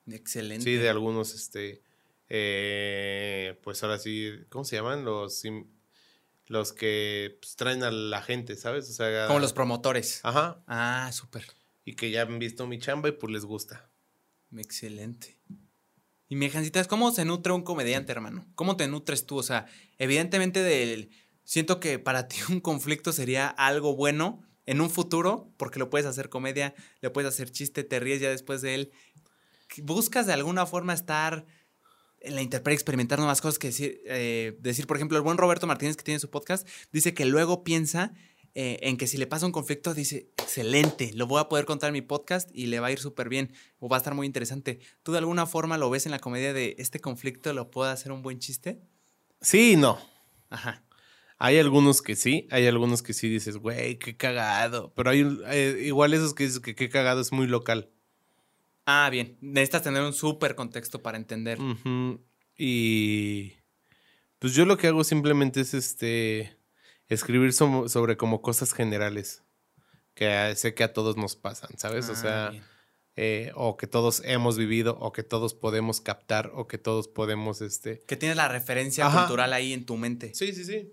[0.06, 0.64] Excelente.
[0.64, 1.82] Sí, de algunos, este,
[2.28, 5.04] eh, pues ahora sí, ¿cómo se llaman?
[5.04, 5.42] Los,
[6.46, 8.88] los que pues, traen a la gente, ¿sabes?
[8.88, 10.20] O sea, Como los promotores.
[10.22, 11.44] Ajá, Ah, súper.
[11.84, 13.90] y que ya han visto mi chamba y pues les gusta.
[14.56, 15.36] Excelente.
[16.28, 16.48] Y mi
[16.88, 18.46] ¿cómo se nutre un comediante, hermano?
[18.54, 19.38] ¿Cómo te nutres tú?
[19.38, 19.66] O sea,
[19.98, 21.10] evidentemente del,
[21.50, 26.06] siento que para ti un conflicto sería algo bueno en un futuro, porque lo puedes
[26.06, 28.92] hacer comedia, le puedes hacer chiste, te ríes ya después de él.
[29.82, 31.44] Buscas de alguna forma estar
[32.20, 35.66] en la interpretación, experimentar nuevas cosas que decir, eh, decir, por ejemplo, el buen Roberto
[35.66, 38.12] Martínez que tiene su podcast, dice que luego piensa
[38.54, 41.88] eh, en que si le pasa un conflicto, dice, excelente, lo voy a poder contar
[41.88, 44.26] en mi podcast y le va a ir súper bien o va a estar muy
[44.26, 44.78] interesante.
[45.02, 48.12] ¿Tú de alguna forma lo ves en la comedia de este conflicto lo puedo hacer
[48.12, 48.80] un buen chiste?
[49.40, 49.98] Sí no.
[50.48, 50.84] Ajá.
[51.42, 54.92] Hay algunos que sí, hay algunos que sí dices, güey, qué cagado.
[54.94, 57.88] Pero hay eh, igual esos que dices que qué cagado es muy local.
[58.84, 59.38] Ah, bien.
[59.40, 61.58] Necesitas tener un súper contexto para entender.
[61.58, 62.20] Ujú.
[62.58, 63.54] Y
[64.38, 66.58] pues yo lo que hago simplemente es este
[67.08, 69.42] escribir sobre como cosas generales
[70.14, 72.08] que sé que a todos nos pasan, ¿sabes?
[72.10, 72.52] o Ah, sea,
[73.16, 77.62] eh, o que todos hemos vivido, o que todos podemos captar, o que todos podemos,
[77.62, 78.02] este...
[78.06, 79.20] Que tienes la referencia Ajá.
[79.20, 80.34] cultural ahí en tu mente.
[80.34, 80.92] Sí, sí, sí.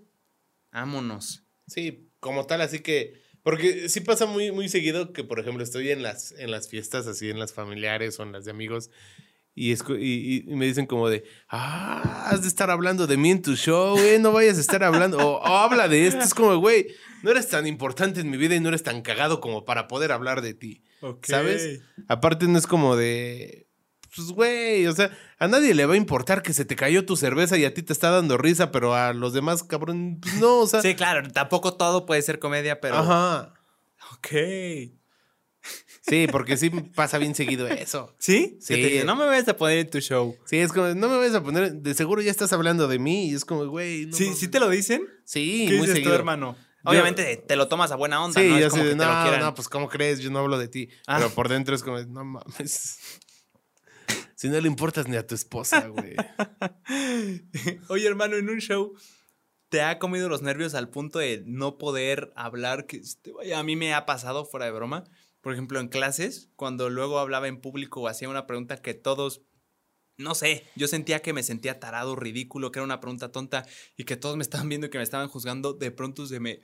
[0.72, 1.44] Vámonos.
[1.66, 3.26] Sí, como tal, así que...
[3.42, 7.06] Porque sí pasa muy, muy seguido que, por ejemplo, estoy en las, en las fiestas,
[7.06, 8.90] así en las familiares o en las de amigos,
[9.54, 13.16] y, escu- y, y- y me dicen como de, ah, has de estar hablando de
[13.16, 16.20] mí en tu show, güey, no vayas a estar hablando, o, o habla de esto,
[16.20, 16.88] es como, güey,
[17.22, 20.12] no eres tan importante en mi vida y no eres tan cagado como para poder
[20.12, 20.82] hablar de ti,
[21.32, 21.62] ¿sabes?
[22.08, 23.67] Aparte no es como de,
[24.18, 27.16] pues, güey, o sea, a nadie le va a importar que se te cayó tu
[27.16, 30.58] cerveza y a ti te está dando risa, pero a los demás, cabrón, pues no,
[30.60, 30.82] o sea...
[30.82, 32.96] Sí, claro, tampoco todo puede ser comedia, pero.
[32.96, 33.54] Ajá.
[34.14, 34.28] Ok.
[36.00, 38.14] Sí, porque sí pasa bien seguido eso.
[38.18, 38.56] ¿Sí?
[38.60, 38.74] Sí.
[38.74, 40.36] Te no me vayas a poner en tu show.
[40.46, 43.28] Sí, es como, no me vayas a poner, de seguro ya estás hablando de mí
[43.28, 44.32] y es como, güey, no ¿Sí.
[44.34, 45.02] ¿Sí te lo dicen?
[45.24, 46.12] Sí, ¿Qué muy dices seguido.
[46.12, 46.56] tú, hermano?
[46.84, 48.56] Yo- Obviamente te lo tomas a buena onda, Sí, ¿no?
[48.56, 49.40] Es como así que de, te lo no, quieran.
[49.40, 50.20] no, pues ¿cómo crees?
[50.20, 50.88] Yo no hablo de ti.
[51.06, 51.16] Ah.
[51.18, 52.98] Pero por dentro es como, no mames.
[54.38, 56.14] Si no le importas ni a tu esposa, güey.
[57.88, 58.94] Oye, hermano, en un show
[59.68, 62.86] te ha comido los nervios al punto de no poder hablar.
[62.86, 63.02] Que
[63.52, 65.02] a mí me ha pasado fuera de broma.
[65.40, 69.42] Por ejemplo, en clases, cuando luego hablaba en público o hacía una pregunta que todos,
[70.18, 73.66] no sé, yo sentía que me sentía tarado, ridículo, que era una pregunta tonta
[73.96, 75.72] y que todos me estaban viendo y que me estaban juzgando.
[75.72, 76.60] De pronto se me,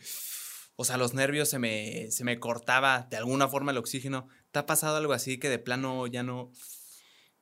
[0.77, 4.29] o sea, los nervios se me, se me cortaba de alguna forma el oxígeno.
[4.53, 6.53] ¿Te ha pasado algo así que de plano ya no,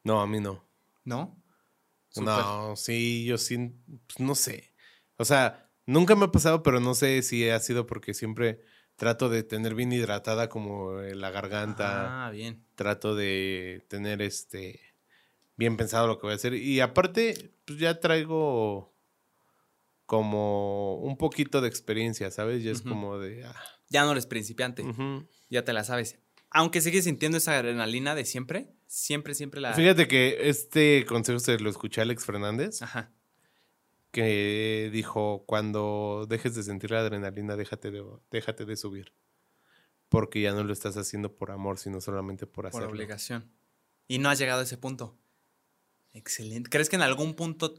[0.04, 0.64] No, a mí no.
[1.04, 1.36] no?
[2.16, 3.72] No, sí, yo sí,
[4.06, 4.74] pues, no sé.
[5.16, 8.60] O sea, Nunca me ha pasado, pero no sé si ha sido porque siempre
[8.96, 12.26] trato de tener bien hidratada como eh, la garganta.
[12.26, 12.64] Ah, bien.
[12.76, 14.80] Trato de tener este
[15.56, 16.54] bien pensado lo que voy a hacer.
[16.54, 18.94] Y aparte, pues ya traigo
[20.06, 22.62] como un poquito de experiencia, ¿sabes?
[22.62, 23.44] Ya es como de.
[23.44, 23.54] ah,
[23.88, 24.84] Ya no eres principiante,
[25.50, 26.18] ya te la sabes.
[26.54, 29.72] Aunque sigues sintiendo esa adrenalina de siempre, siempre, siempre la...
[29.74, 33.10] Fíjate que este consejo se lo escuché a Alex Fernández, Ajá.
[34.10, 39.12] que dijo: Cuando dejes de sentir la adrenalina, déjate de, déjate de subir.
[40.08, 42.90] Porque ya no lo estás haciendo por amor, sino solamente por Por hacerlo.
[42.90, 43.50] obligación.
[44.08, 45.18] Y no has llegado a ese punto.
[46.12, 46.68] Excelente.
[46.68, 47.74] ¿Crees que en algún punto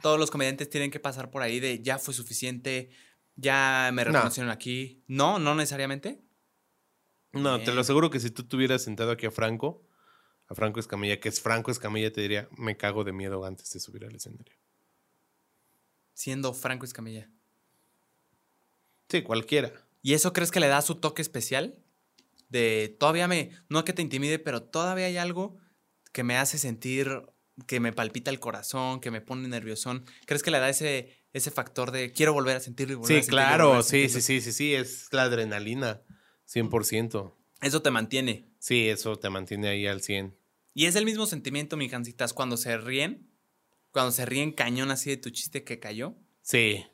[0.00, 2.88] todos los comediantes tienen que pasar por ahí de ya fue suficiente,
[3.36, 4.12] ya me No.
[4.12, 5.04] reconocieron aquí?
[5.08, 6.22] No, no necesariamente.
[7.32, 9.82] No, te lo aseguro que si tú tuvieras sentado aquí a Franco,
[10.48, 13.80] a Franco Escamilla, que es Franco Escamilla, te diría, me cago de miedo antes de
[13.80, 14.54] subir al escenario.
[16.14, 17.28] Siendo Franco Escamilla.
[19.08, 19.72] Sí, cualquiera.
[20.02, 21.78] ¿Y eso crees que le da su toque especial?
[22.48, 25.56] De todavía me, no que te intimide, pero todavía hay algo
[26.12, 27.22] que me hace sentir
[27.66, 30.04] que me palpita el corazón, que me pone nerviosón.
[30.26, 33.22] ¿Crees que le da ese, ese factor de quiero volver a sentirlo y volver a
[33.22, 34.20] Sí, sentirlo y volver claro, a sí, sentirlo?
[34.20, 36.02] sí, sí, sí, sí, es la adrenalina,
[36.46, 37.34] 100%.
[37.60, 38.48] Eso te mantiene.
[38.58, 40.36] Sí, eso te mantiene ahí al 100.
[40.74, 43.30] Y es el mismo sentimiento, mi Jancitas, cuando se ríen,
[43.92, 46.14] cuando se ríen cañón así de tu chiste que cayó.
[46.40, 46.84] Sí.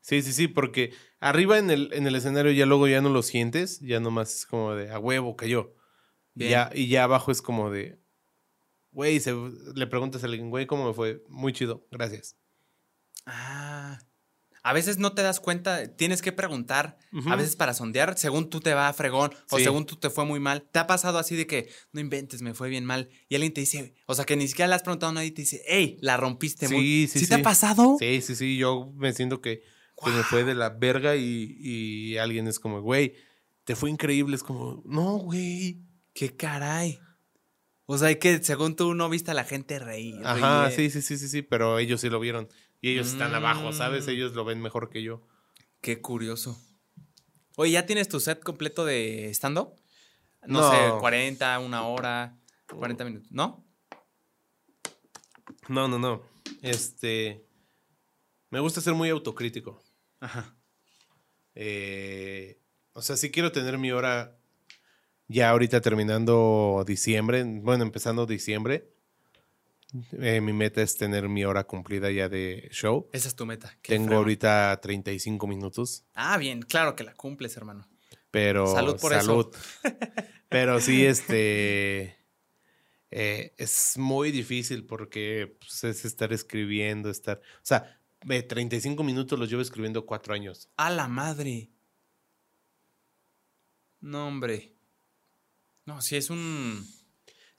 [0.00, 3.22] Sí, sí, sí, porque arriba en el, en el escenario ya luego ya no lo
[3.22, 5.74] sientes, ya nomás es como de a huevo cayó.
[6.34, 7.98] Y ya, y ya abajo es como de,
[8.92, 9.34] güey, se-
[9.74, 11.22] le preguntas a alguien, güey, ¿cómo me fue?
[11.28, 12.36] Muy chido, gracias.
[13.26, 13.98] Ah.
[14.62, 18.60] A veces no te das cuenta, tienes que preguntar, a veces para sondear, según tú
[18.60, 19.64] te va fregón o Sí.
[19.64, 20.62] según tú te fue muy mal.
[20.70, 23.08] ¿Te ha pasado así de que no inventes, me fue bien mal?
[23.28, 25.32] Y alguien te dice, o sea, que ni siquiera le has preguntado a nadie y
[25.32, 27.06] te dice, hey, la rompiste muy.
[27.08, 27.42] Sí, sí, te ha sí.
[27.44, 27.96] pasado?
[27.98, 29.62] Sí, sí, sí, yo me siento que,
[30.04, 33.14] que me fue de la verga y, y alguien es como, güey,
[33.64, 35.80] te fue increíble, es como, no, güey.
[36.14, 36.98] Qué caray.
[37.90, 40.20] O sea, que según tú no viste a la gente reír.
[40.24, 42.48] Ajá, sí, sí, sí, sí, sí, pero ellos sí lo vieron.
[42.80, 44.06] Y ellos están abajo, ¿sabes?
[44.06, 44.10] Mm.
[44.10, 45.26] Ellos lo ven mejor que yo.
[45.80, 46.60] Qué curioso.
[47.56, 49.74] Oye, ¿ya tienes tu set completo de stand-up?
[50.46, 50.70] No, No.
[50.70, 52.38] sé, 40, una hora,
[52.68, 53.32] 40 minutos.
[53.32, 53.64] ¿No?
[55.68, 56.22] No, no, no.
[56.62, 57.44] Este.
[58.50, 59.82] Me gusta ser muy autocrítico.
[60.20, 60.56] Ajá.
[61.54, 62.60] Eh,
[62.92, 64.38] o sea, sí quiero tener mi hora
[65.26, 68.94] ya ahorita terminando diciembre, bueno, empezando diciembre.
[70.20, 73.08] Eh, mi meta es tener mi hora cumplida ya de show.
[73.12, 73.74] Esa es tu meta.
[73.82, 77.88] Tengo ahorita 35 minutos, Ah, bien, claro que la cumples, hermano.
[78.30, 79.22] pero Salud por eso.
[79.22, 79.56] salud.
[80.50, 82.16] Pero sí, este
[83.10, 89.38] eh, es muy difícil porque pues, es estar escribiendo, estar, o sea, ve, 35 minutos
[89.38, 90.70] los llevo escribiendo cuatro años.
[90.78, 91.70] A la madre.
[94.00, 94.74] No, hombre.
[95.84, 96.86] No, si es un.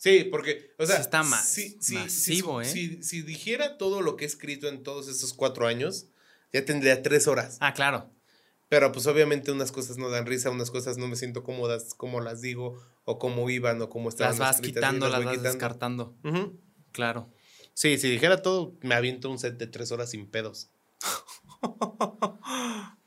[0.02, 3.04] Sí, porque, o sea, Sí está si- si- masivo, si, ¿eh?
[3.04, 6.06] Si, dijera todo lo que he escrito en todos estos cuatro años,
[6.54, 7.58] ya tendría tres horas.
[7.60, 8.10] Ah, claro.
[8.70, 12.22] Pero pues obviamente unas cosas no dan risa, unas cosas no me siento cómodas, como
[12.22, 15.34] las digo, o cómo iban, o cómo estaban Las vas escritas, quitando, las voy vas
[15.38, 15.50] quitando.
[15.52, 16.16] descartando.
[16.94, 17.30] Claro.
[17.74, 20.70] Sí, si dijera todo, me aviento un set de tres horas sin pedos.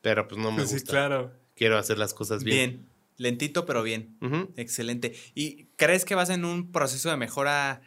[0.03, 0.91] Pero pues no me gusta.
[0.91, 1.33] claro.
[1.55, 2.71] Quiero hacer las cosas bien.
[2.71, 2.92] Bien.
[3.17, 4.17] Lentito, pero bien.
[4.57, 5.15] Excelente.
[5.35, 7.83] ¿Y crees que vas en un proceso de mejora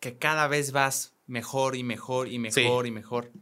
[0.00, 3.32] que cada vez vas mejor y mejor y mejor y mejor?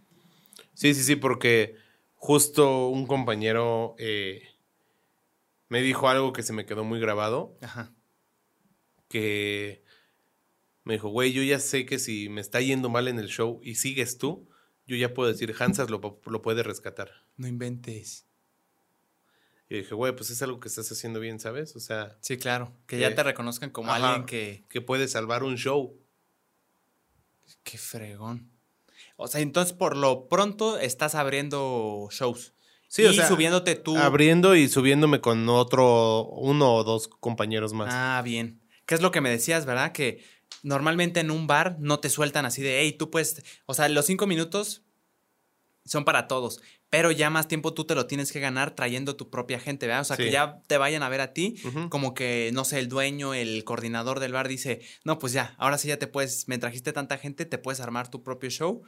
[0.75, 1.77] Sí, sí, sí, porque
[2.17, 4.43] justo un compañero eh,
[5.69, 7.93] me dijo algo que se me quedó muy grabado, Ajá.
[9.09, 9.85] que
[10.85, 13.61] me dijo, güey, yo ya sé que si me está yendo mal en el show
[13.63, 14.49] y sigues tú,
[14.87, 17.11] yo ya puedo decir, Hansas lo, lo puede rescatar.
[17.37, 18.27] No inventes.
[19.69, 21.75] Y dije, güey, pues es algo que estás haciendo bien, ¿sabes?
[21.77, 22.73] O sea, Sí, claro.
[22.87, 24.09] Que ya Eh, te reconozcan como ajá.
[24.09, 24.65] alguien que.
[24.69, 25.99] que puede salvar un show.
[27.63, 28.51] Qué fregón.
[29.17, 32.53] O sea, entonces por lo pronto estás abriendo shows.
[32.89, 33.97] Sí, y o sea, subiéndote tú.
[33.97, 37.89] Abriendo y subiéndome con otro, uno o dos compañeros más.
[37.93, 38.61] Ah, bien.
[38.87, 39.93] ¿Qué es lo que me decías, verdad?
[39.93, 40.23] Que
[40.63, 43.43] normalmente en un bar no te sueltan así de, hey, tú puedes.
[43.67, 44.83] O sea, los cinco minutos
[45.85, 46.61] son para todos.
[46.91, 50.03] Pero ya más tiempo tú te lo tienes que ganar trayendo tu propia gente, ¿verdad?
[50.03, 51.57] O sea, que ya te vayan a ver a ti.
[51.89, 55.77] Como que, no sé, el dueño, el coordinador del bar dice, no, pues ya, ahora
[55.77, 58.83] sí ya te puedes, me trajiste tanta gente, te puedes armar tu propio show.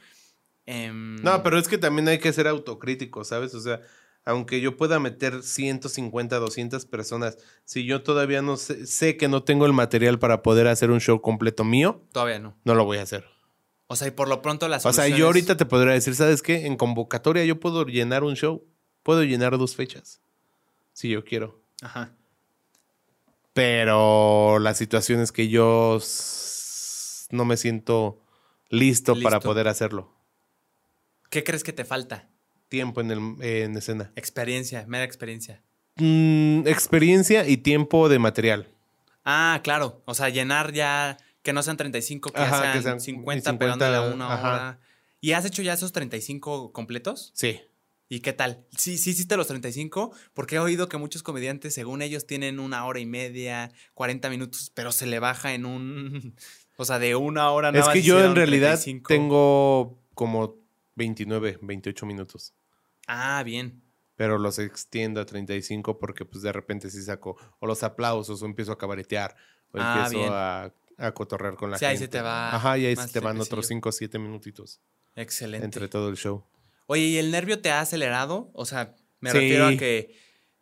[0.65, 3.53] Em, No, pero es que también hay que ser autocrítico, ¿sabes?
[3.53, 3.81] O sea,
[4.25, 9.43] aunque yo pueda meter 150, 200 personas, si yo todavía no sé, sé que no
[9.43, 12.57] tengo el material para poder hacer un show completo mío, Todavía no.
[12.63, 13.25] no lo voy a hacer.
[13.87, 16.41] O sea, y por lo pronto las O sea, yo ahorita te podría decir, ¿sabes
[16.41, 16.65] qué?
[16.65, 18.63] En convocatoria yo puedo llenar un show,
[19.03, 20.21] puedo llenar dos fechas,
[20.93, 21.61] si yo quiero.
[21.81, 22.11] Ajá.
[23.53, 25.99] Pero la situación es que yo
[27.31, 28.21] no me siento
[28.69, 30.13] listo, para poder hacerlo.
[31.29, 32.29] ¿Qué crees que te falta?
[32.69, 34.11] Tiempo en, el, en escena.
[34.15, 35.63] Experiencia, mera experiencia.
[35.95, 38.67] Mm, experiencia y tiempo de material.
[39.23, 40.01] Ah, claro.
[40.05, 43.51] O sea, llenar ya, que no sean 35, que Ajá, ya que sean sean 50,
[43.51, 44.47] 50, pegándole a una ajá.
[44.49, 44.79] hora.
[45.21, 47.31] ¿Y has hecho ya esos 35 completos?
[47.35, 47.61] Sí.
[48.09, 48.65] ¿Y qué tal?
[48.77, 52.85] Sí, sí hiciste los 35, porque he oído que muchos comediantes, según ellos, tienen una
[52.85, 56.35] hora y media, 40 minutos, pero se le baja en un...
[56.79, 59.07] O sea, de una hora nada Es que yo en realidad 35.
[59.07, 60.57] tengo como
[60.95, 62.53] 29, 28 minutos.
[63.07, 63.81] Ah, bien.
[64.17, 68.45] Pero los extiendo a 35 porque pues de repente sí saco o los aplausos o
[68.45, 69.35] empiezo a cabaretear
[69.71, 70.29] o Ah, empiezo bien.
[70.35, 71.91] a, a cotorrear con la Sí, gente.
[71.91, 74.81] ahí se te va Ajá, y ahí se te van otros 5 o 7 minutitos
[75.15, 75.65] Excelente.
[75.65, 76.43] entre todo el show.
[76.87, 78.49] Oye, ¿y el nervio te ha acelerado?
[78.53, 79.37] O sea, me Sí.
[79.39, 80.15] refiero a que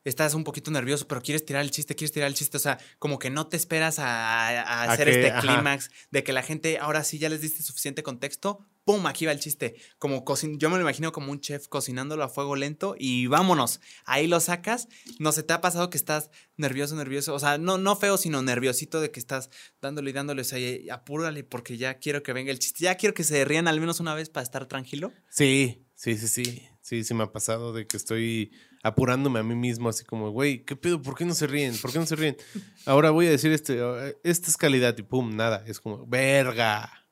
[0.05, 2.57] estás un poquito nervioso, pero quieres tirar el chiste, quieres tirar el chiste.
[2.57, 6.23] O sea, como que no te esperas a, a A hacer que- este clímax de
[6.23, 8.65] que la gente, ahora sí ya les diste suficiente contexto.
[8.85, 9.07] ¡Pum!
[9.07, 9.75] Aquí va el chiste.
[9.97, 10.23] Como
[10.59, 13.81] yo me lo imagino como un chef cocinándolo a fuego lento y vámonos.
[14.05, 14.87] Ahí lo sacas.
[15.17, 17.33] No se te ha pasado que estás nervioso, nervioso.
[17.33, 19.49] O sea, no, no feo, sino nerviosito de que estás
[19.81, 20.41] dándole y dándole.
[20.43, 20.59] O sea,
[20.93, 22.83] apúrale porque ya quiero que venga el chiste.
[22.83, 25.11] Ya quiero que se rían al menos una vez para estar tranquilo.
[25.31, 26.67] Sí, sí, sí, sí.
[26.85, 28.51] Sí, sí me ha pasado de que estoy
[28.83, 31.01] apurándome a mí mismo, así como, güey, ¿qué pedo?
[31.01, 31.75] ¿Por qué no se ríen?
[31.81, 32.37] ¿Por qué no se ríen?
[32.85, 35.63] Ahora voy a decir este, eh, esta es calidad y pum, nada.
[35.65, 37.07] Es como, verga.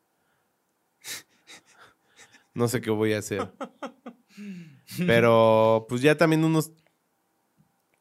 [2.54, 3.52] No sé qué voy a hacer.
[5.08, 6.72] Pero pues ya también unos,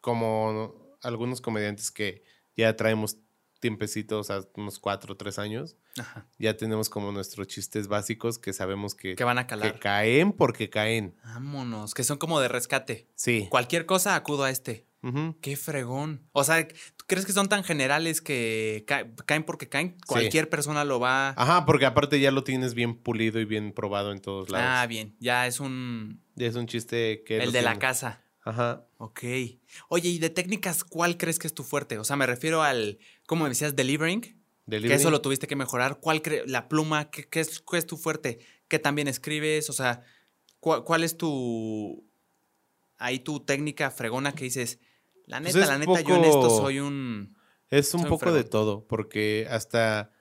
[0.02, 2.22] como algunos comediantes que
[2.54, 3.16] ya traemos
[3.62, 6.26] tiempecitos, o sea, unos cuatro o tres años, Ajá.
[6.38, 9.78] ya tenemos como nuestros chistes básicos que sabemos que, Que van a que calar.
[9.78, 11.14] caen porque caen.
[11.24, 13.08] Vámonos, que son como de rescate.
[13.14, 13.46] Sí.
[13.48, 14.86] Cualquier cosa acudo a este.
[15.04, 15.36] Ujú.
[15.40, 16.28] Qué fregón.
[16.32, 19.96] O sea, ¿tú crees que son tan generales que ca- caen porque caen?
[20.06, 21.30] Cualquier persona lo va.
[21.30, 24.66] Ajá, porque aparte ya lo tienes bien pulido y bien probado en todos lados.
[24.68, 25.16] Ah, bien.
[25.18, 26.20] Ya es un.
[26.36, 27.38] Ya es un chiste que...
[27.38, 28.22] El de la casa.
[28.44, 28.86] Ajá.
[28.98, 29.20] Ok.
[29.88, 31.98] Oye, ¿y de técnicas cuál crees que es tu fuerte?
[31.98, 33.76] O sea, me refiero al, ¿cómo me decías?
[33.76, 34.42] Delivering.
[34.68, 35.98] Que eso lo tuviste que mejorar.
[36.00, 37.10] ¿Cuál la pluma?
[37.10, 38.38] ¿Qué, qué es, qué es tu fuerte?
[38.68, 39.68] ¿Qué también escribes?
[39.68, 40.04] O sea,
[40.60, 42.08] ¿cuál, cuál es tu.
[42.96, 44.78] Ahí tu técnica fregona que dices.
[45.26, 47.36] La Pues neta, la neta, yo en esto soy un.
[47.70, 50.12] Es un poco de todo, porque hasta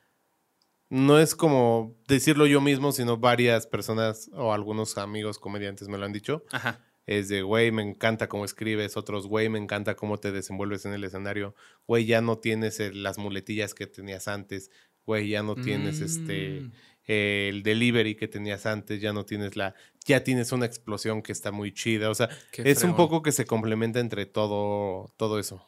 [0.90, 6.06] no es como decirlo yo mismo, sino varias personas o algunos amigos comediantes me lo
[6.06, 6.44] han dicho.
[6.52, 6.80] Ajá.
[7.08, 10.94] Es de, güey, me encanta cómo escribes, otros, güey, me encanta cómo te desenvuelves en
[10.94, 11.56] el escenario,
[11.88, 14.70] güey, ya no tienes las muletillas que tenías antes,
[15.06, 16.72] güey, ya no tienes este, Mm.
[17.08, 19.74] eh, el delivery que tenías antes, ya no tienes la,
[20.06, 23.32] ya tienes una explosión que está muy chida, o sea, Qué es un poco que
[23.32, 25.68] se complementa entre todo, todo eso.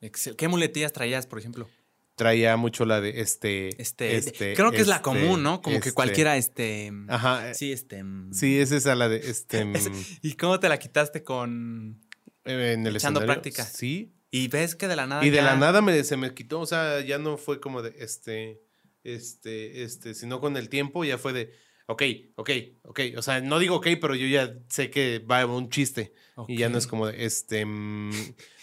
[0.00, 1.68] Excel- ¿Qué muletillas traías, por ejemplo?
[2.14, 5.62] Traía mucho la de este, Este, este, creo que es la este, común, ¿no?
[5.62, 5.94] Como que este.
[5.94, 6.92] cualquiera, este.
[7.08, 8.04] Ajá, eh, Sí, este.
[8.04, 9.74] mm, sí, es esa la de este, mm,
[10.22, 12.00] ¿Y cómo te la quitaste con.?
[12.44, 13.64] en el Echando práctica.
[13.64, 15.24] Sí, Y ves que de la nada.
[15.24, 17.94] Y de la nada me, se me quitó, o sea, ya no fue como de
[17.98, 18.62] este,
[19.04, 21.52] este, este, sino con el tiempo ya fue de,
[21.86, 22.02] ok,
[22.36, 22.50] ok,
[22.84, 26.12] ok, o sea, no digo ok, pero yo ya sé que va un chiste
[26.48, 28.10] y ya no es como de, este, mm,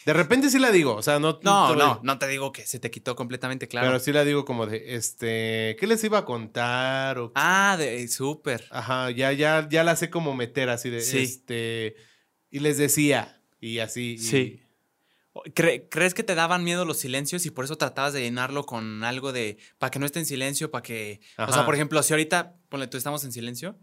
[0.06, 1.40] de repente sí la digo, o sea, no.
[1.44, 3.88] No, no, no te digo que se te quitó completamente, claro.
[3.88, 7.20] Pero sí la digo como de, este, ¿qué les iba a contar?
[7.20, 8.66] O, Ah, de súper.
[8.72, 11.20] Ajá, ya, ya, ya la sé como meter así de, Sí.
[11.20, 11.96] este,
[12.50, 14.14] y les decía, y así.
[14.14, 14.62] y- Sí.
[15.56, 19.04] ¿Cre- ¿Crees que te daban miedo los silencios y por eso tratabas de llenarlo con
[19.04, 19.58] algo de.
[19.78, 21.22] para que no esté en silencio, para que.
[21.38, 23.78] O sea, por ejemplo, si ahorita, ponle tú, estamos en silencio,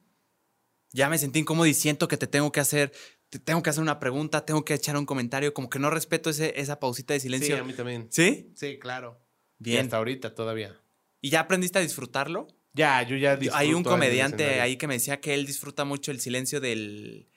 [0.93, 2.93] ya me sentí incómodo y siento que te tengo que hacer.
[3.29, 6.31] Te tengo que hacer una pregunta, tengo que echar un comentario, como que no respeto
[6.31, 7.59] ese, esa pausita de Sí, silencio.
[7.61, 8.07] a mí también.
[8.11, 8.53] ¿Sí?
[8.55, 9.21] Sí, claro.
[9.59, 9.85] Y Bien.
[9.87, 10.81] hasta ahorita todavía.
[11.21, 12.47] ¿Y ya aprendiste a disfrutarlo?
[12.73, 15.45] Ya, yo ya Hay disfruto un en el comediante ahí que me decía que él
[15.45, 17.29] disfruta mucho el silencio del,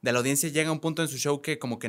[0.00, 0.48] de la audiencia.
[0.48, 1.88] Llega un punto en su show que como que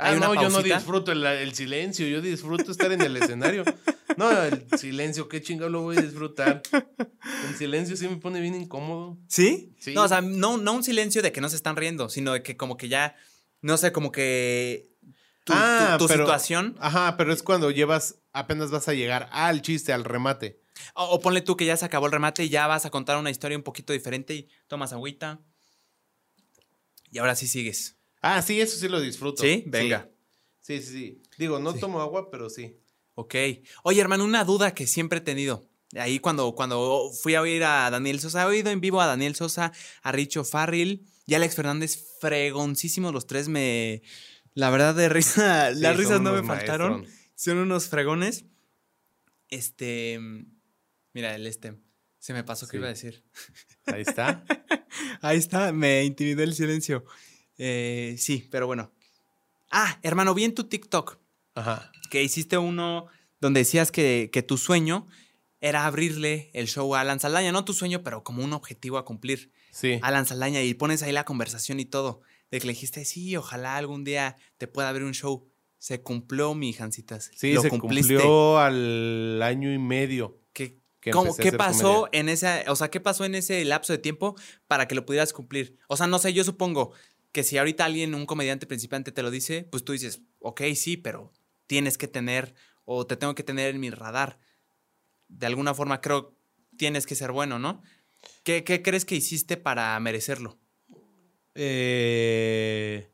[0.00, 0.76] Ah, no, yo no pausita.
[0.76, 3.64] disfruto el, el silencio, yo disfruto estar en el escenario.
[4.16, 6.62] No, el silencio, qué chingado lo voy a disfrutar.
[7.48, 9.18] El silencio sí me pone bien incómodo.
[9.28, 9.74] ¿Sí?
[9.80, 9.94] Sí.
[9.94, 12.42] No, o sea, no, no un silencio de que no se están riendo, sino de
[12.42, 13.16] que como que ya,
[13.60, 14.88] no sé, como que
[15.44, 19.28] tu, tu- Ah, tu pero- situación, Ajá, pero es cuando llevas, apenas vas a llegar
[19.32, 20.60] al chiste, al remate.
[20.94, 23.18] o, o ponle tú que ya se acabó el remate y ya vas a contar
[23.18, 25.40] una historia un poquito diferente y tomas agüita.
[27.10, 27.96] Y ahora sí sigues.
[28.20, 29.42] Ah, sí, eso sí lo disfruto.
[29.42, 29.64] ¿Sí?
[29.66, 30.08] Venga.
[30.60, 31.22] Sí, sí, sí.
[31.38, 31.80] Digo, no Sí.
[31.80, 32.76] tomo agua, pero sí.
[33.14, 33.34] Ok.
[33.84, 35.68] Oye, hermano, una duda que siempre he tenido.
[35.96, 39.34] Ahí cuando, cuando fui a oír a Daniel Sosa, he oído en vivo a Daniel
[39.34, 39.72] Sosa,
[40.02, 43.48] a Richo Farril y Alex Fernández, fregoncísimos los tres.
[43.48, 44.02] Me.
[44.54, 47.00] La verdad, de risa, Sí, las risas no me faltaron.
[47.00, 47.18] maestros.
[47.34, 48.44] Son unos fregones.
[49.48, 50.18] Este.
[51.14, 51.74] Mira, el este.
[52.18, 53.24] Se me pasó que iba a decir.
[53.86, 54.44] Ahí está.
[55.22, 57.04] Ahí está, me intimidó el silencio.
[57.58, 58.92] Eh, sí, pero bueno.
[59.70, 61.18] Ah, hermano, vi en tu TikTok
[61.54, 61.90] Ajá.
[62.10, 63.06] que hiciste uno
[63.40, 65.06] donde decías que, que tu sueño
[65.60, 67.52] era abrirle el show a Alan Saldaña.
[67.52, 69.50] No tu sueño, pero como un objetivo a cumplir.
[69.72, 69.98] Sí.
[70.02, 72.22] Alan Saldaña y pones ahí la conversación y todo.
[72.50, 75.46] De que le dijiste, sí, ojalá algún día te pueda abrir un show.
[75.78, 77.30] Se cumplió, mi Jancitas.
[77.36, 78.14] Sí, Lo se cumpliste.
[78.14, 80.38] cumplió al año y medio.
[80.52, 82.20] ¿Qué, que cómo- qué pasó comedia.
[82.20, 84.34] en ese, o sea, qué pasó en ese lapso de tiempo
[84.66, 85.76] para que lo pudieras cumplir?
[85.88, 86.92] O sea, no sé, yo supongo
[87.32, 90.96] que si ahorita alguien, un comediante principiante te lo dice, pues tú dices, ok, sí,
[90.96, 91.32] pero
[91.66, 94.40] tienes que tener o te tengo que tener en mi radar.
[95.28, 96.36] De alguna forma creo
[96.76, 97.82] tienes que ser bueno, ¿no?
[98.44, 100.58] ¿Qué, qué crees que hiciste para merecerlo?
[101.54, 103.10] Eh,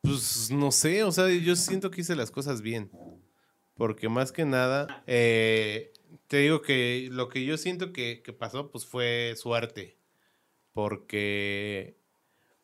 [0.00, 2.90] pues no sé, o sea, yo siento que hice las cosas bien.
[3.74, 5.92] Porque más que nada, eh,
[6.28, 9.98] te digo que lo que yo siento que, que pasó, pues fue suerte.
[10.72, 11.98] Porque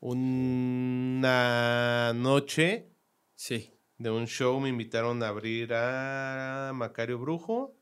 [0.01, 2.91] una noche
[3.35, 3.71] Sí.
[3.99, 7.77] de un show me invitaron a abrir a Macario Brujo.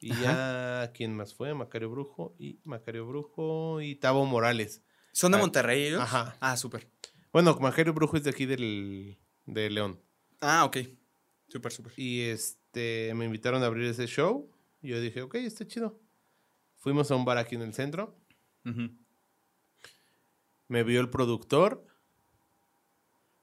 [0.00, 1.54] Y ya, ¿quién más fue?
[1.54, 4.82] Macario Brujo y Macario Brujo y Tavo Morales.
[5.12, 6.00] ¿Son de Ah, Monterrey ellos?
[6.02, 6.36] ajá.
[6.40, 6.88] Ah, súper.
[7.32, 10.00] Bueno, Macario Brujo es de aquí del, de León.
[10.40, 10.78] Ah, ok.
[11.48, 11.92] Súper, súper.
[11.96, 14.50] Y este, me invitaron a abrir ese show.
[14.80, 16.00] Y yo dije, ok, está chido.
[16.78, 18.18] Fuimos a un bar aquí en el centro.
[18.64, 18.90] Ujú.
[20.72, 21.84] Me vio el productor.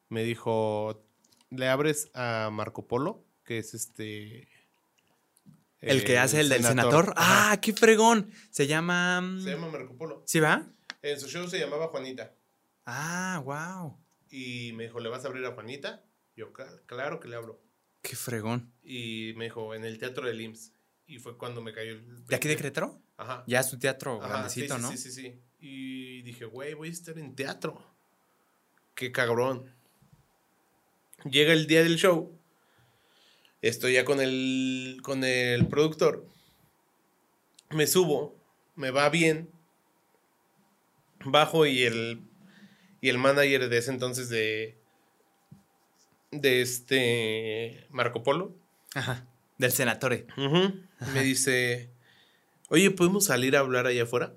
[0.08, 1.06] Me dijo,
[1.52, 4.48] le abres a Marco Polo, que es este...
[5.80, 7.14] El que hace el del senador.
[7.18, 8.32] Ah, qué fregón.
[8.50, 9.22] Se llama.
[9.22, 10.24] mm, Se llama Marco Polo.
[10.26, 10.66] ¿Sí va?
[11.04, 12.34] En su show se llamaba Juanita.
[12.88, 13.96] Ah, wow.
[14.32, 16.04] Y me dijo, ¿le vas a abrir a Juanita?
[16.36, 17.62] Yo, "Cla- claro que le abro.
[18.02, 18.74] Qué fregón.
[18.82, 20.74] Y me dijo, en el Teatro del IMSS.
[21.06, 22.26] Y fue cuando me cayó el...
[22.26, 22.58] ¿De aquí de 20.
[22.58, 23.00] Querétaro?
[23.18, 23.44] Ajá.
[23.46, 24.92] Ya es un teatro Ajá, grandecito, sí, sí, ¿no?
[24.92, 25.42] Sí, sí, sí.
[25.60, 27.84] Y dije, güey, voy a estar en teatro.
[28.96, 29.74] Qué cabrón.
[31.30, 32.38] Llega el día del show.
[33.62, 36.26] Estoy ya con el, con el productor.
[37.72, 38.38] Me subo.
[38.76, 39.50] Me va bien.
[41.26, 42.22] Bajo y el,
[43.02, 44.78] y el manager de ese entonces de,
[46.32, 48.56] de este Marco Polo.
[48.96, 49.28] Ajá.
[49.58, 50.26] Del senatore.
[51.14, 51.90] Me dice,
[52.70, 54.34] oye, ¿podemos salir a hablar allá afuera?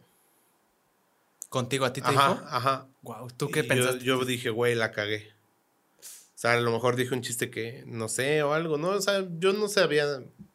[1.52, 2.46] ¿Contigo a ti te Ajá, dijo?
[2.48, 2.86] ajá.
[3.02, 4.04] Wow, ¿tú qué Y yo- pensaste?
[4.04, 5.28] Yo, dije, güey, la cagué.
[6.00, 8.88] O sea, a lo mejor dije un chiste que no sé o algo, ¿no?
[8.88, 10.06] O sea, yo no sabía.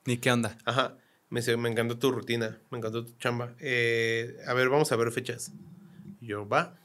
[0.05, 0.57] ¿Ni qué onda?
[0.65, 0.97] Ajá.
[1.29, 3.53] Me dice, me encantó tu rutina, me encantó tu chamba.
[3.59, 5.51] Eh, a ver, vamos a ver fechas.
[6.19, 6.79] Y yo, va.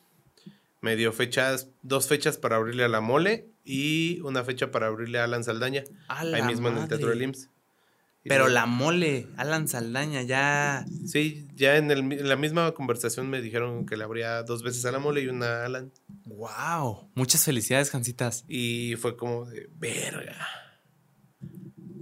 [0.82, 5.20] Me dio fechas, dos fechas para abrirle a la mole y una fecha para abrirle
[5.20, 5.84] a Alan Saldaña.
[6.08, 7.48] A ahí mismo en el Teatro del IMSS.
[8.24, 10.84] Pero la mole, Alan Saldaña, ya.
[11.06, 14.62] Sí, ya en, el mi- en la misma conversación me dijeron que le abría dos
[14.62, 15.92] veces a la mole y una a Alan.
[16.26, 17.10] Wow.
[17.14, 18.44] Muchas felicidades, Jancitas.
[18.48, 20.36] Y fue como de, verga.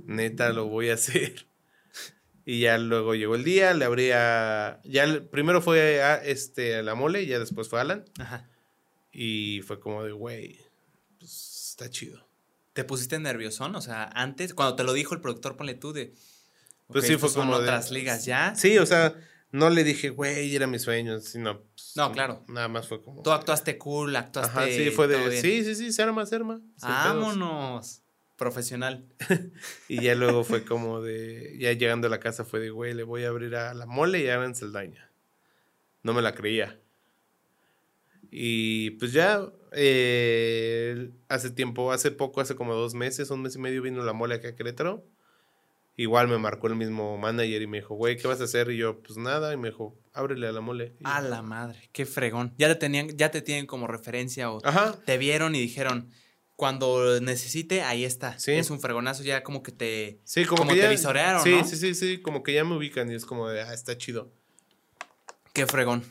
[0.07, 1.47] Neta, lo voy a hacer.
[2.45, 4.81] Y ya luego llegó el día, le abría.
[4.85, 8.05] Ya el- primero fue a, este, a la mole y ya después fue Alan.
[8.19, 8.49] Ajá.
[9.13, 10.59] Y fue como de, güey,
[11.19, 12.27] pues está chido.
[12.73, 13.75] ¿Te pusiste nerviosón?
[13.75, 16.15] O sea, antes, cuando te lo dijo el productor, ponle tú de.
[16.89, 18.55] Pues sí, fue como de- otras ligas ya.
[18.55, 19.15] Sí, o sea,
[19.53, 21.61] no le dije, güey, era mi sueño, sino.
[21.63, 22.45] pues, No, claro.
[22.49, 23.23] Nada más fue como.
[23.23, 24.51] Tú actuaste cool, actuaste.
[24.59, 25.41] Ajá, sí, fue de.
[25.41, 26.61] Sí, sí, sí, se arma, se arma.
[26.81, 28.03] Vámonos.
[28.37, 29.05] Profesional.
[29.89, 31.57] Y ya luego fue como de.
[31.59, 34.21] Ya llegando a la casa fue de, güey, le voy a abrir a la mole
[34.21, 35.11] y a Alan Saldaña.
[36.03, 36.79] No me la creía.
[38.31, 39.47] Y pues ya.
[39.73, 44.13] Eh, hace tiempo, hace poco, hace como dos meses, un mes y medio vino la
[44.13, 45.05] mole aquí a Querétaro.
[45.97, 48.71] Igual me marcó el mismo manager y me dijo, güey, ¿qué vas a hacer?
[48.71, 49.53] Y yo, pues nada.
[49.53, 50.95] Y me dijo, ábrele a la mole.
[50.99, 52.55] Yo, A la madre, qué fregón.
[52.57, 54.99] Ya te tenían, ya te tienen como referencia o Ajá.
[55.05, 56.11] te vieron y dijeron,
[56.57, 58.39] cuando necesite, ahí está.
[58.39, 58.53] Sí.
[58.53, 60.21] Es un fregonazo, ya como que te.
[60.25, 60.91] Sí, como, Como que te ya.
[60.91, 61.65] visorearon, sí, ¿no?
[61.65, 62.19] sí, sí, sí.
[62.23, 64.31] Como que ya me ubican y es como de, ah, está chido.
[65.53, 66.03] Qué fregón.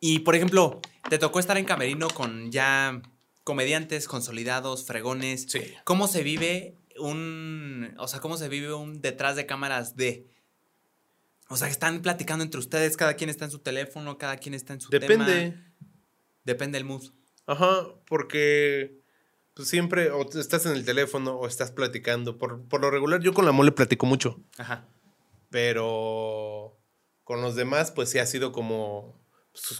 [0.00, 3.00] Y por ejemplo, te tocó estar en Camerino con ya
[3.44, 5.46] comediantes consolidados, fregones.
[5.48, 5.60] Sí.
[5.84, 7.94] ¿Cómo se vive un.
[7.98, 10.26] O sea, cómo se vive un detrás de cámaras de.
[11.48, 14.72] O sea, están platicando entre ustedes, cada quien está en su teléfono, cada quien está
[14.72, 15.06] en su tema.
[15.06, 15.56] Depende.
[16.44, 17.04] Depende del mood.
[17.46, 19.00] Ajá, porque
[19.54, 22.38] pues, siempre o estás en el teléfono o estás platicando.
[22.38, 24.88] Por, por lo regular, yo con la mole platico mucho, Ajá.
[25.50, 26.76] pero
[27.22, 29.18] Con los demás, pues sí ha sido como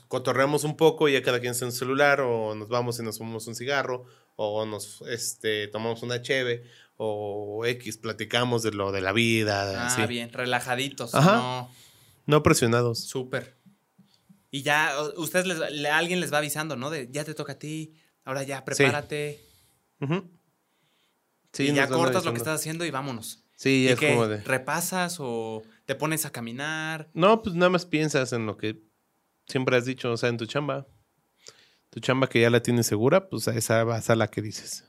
[0.09, 3.03] cotorreamos un poco y ya cada quien está en su celular, o nos vamos y
[3.03, 4.05] nos fumamos un cigarro,
[4.37, 6.65] o nos este, tomamos una cheve,
[6.97, 9.87] o X, platicamos de lo de la vida.
[9.89, 11.15] Ah, bien, relajaditos.
[11.15, 11.37] Ajá.
[11.37, 11.71] No,
[12.27, 13.01] No presionados.
[13.05, 13.57] súper.
[14.51, 16.89] Y ya, ustedes, les, le- alguien les va avisando, ¿no?
[16.91, 17.95] De, ya te toca a ti,
[18.25, 19.45] ahora ya, prepárate.
[20.01, 20.31] Ujú.
[21.53, 23.43] Sí, y ya cortas lo que estás haciendo y vámonos.
[23.57, 24.11] Sí, ¿Y es qué?
[24.11, 24.39] como de.
[24.43, 27.09] ¿Repasas o te pones a caminar?
[27.15, 28.83] No, pues nada más piensas en lo que
[29.47, 30.87] siempre has dicho, o sea, en tu chamba.
[31.91, 34.85] Tu chamba que ya la tienes segura, pues a esa vas a la que dices.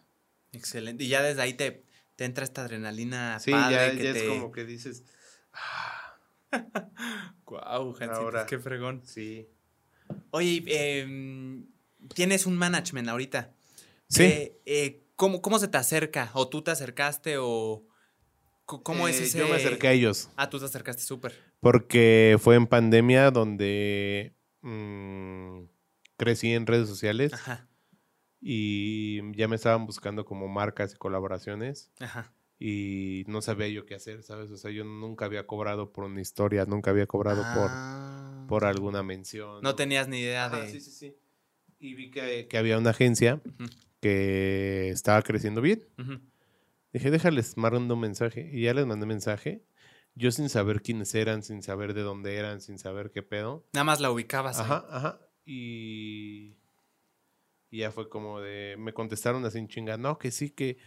[0.51, 1.03] Excelente.
[1.03, 1.85] Y ya desde ahí te,
[2.15, 4.23] te entra esta adrenalina Sí, padre ya, que ya te...
[4.23, 5.03] es como que dices.
[7.45, 8.45] Guau, Jancitos, Ahora.
[8.45, 9.01] qué fregón.
[9.05, 9.47] Sí.
[10.31, 11.63] Oye, eh,
[12.13, 13.53] tienes un management ahorita.
[14.09, 14.23] Sí.
[14.23, 16.31] Eh, eh, ¿cómo, ¿Cómo se te acerca?
[16.33, 17.85] ¿O tú te acercaste o
[18.65, 19.39] cómo es Eh, ese...?
[19.39, 20.29] Yo me acerqué a ellos.
[20.35, 21.33] Ah, tú te acercaste súper.
[21.59, 24.33] Porque fue en pandemia donde
[24.67, 25.67] mm,
[26.17, 27.67] crecí en redes sociales Ajá,
[28.41, 32.33] y ya me estaban buscando como marcas y colaboraciones ajá.
[32.59, 34.51] y no sabía yo qué hacer, ¿sabes?
[34.51, 38.45] O sea, yo nunca había cobrado por una historia, nunca había cobrado Ah.
[38.47, 39.61] por, por alguna mención.
[39.61, 40.69] No tenías ni idea Ajá, de...
[40.69, 41.15] sí, sí, sí.
[41.79, 43.41] Y vi que, que había una agencia
[44.01, 45.83] que estaba creciendo bien.
[46.93, 48.49] Dije, déjales, mando un mensaje.
[48.51, 49.61] Y ya les mandé mensaje.
[50.19, 53.67] Yo sin saber quiénes eran, sin saber de dónde eran, sin saber qué pedo.
[53.73, 54.57] Nada más la ubicabas.
[54.59, 54.65] ahí.
[54.65, 55.19] Ajá, ajá.
[55.45, 56.57] Y,
[57.69, 60.77] y ya fue como de, me contestaron así en chinga, no, que sí, que,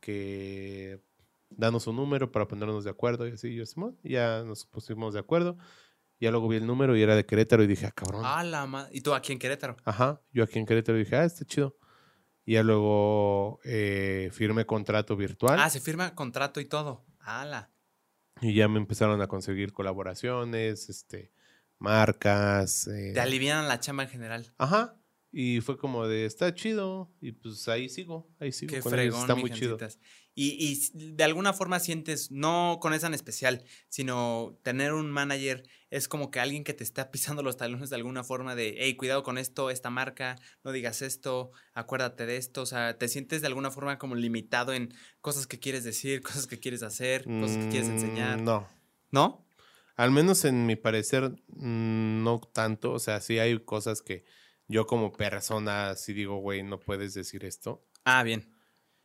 [0.00, 1.02] que
[1.50, 3.26] danos un número para ponernos de acuerdo.
[3.26, 5.56] Y así, yo, Simón, ya nos pusimos de acuerdo.
[6.20, 8.22] Ya luego vi el número y era de Querétaro y dije, ah, cabrón.
[8.24, 9.76] Ah, la ma- ¿Y tú aquí en Querétaro?
[9.84, 11.76] Ajá, yo aquí en Querétaro dije, ah, está chido.
[12.44, 17.04] Y ya luego eh, firmé contrato virtual Ah, se firma contrato y todo.
[17.18, 17.72] ¡Hala!
[18.40, 21.32] Y ya me empezaron a conseguir colaboraciones, este,
[21.78, 22.86] marcas.
[22.88, 24.52] eh, Te alivianan la chamba en general.
[24.58, 24.96] Ajá.
[25.32, 27.12] Y fue como de, está chido.
[27.20, 28.72] Y pues ahí sigo, ahí sigo.
[28.74, 29.78] Qué con fregón, Está muy chido.
[29.78, 29.98] Jancitas.
[30.34, 30.56] Y,
[30.94, 36.08] y de alguna forma sientes, no con esa en especial, sino tener un manager es
[36.08, 39.22] como que alguien que te está pisando los talones de alguna forma de, hey, cuidado
[39.22, 42.62] con esto, esta marca, no digas esto, acuérdate de esto.
[42.62, 46.46] O sea, te sientes de alguna forma como limitado en cosas que quieres decir, cosas
[46.46, 48.40] que quieres hacer, cosas que quieres Mm, enseñar.
[48.42, 48.68] No.
[49.10, 49.46] ¿No?
[49.96, 52.92] Al menos en mi parecer, mm, no tanto.
[52.92, 54.24] O sea, sí hay cosas que
[54.68, 57.86] yo como persona sí digo, güey, no puedes decir esto.
[58.04, 58.52] Ah, bien.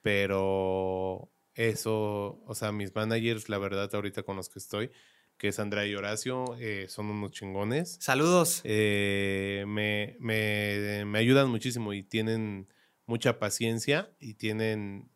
[0.02, 4.92] Pero eso, o sea, mis managers, la verdad, ahorita con los que estoy,
[5.38, 7.98] que es Andrea y Horacio, eh, son unos chingones.
[8.00, 8.62] Saludos.
[8.64, 12.68] Eh, me, me, me ayudan muchísimo y tienen
[13.06, 15.12] mucha paciencia y tienen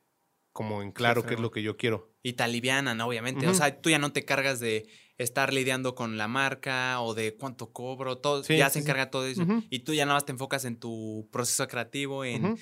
[0.51, 2.13] como en claro qué es lo que yo quiero.
[2.23, 3.47] Y te alivianan, obviamente.
[3.47, 4.88] O sea, tú ya no te cargas de
[5.18, 8.84] estar lidiando con la marca o de cuánto cobro, todo, Sí, ya sí, se sí.
[8.86, 9.46] encarga todo eso.
[9.70, 12.58] Y tú ya nada más te enfocas en tu proceso creativo, en...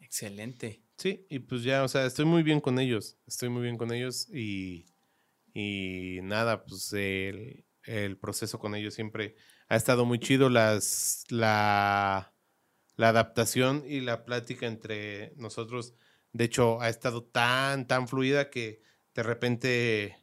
[0.00, 0.82] Excelente.
[0.98, 3.92] Sí, y pues ya, o sea, estoy muy bien con ellos, estoy muy bien con
[3.92, 4.86] ellos y,
[5.54, 9.34] y nada, pues el, el proceso con ellos siempre
[9.68, 12.34] ha estado muy chido, las, la,
[12.96, 15.94] la adaptación y la plática entre nosotros,
[16.32, 18.82] de hecho, ha estado tan, tan fluida que
[19.14, 20.21] de repente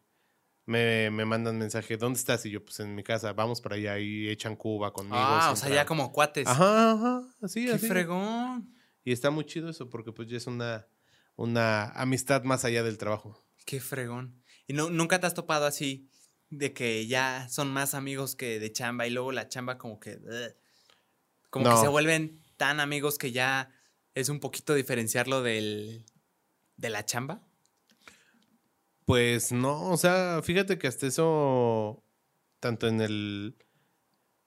[0.69, 2.45] me, me mandan mensaje, ¿dónde estás?
[2.45, 5.17] Y yo, pues en mi casa, vamos para allá y echan Cuba conmigo.
[5.17, 6.47] ah, o sea, ya como cuates.
[6.47, 7.87] Ajá, ajá, así, Qué así.
[7.87, 8.71] fregón.
[9.03, 10.87] Y está muy chido eso porque pues ya es una,
[11.35, 13.43] una amistad más allá del trabajo.
[13.65, 14.43] Qué fregón.
[14.67, 16.07] ¿Y no, nunca te has topado así
[16.51, 20.19] de que ya son más amigos que de chamba y luego la chamba como que...
[21.49, 23.71] como que se vuelven tan amigos que ya
[24.13, 26.05] es un poquito diferenciarlo del,
[26.77, 27.41] de la chamba?
[29.09, 32.03] Pues no, o sea, fíjate que hasta eso,
[32.59, 33.55] tanto en el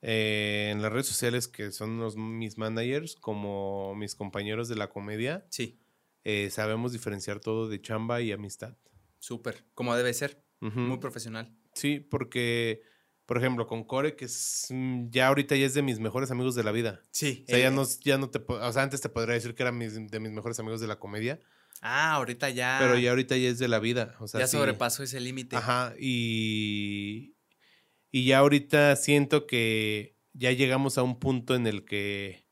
[0.02, 4.88] eh, en las redes sociales que son los, mis managers como mis compañeros de la
[4.88, 5.80] comedia, Sí,
[6.22, 8.76] eh, sabemos diferenciar todo de chamba y amistad.
[9.18, 9.64] súper.
[9.74, 10.44] Como debe ser.
[10.60, 11.52] Muy profesional.
[11.74, 12.82] Sí, porque,
[13.26, 16.54] por ejemplo, con Core, que es, mm, ya ahorita ya es de mis mejores amigos
[16.54, 17.02] de la vida.
[17.10, 17.44] Sí.
[17.48, 19.64] O sea, ya eh, no, ya no te, o sea, antes te podría decir que
[19.64, 21.40] era mis- de mis mejores amigos de la comedia,
[21.82, 22.78] Ah, ahorita ya.
[22.80, 24.16] pero ya ahorita ya es de la vida.
[24.20, 24.56] O sea, ya sí.
[24.56, 25.56] sobrepasó ese límite.
[25.56, 27.34] Ajá, y,
[28.12, 32.46] y ya ahorita siento que ya llegamos a un punto en el que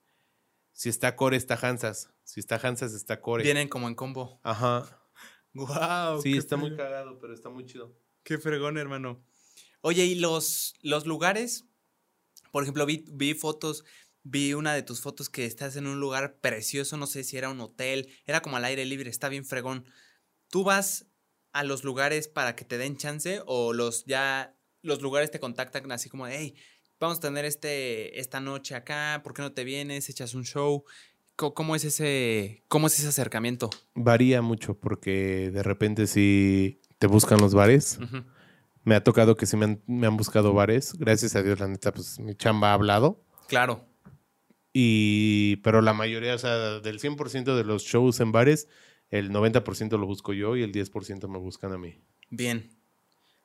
[0.73, 2.11] si está Core, está Hansas.
[2.25, 3.45] Si está Hansas, está Core.
[3.45, 4.41] Vienen como en combo.
[4.43, 4.97] Ajá.
[5.53, 6.23] Wow.
[6.23, 7.93] Sí, está muy cagado, pero está muy chido.
[8.23, 9.21] Qué fregón, hermano.
[9.81, 11.65] Oye, ¿y los, los lugares?
[12.53, 13.85] Por ejemplo, vi, vi fotos,
[14.23, 17.49] vi una de tus fotos que estás en un lugar precioso, no sé si era
[17.49, 19.87] un hotel, era como al aire libre, está bien fregón.
[20.49, 21.07] ¿Tú vas
[21.53, 25.91] a los lugares para que te den chance o los ya los lugares te contactan
[25.93, 26.55] así como, hey,
[26.99, 30.09] vamos a tener este, esta noche acá, ¿por qué no te vienes?
[30.09, 30.85] Echas un show.
[31.37, 33.71] ¿Cómo es ese, cómo es ese acercamiento?
[33.95, 37.99] Varía mucho porque de repente si te buscan los bares.
[38.85, 40.93] Me ha tocado que sí me han, me han buscado bares.
[40.99, 43.25] Gracias a Dios, la neta, pues mi chamba ha hablado.
[43.49, 43.90] Claro.
[44.73, 48.69] Y, pero la mayoría, o sea, del 100% de los shows en bares,
[49.11, 51.97] el 90% lo busco yo y el 10% me buscan a mí.
[52.31, 52.71] Bien.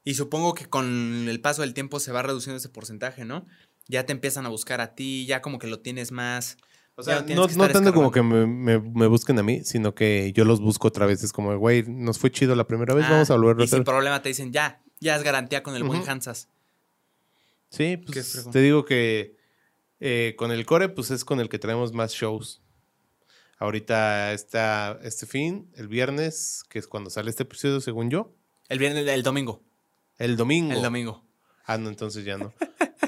[0.03, 3.45] Y supongo que con el paso del tiempo se va reduciendo ese porcentaje, ¿no?
[3.87, 6.57] Ya te empiezan a buscar a ti, ya como que lo tienes más.
[6.95, 10.31] O sea, no no, tanto como que me, me- me busquen a mí, sino que
[10.33, 11.23] yo los busco otra vez.
[11.23, 13.67] Es como, güey, nos fue chido la primera vez, Ah, vamos a volverlo a Y
[13.67, 13.83] sin hacer.
[13.85, 16.09] problema te dicen, ya, ya es garantía con el buen Ujú.
[16.11, 16.49] Hansas.
[17.69, 19.34] Sí, pues te digo que
[20.07, 22.61] eh, con el core, pues es con el que traemos más shows.
[23.57, 28.31] Ahorita está este fin, el viernes, que es cuando sale este episodio, según yo.
[28.69, 29.63] El viernes, el domingo.
[30.19, 30.75] El domingo.
[30.75, 31.25] El domingo.
[31.65, 32.53] Ah, no, entonces ya no.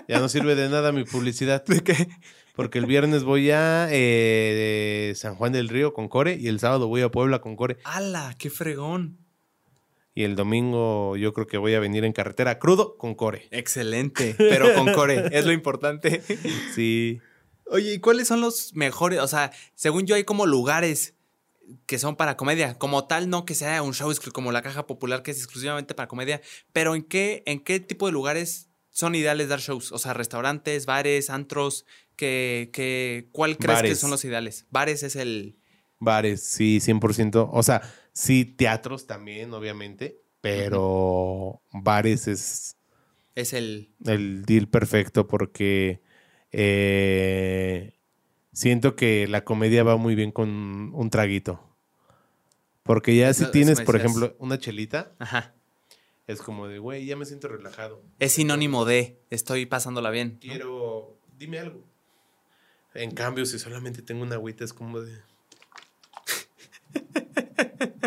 [0.07, 1.63] Ya no sirve de nada mi publicidad.
[1.67, 2.09] ¿De qué?
[2.55, 6.87] Porque el viernes voy a eh, San Juan del Río con Core y el sábado
[6.87, 7.77] voy a Puebla con Core.
[7.83, 8.33] ¡Hala!
[8.39, 9.19] ¡Qué fregón!
[10.17, 13.47] Y el domingo yo creo que voy a venir en carretera crudo con Core.
[13.51, 14.33] Excelente.
[14.39, 16.23] Pero con core, es lo importante.
[16.73, 17.21] Sí.
[17.67, 19.19] Oye, ¿y cuáles son los mejores?
[19.19, 21.13] O sea, según yo hay como lugares
[21.85, 22.79] que son para comedia.
[22.79, 26.07] Como tal, no que sea un show como la caja popular que es exclusivamente para
[26.07, 26.41] comedia.
[26.73, 29.91] Pero ¿en qué, en qué tipo de lugares son ideales dar shows?
[29.91, 31.85] O sea, restaurantes, bares, antros.
[32.15, 34.65] Que, que, ¿Cuál crees que son los ideales?
[34.71, 35.59] Bares es el...
[35.99, 37.49] Bares, sí, 100%.
[37.51, 37.83] O sea,
[38.17, 40.21] sí, teatros también, obviamente.
[40.41, 42.77] Pero bares es
[43.35, 43.91] Es el...
[44.05, 46.01] el deal perfecto porque
[46.51, 47.93] eh,
[48.53, 50.49] siento que la comedia va muy bien con
[50.93, 51.63] un traguito.
[52.83, 55.53] Porque ya si tienes, por ejemplo, una chelita, Ajá.
[56.25, 58.01] es como de, güey, ya me siento relajado.
[58.19, 60.33] Es sinónimo de estoy pasándola bien.
[60.35, 60.39] ¿no?
[60.39, 61.83] Quiero, dime algo.
[62.93, 65.19] En cambio, si solamente tengo una agüita, es como de...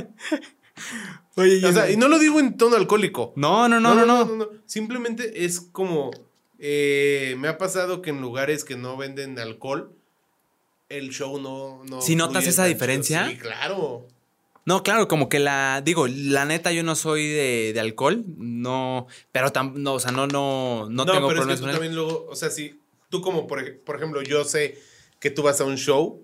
[1.41, 3.33] Oye, O sea, y no lo digo en tono alcohólico.
[3.37, 4.49] no, no, no, no, no.
[4.67, 6.11] Simplemente es como.
[6.59, 9.93] eh, me ha pasado que en lugares que no venden alcohol,
[10.89, 11.83] el show no.
[11.89, 13.29] no ¿Sí notas esa diferencia?
[13.29, 14.07] Sí, claro.
[14.67, 19.07] No, claro, como que la, digo, la neta yo no soy de, de alcohol, no,
[19.33, 22.27] pero tam- no, o sea, no, no, no, tengo pero es que tú también luego.
[22.29, 24.79] O sea, si tú, como por, por ejemplo, yo sé
[25.19, 26.23] que tú vas a un show.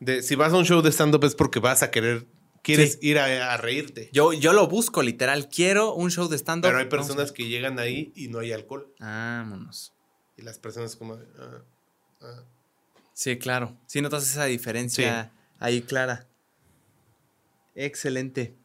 [0.00, 2.24] De, si vas a un show de stand-up es porque vas a querer.
[2.66, 2.98] Quieres Sí.
[3.10, 4.10] ir a, a reírte.
[4.12, 6.68] Yo, yo lo busco, literal, quiero un show de stand-up.
[6.68, 8.92] pero hay personas que llegan ahí y no hay alcohol.
[8.98, 9.94] Vámonos.
[10.36, 11.14] Y las personas como.
[11.14, 11.62] ah,
[12.22, 12.42] ah.
[13.14, 13.76] Sí, claro.
[13.86, 16.26] Sí notas esa diferencia ahí clara.
[17.74, 18.56] Excelente.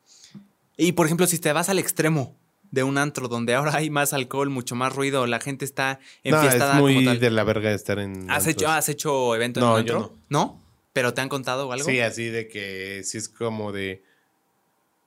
[0.78, 2.36] Y por ejemplo, si te vas al extremo
[2.72, 6.38] de un antro donde ahora hay más alcohol, mucho más ruido, la gente está No,
[6.38, 7.20] enfiestada es muy como tal.
[7.20, 8.30] de la verga estar en.
[8.32, 8.68] ¿Has, hecho.
[8.70, 10.18] ¿Has hecho evento No, en un yo antro?
[10.30, 10.61] ¿No?
[10.94, 11.86] ¿Pero te han contado algo?
[11.86, 14.04] Sí, así de que sí es como de.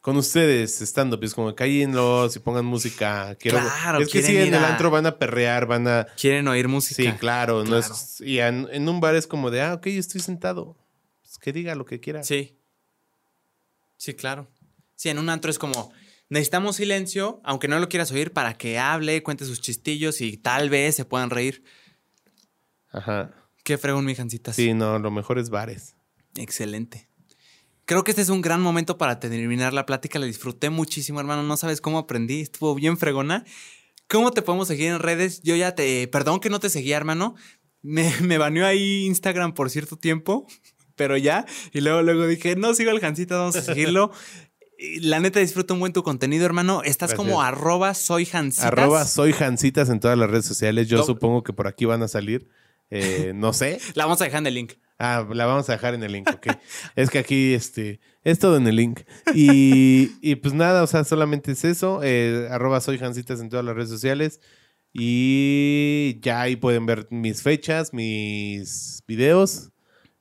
[0.01, 3.35] Con ustedes, estando, pues como cállenlos y pongan música.
[3.37, 6.07] Quiero, Claro, es que sí, quieren en el antro van a perrear, van a.
[6.21, 7.03] Quieren oír música.
[7.03, 7.65] Sí, claro.
[7.65, 10.77] No es, y en, en un bar es como de, ah, ok, yo estoy sentado.
[11.23, 12.23] Pues que diga lo que quiera.
[12.23, 12.59] Sí.
[13.97, 14.47] Sí, claro.
[14.95, 15.91] Sí, en un antro es como,
[16.29, 20.69] necesitamos silencio, aunque no lo quieras oír, para que hable, cuente sus chistillos y tal
[20.69, 21.65] vez se puedan reír.
[22.91, 23.35] Ajá.
[23.65, 24.55] Qué fregón, mi Jancitas.
[24.55, 25.97] Sí, no, lo mejor es bares.
[26.37, 27.09] Excelente.
[27.87, 30.19] Creo que este es un gran momento para terminar la plática.
[30.19, 31.43] La disfruté muchísimo, hermano.
[31.43, 32.41] No sabes cómo aprendí.
[32.41, 33.45] Estuvo bien fregona.
[34.09, 35.43] ¿Cómo te podemos seguir en redes?
[35.43, 36.07] Yo ya te...
[36.09, 37.35] Perdón que no te seguía, hermano.
[37.83, 40.47] Me, me baneó ahí Instagram por cierto tiempo,
[40.95, 41.47] pero ya.
[41.73, 44.11] Y luego, luego dije, no sigo al Jancita, vamos a seguirlo.
[45.01, 46.83] La neta disfruto un buen tu contenido, hermano.
[46.83, 47.17] Estás Gracias.
[47.17, 48.67] como arroba soy Jancitas.
[48.67, 50.89] Arroba soy Jancitas en todas las redes sociales.
[50.89, 51.05] Yo No.
[51.05, 52.49] supongo que por aquí van a salir.
[52.91, 53.79] Eh, no sé.
[53.95, 54.73] La vamos a dejar en el link.
[54.97, 56.47] Ah, la vamos a dejar en el link, ok.
[56.97, 59.01] es que aquí este, es todo en el link.
[59.35, 62.01] Y, y pues nada, o sea, solamente es eso.
[62.05, 64.41] eh, arroba soy Jancitas en todas las redes sociales.
[64.93, 69.73] Y ya ahí pueden ver mis fechas, mis videos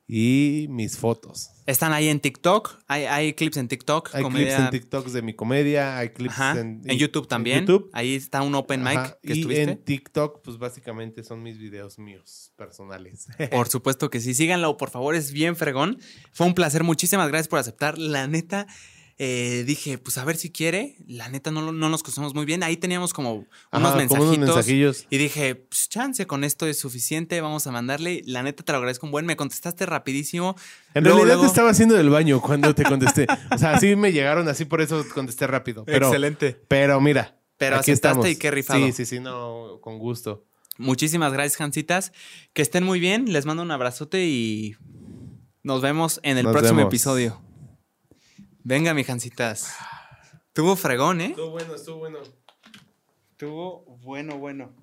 [0.07, 1.52] y mis fotos.
[1.65, 2.79] Están ahí en TikTok.
[2.87, 4.09] Hay, hay clips en TikTok.
[4.13, 6.59] Hay comedia- clips en TikToks de mi comedia, hay clips Ajá.
[6.59, 7.61] en, En, YouTube también.
[7.61, 7.89] YouTube.
[7.93, 9.63] Ahí está un open mic que y estuviste.
[9.63, 13.27] en TikTok, pues básicamente son mis videos míos personales.
[13.51, 14.33] Por supuesto que sí.
[14.33, 15.99] Síganlo, por favor, es bien fregón.
[16.31, 16.83] Fue un placer.
[16.83, 17.97] Muchísimas gracias por aceptar.
[17.97, 18.67] La neta,
[19.19, 20.95] eh, dije, pues a ver si quiere.
[21.07, 22.63] La neta no, no nos conocemos muy bien.
[22.63, 25.05] Ahí teníamos como unos Ajá, mensajitos.
[25.09, 27.39] Y dije, pues chance, con esto es suficiente.
[27.41, 28.21] Vamos a mandarle.
[28.25, 29.25] La neta te lo agradezco un buen.
[29.25, 30.55] Me contestaste rapidísimo.
[30.93, 33.27] En realidad te estaba haciendo del baño cuando te contesté.
[33.51, 35.85] o sea, así me llegaron, así por eso contesté rápido.
[35.85, 36.59] Pero, Excelente.
[36.67, 37.39] Pero mira.
[37.57, 38.29] Pero aquí aceptaste estamos.
[38.29, 38.85] y qué rifado.
[38.85, 40.45] Sí, sí, sí, no, con gusto.
[40.77, 42.11] Muchísimas gracias, Jancitas.
[42.53, 43.31] Que estén muy bien.
[43.31, 44.75] Les mando un abrazote y
[45.61, 47.41] nos vemos en el próximo episodio.
[48.65, 49.75] Venga, mi Jancitas.
[50.53, 51.25] Tuvo fregón, ¿eh?
[51.31, 52.19] Estuvo bueno, estuvo bueno.
[53.31, 54.82] Estuvo bueno, bueno.